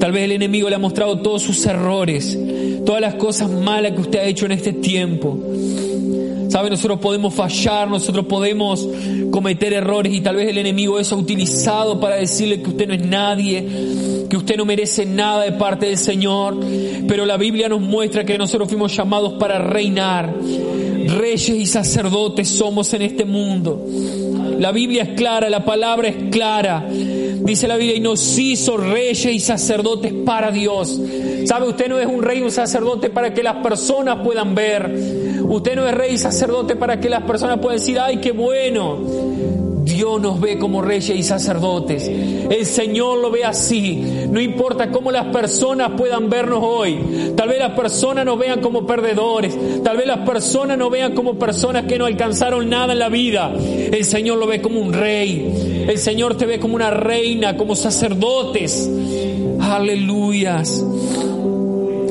Tal 0.00 0.10
vez 0.10 0.24
el 0.24 0.32
enemigo 0.32 0.68
le 0.68 0.74
ha 0.74 0.80
mostrado 0.80 1.20
todos 1.20 1.42
sus 1.42 1.64
errores, 1.66 2.36
todas 2.84 3.00
las 3.00 3.14
cosas 3.14 3.48
malas 3.48 3.92
que 3.92 4.00
usted 4.00 4.18
ha 4.18 4.24
hecho 4.24 4.44
en 4.46 4.50
este 4.50 4.72
tiempo. 4.72 5.38
¿Sabe? 6.48 6.68
Nosotros 6.68 6.98
podemos 6.98 7.32
fallar, 7.32 7.88
nosotros 7.88 8.26
podemos 8.26 8.86
cometer 9.30 9.72
errores 9.72 10.12
y 10.12 10.20
tal 10.20 10.34
vez 10.34 10.48
el 10.48 10.58
enemigo 10.58 10.98
eso 10.98 11.14
ha 11.14 11.18
utilizado 11.18 12.00
para 12.00 12.16
decirle 12.16 12.60
que 12.60 12.70
usted 12.70 12.88
no 12.88 12.94
es 12.94 13.06
nadie, 13.06 14.26
que 14.28 14.36
usted 14.36 14.56
no 14.56 14.64
merece 14.64 15.06
nada 15.06 15.44
de 15.44 15.52
parte 15.52 15.86
del 15.86 15.96
Señor. 15.96 16.58
Pero 17.06 17.24
la 17.24 17.36
Biblia 17.36 17.68
nos 17.68 17.80
muestra 17.80 18.24
que 18.24 18.36
nosotros 18.36 18.68
fuimos 18.68 18.94
llamados 18.96 19.34
para 19.34 19.58
reinar. 19.58 20.34
Reyes 21.08 21.48
y 21.48 21.66
sacerdotes 21.66 22.48
somos 22.48 22.92
en 22.94 23.02
este 23.02 23.24
mundo. 23.24 23.86
La 24.58 24.72
Biblia 24.72 25.02
es 25.02 25.08
clara, 25.10 25.50
la 25.50 25.64
palabra 25.64 26.08
es 26.08 26.16
clara. 26.30 26.86
Dice 26.88 27.66
la 27.66 27.76
Biblia, 27.76 27.96
y 27.96 28.00
nos 28.00 28.38
hizo 28.38 28.76
reyes 28.76 29.26
y 29.26 29.40
sacerdotes 29.40 30.12
para 30.24 30.50
Dios. 30.52 31.00
¿Sabe? 31.44 31.68
Usted 31.68 31.88
no 31.88 31.98
es 31.98 32.06
un 32.06 32.22
rey 32.22 32.38
y 32.38 32.42
un 32.42 32.52
sacerdote 32.52 33.10
para 33.10 33.34
que 33.34 33.42
las 33.42 33.56
personas 33.56 34.18
puedan 34.24 34.54
ver. 34.54 35.42
Usted 35.42 35.74
no 35.74 35.86
es 35.88 35.94
rey 35.94 36.14
y 36.14 36.18
sacerdote 36.18 36.76
para 36.76 37.00
que 37.00 37.08
las 37.08 37.24
personas 37.24 37.58
puedan 37.58 37.78
decir, 37.78 37.98
ay, 37.98 38.18
qué 38.18 38.32
bueno. 38.32 38.98
Dios 39.84 40.20
nos 40.20 40.40
ve 40.40 40.58
como 40.58 40.82
reyes 40.82 41.16
y 41.16 41.22
sacerdotes. 41.22 42.08
El 42.08 42.64
Señor 42.66 43.18
lo 43.18 43.30
ve 43.30 43.44
así. 43.44 44.26
No 44.30 44.40
importa 44.40 44.90
cómo 44.90 45.10
las 45.10 45.26
personas 45.26 45.92
puedan 45.96 46.30
vernos 46.30 46.60
hoy. 46.62 47.32
Tal 47.36 47.48
vez 47.48 47.58
las 47.58 47.72
personas 47.72 48.24
nos 48.24 48.38
vean 48.38 48.60
como 48.60 48.86
perdedores. 48.86 49.56
Tal 49.82 49.96
vez 49.96 50.06
las 50.06 50.20
personas 50.20 50.78
nos 50.78 50.90
vean 50.90 51.14
como 51.14 51.38
personas 51.38 51.84
que 51.86 51.98
no 51.98 52.06
alcanzaron 52.06 52.68
nada 52.68 52.92
en 52.92 52.98
la 52.98 53.08
vida. 53.08 53.52
El 53.54 54.04
Señor 54.04 54.38
lo 54.38 54.46
ve 54.46 54.60
como 54.60 54.80
un 54.80 54.92
rey. 54.92 55.86
El 55.88 55.98
Señor 55.98 56.36
te 56.36 56.46
ve 56.46 56.58
como 56.58 56.74
una 56.74 56.90
reina, 56.90 57.56
como 57.56 57.74
sacerdotes. 57.74 58.90
Aleluyas. 59.60 60.84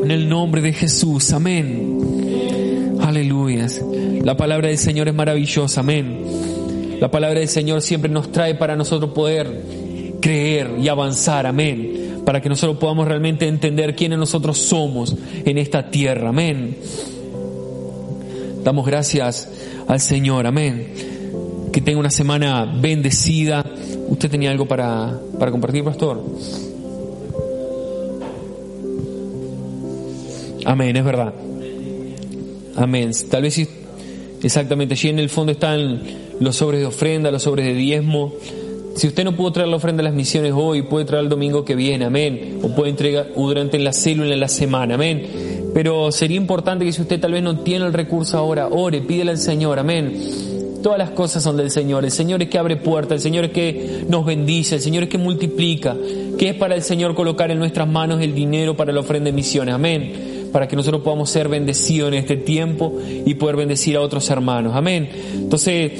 En 0.03 0.11
el 0.11 0.27
nombre 0.27 0.61
de 0.61 0.73
Jesús. 0.73 1.31
Amén. 1.31 2.97
Aleluya. 3.01 3.67
La 4.23 4.35
palabra 4.37 4.67
del 4.67 4.77
Señor 4.77 5.07
es 5.07 5.13
maravillosa. 5.13 5.81
Amén. 5.81 6.50
La 7.01 7.09
palabra 7.09 7.39
del 7.39 7.49
Señor 7.49 7.81
siempre 7.81 8.11
nos 8.11 8.31
trae 8.31 8.53
para 8.53 8.75
nosotros 8.75 9.09
poder 9.11 10.19
creer 10.21 10.75
y 10.79 10.87
avanzar. 10.87 11.47
Amén. 11.47 12.21
Para 12.23 12.39
que 12.41 12.47
nosotros 12.47 12.77
podamos 12.77 13.07
realmente 13.07 13.47
entender 13.47 13.95
quiénes 13.95 14.19
nosotros 14.19 14.59
somos 14.59 15.15
en 15.43 15.57
esta 15.57 15.89
tierra. 15.89 16.29
Amén. 16.29 16.77
Damos 18.63 18.85
gracias 18.85 19.49
al 19.87 19.99
Señor. 19.99 20.45
Amén. 20.45 21.69
Que 21.73 21.81
tenga 21.81 21.99
una 21.99 22.11
semana 22.11 22.71
bendecida. 22.79 23.65
¿Usted 24.07 24.29
tenía 24.29 24.51
algo 24.51 24.67
para, 24.67 25.19
para 25.39 25.49
compartir, 25.49 25.83
pastor? 25.83 26.23
Amén, 30.65 30.95
es 30.95 31.03
verdad. 31.03 31.33
Amén. 32.75 33.09
Tal 33.27 33.41
vez 33.41 33.55
exactamente 34.43 34.93
allí 34.93 35.09
en 35.09 35.19
el 35.19 35.29
fondo 35.29 35.51
están 35.51 36.01
los 36.39 36.55
sobres 36.55 36.81
de 36.81 36.87
ofrenda, 36.87 37.31
los 37.31 37.43
sobres 37.43 37.65
de 37.65 37.73
diezmo. 37.73 38.33
Si 38.95 39.07
usted 39.07 39.23
no 39.23 39.35
pudo 39.35 39.51
traer 39.53 39.69
la 39.69 39.77
ofrenda 39.77 40.01
a 40.01 40.03
las 40.03 40.13
misiones 40.13 40.53
hoy, 40.55 40.81
puede 40.81 41.05
traer 41.05 41.23
el 41.23 41.29
domingo 41.29 41.63
que 41.63 41.75
viene, 41.75 42.05
amén. 42.05 42.59
O 42.61 42.75
puede 42.75 42.89
entregar 42.89 43.27
durante 43.35 43.79
la 43.79 43.93
célula 43.93 44.33
en 44.33 44.39
la 44.39 44.47
semana, 44.47 44.95
amén. 44.95 45.71
Pero 45.73 46.11
sería 46.11 46.37
importante 46.37 46.83
que 46.83 46.91
si 46.91 47.01
usted 47.01 47.19
tal 47.19 47.31
vez 47.31 47.41
no 47.41 47.59
tiene 47.59 47.85
el 47.85 47.93
recurso 47.93 48.37
ahora, 48.37 48.67
ore, 48.67 49.01
pídele 49.01 49.31
al 49.31 49.37
Señor, 49.37 49.79
amén. 49.79 50.13
Todas 50.83 50.97
las 50.97 51.11
cosas 51.11 51.43
son 51.43 51.57
del 51.57 51.71
Señor. 51.71 52.03
El 52.03 52.11
Señor 52.11 52.41
es 52.41 52.49
que 52.49 52.57
abre 52.57 52.75
puertas, 52.75 53.13
el 53.13 53.21
Señor 53.21 53.45
es 53.45 53.51
que 53.51 54.03
nos 54.09 54.25
bendice, 54.25 54.75
el 54.75 54.81
Señor 54.81 55.03
es 55.03 55.09
que 55.09 55.17
multiplica. 55.17 55.95
Que 56.37 56.49
es 56.49 56.55
para 56.55 56.75
el 56.75 56.81
Señor 56.81 57.15
colocar 57.15 57.51
en 57.51 57.59
nuestras 57.59 57.87
manos 57.87 58.21
el 58.21 58.33
dinero 58.33 58.75
para 58.75 58.91
la 58.91 58.99
ofrenda 58.99 59.29
de 59.29 59.33
misiones. 59.33 59.73
Amén. 59.73 60.30
Para 60.51 60.67
que 60.67 60.75
nosotros 60.75 61.01
podamos 61.01 61.29
ser 61.29 61.47
bendecidos 61.47 62.09
en 62.09 62.15
este 62.15 62.37
tiempo 62.37 62.97
y 63.25 63.33
poder 63.35 63.55
bendecir 63.55 63.95
a 63.95 64.01
otros 64.01 64.29
hermanos. 64.29 64.73
Amén. 64.75 65.09
Entonces, 65.33 65.91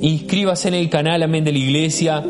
inscríbase 0.00 0.68
en 0.68 0.74
el 0.74 0.88
canal, 0.88 1.22
amén, 1.22 1.44
de 1.44 1.52
la 1.52 1.58
iglesia. 1.58 2.24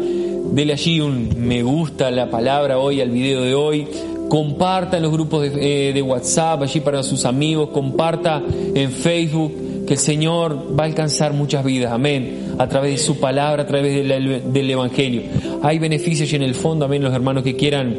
Dele 0.52 0.72
allí 0.72 1.00
un 1.00 1.30
me 1.38 1.62
gusta 1.62 2.10
la 2.10 2.30
palabra 2.30 2.78
hoy, 2.78 3.00
al 3.00 3.10
video 3.10 3.42
de 3.42 3.54
hoy 3.54 3.86
comparta 4.32 4.96
en 4.96 5.02
los 5.02 5.12
grupos 5.12 5.42
de, 5.42 5.90
eh, 5.90 6.00
WhatsApp, 6.00 6.62
allí 6.62 6.80
para 6.80 7.02
sus 7.02 7.26
amigos, 7.26 7.68
comparta 7.68 8.42
en 8.74 8.90
Facebook, 8.90 9.84
que 9.86 9.92
el 9.92 9.98
Señor 9.98 10.74
va 10.74 10.84
a 10.84 10.86
alcanzar 10.86 11.34
muchas 11.34 11.62
vidas, 11.62 11.92
amén, 11.92 12.54
a 12.56 12.66
través 12.66 12.92
de 12.92 12.96
su 12.96 13.20
palabra, 13.20 13.64
a 13.64 13.66
través 13.66 13.94
del 13.94 14.70
Evangelio. 14.70 15.24
Hay 15.62 15.78
beneficios 15.78 16.32
y 16.32 16.36
en 16.36 16.44
el 16.44 16.54
fondo, 16.54 16.86
amén, 16.86 17.02
los 17.02 17.12
hermanos 17.12 17.42
que 17.42 17.56
quieran 17.56 17.94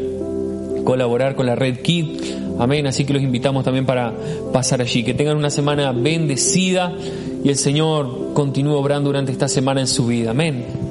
colaborar 0.83 1.35
con 1.35 1.45
la 1.45 1.55
red 1.55 1.81
KID, 1.81 2.59
amén, 2.59 2.87
así 2.87 3.05
que 3.05 3.13
los 3.13 3.21
invitamos 3.21 3.63
también 3.63 3.85
para 3.85 4.13
pasar 4.51 4.81
allí, 4.81 5.03
que 5.03 5.13
tengan 5.13 5.37
una 5.37 5.49
semana 5.49 5.91
bendecida 5.91 6.93
y 7.43 7.49
el 7.49 7.55
Señor 7.55 8.33
continúe 8.33 8.73
obrando 8.73 9.09
durante 9.09 9.31
esta 9.31 9.47
semana 9.47 9.81
en 9.81 9.87
su 9.87 10.07
vida, 10.07 10.31
amén. 10.31 10.82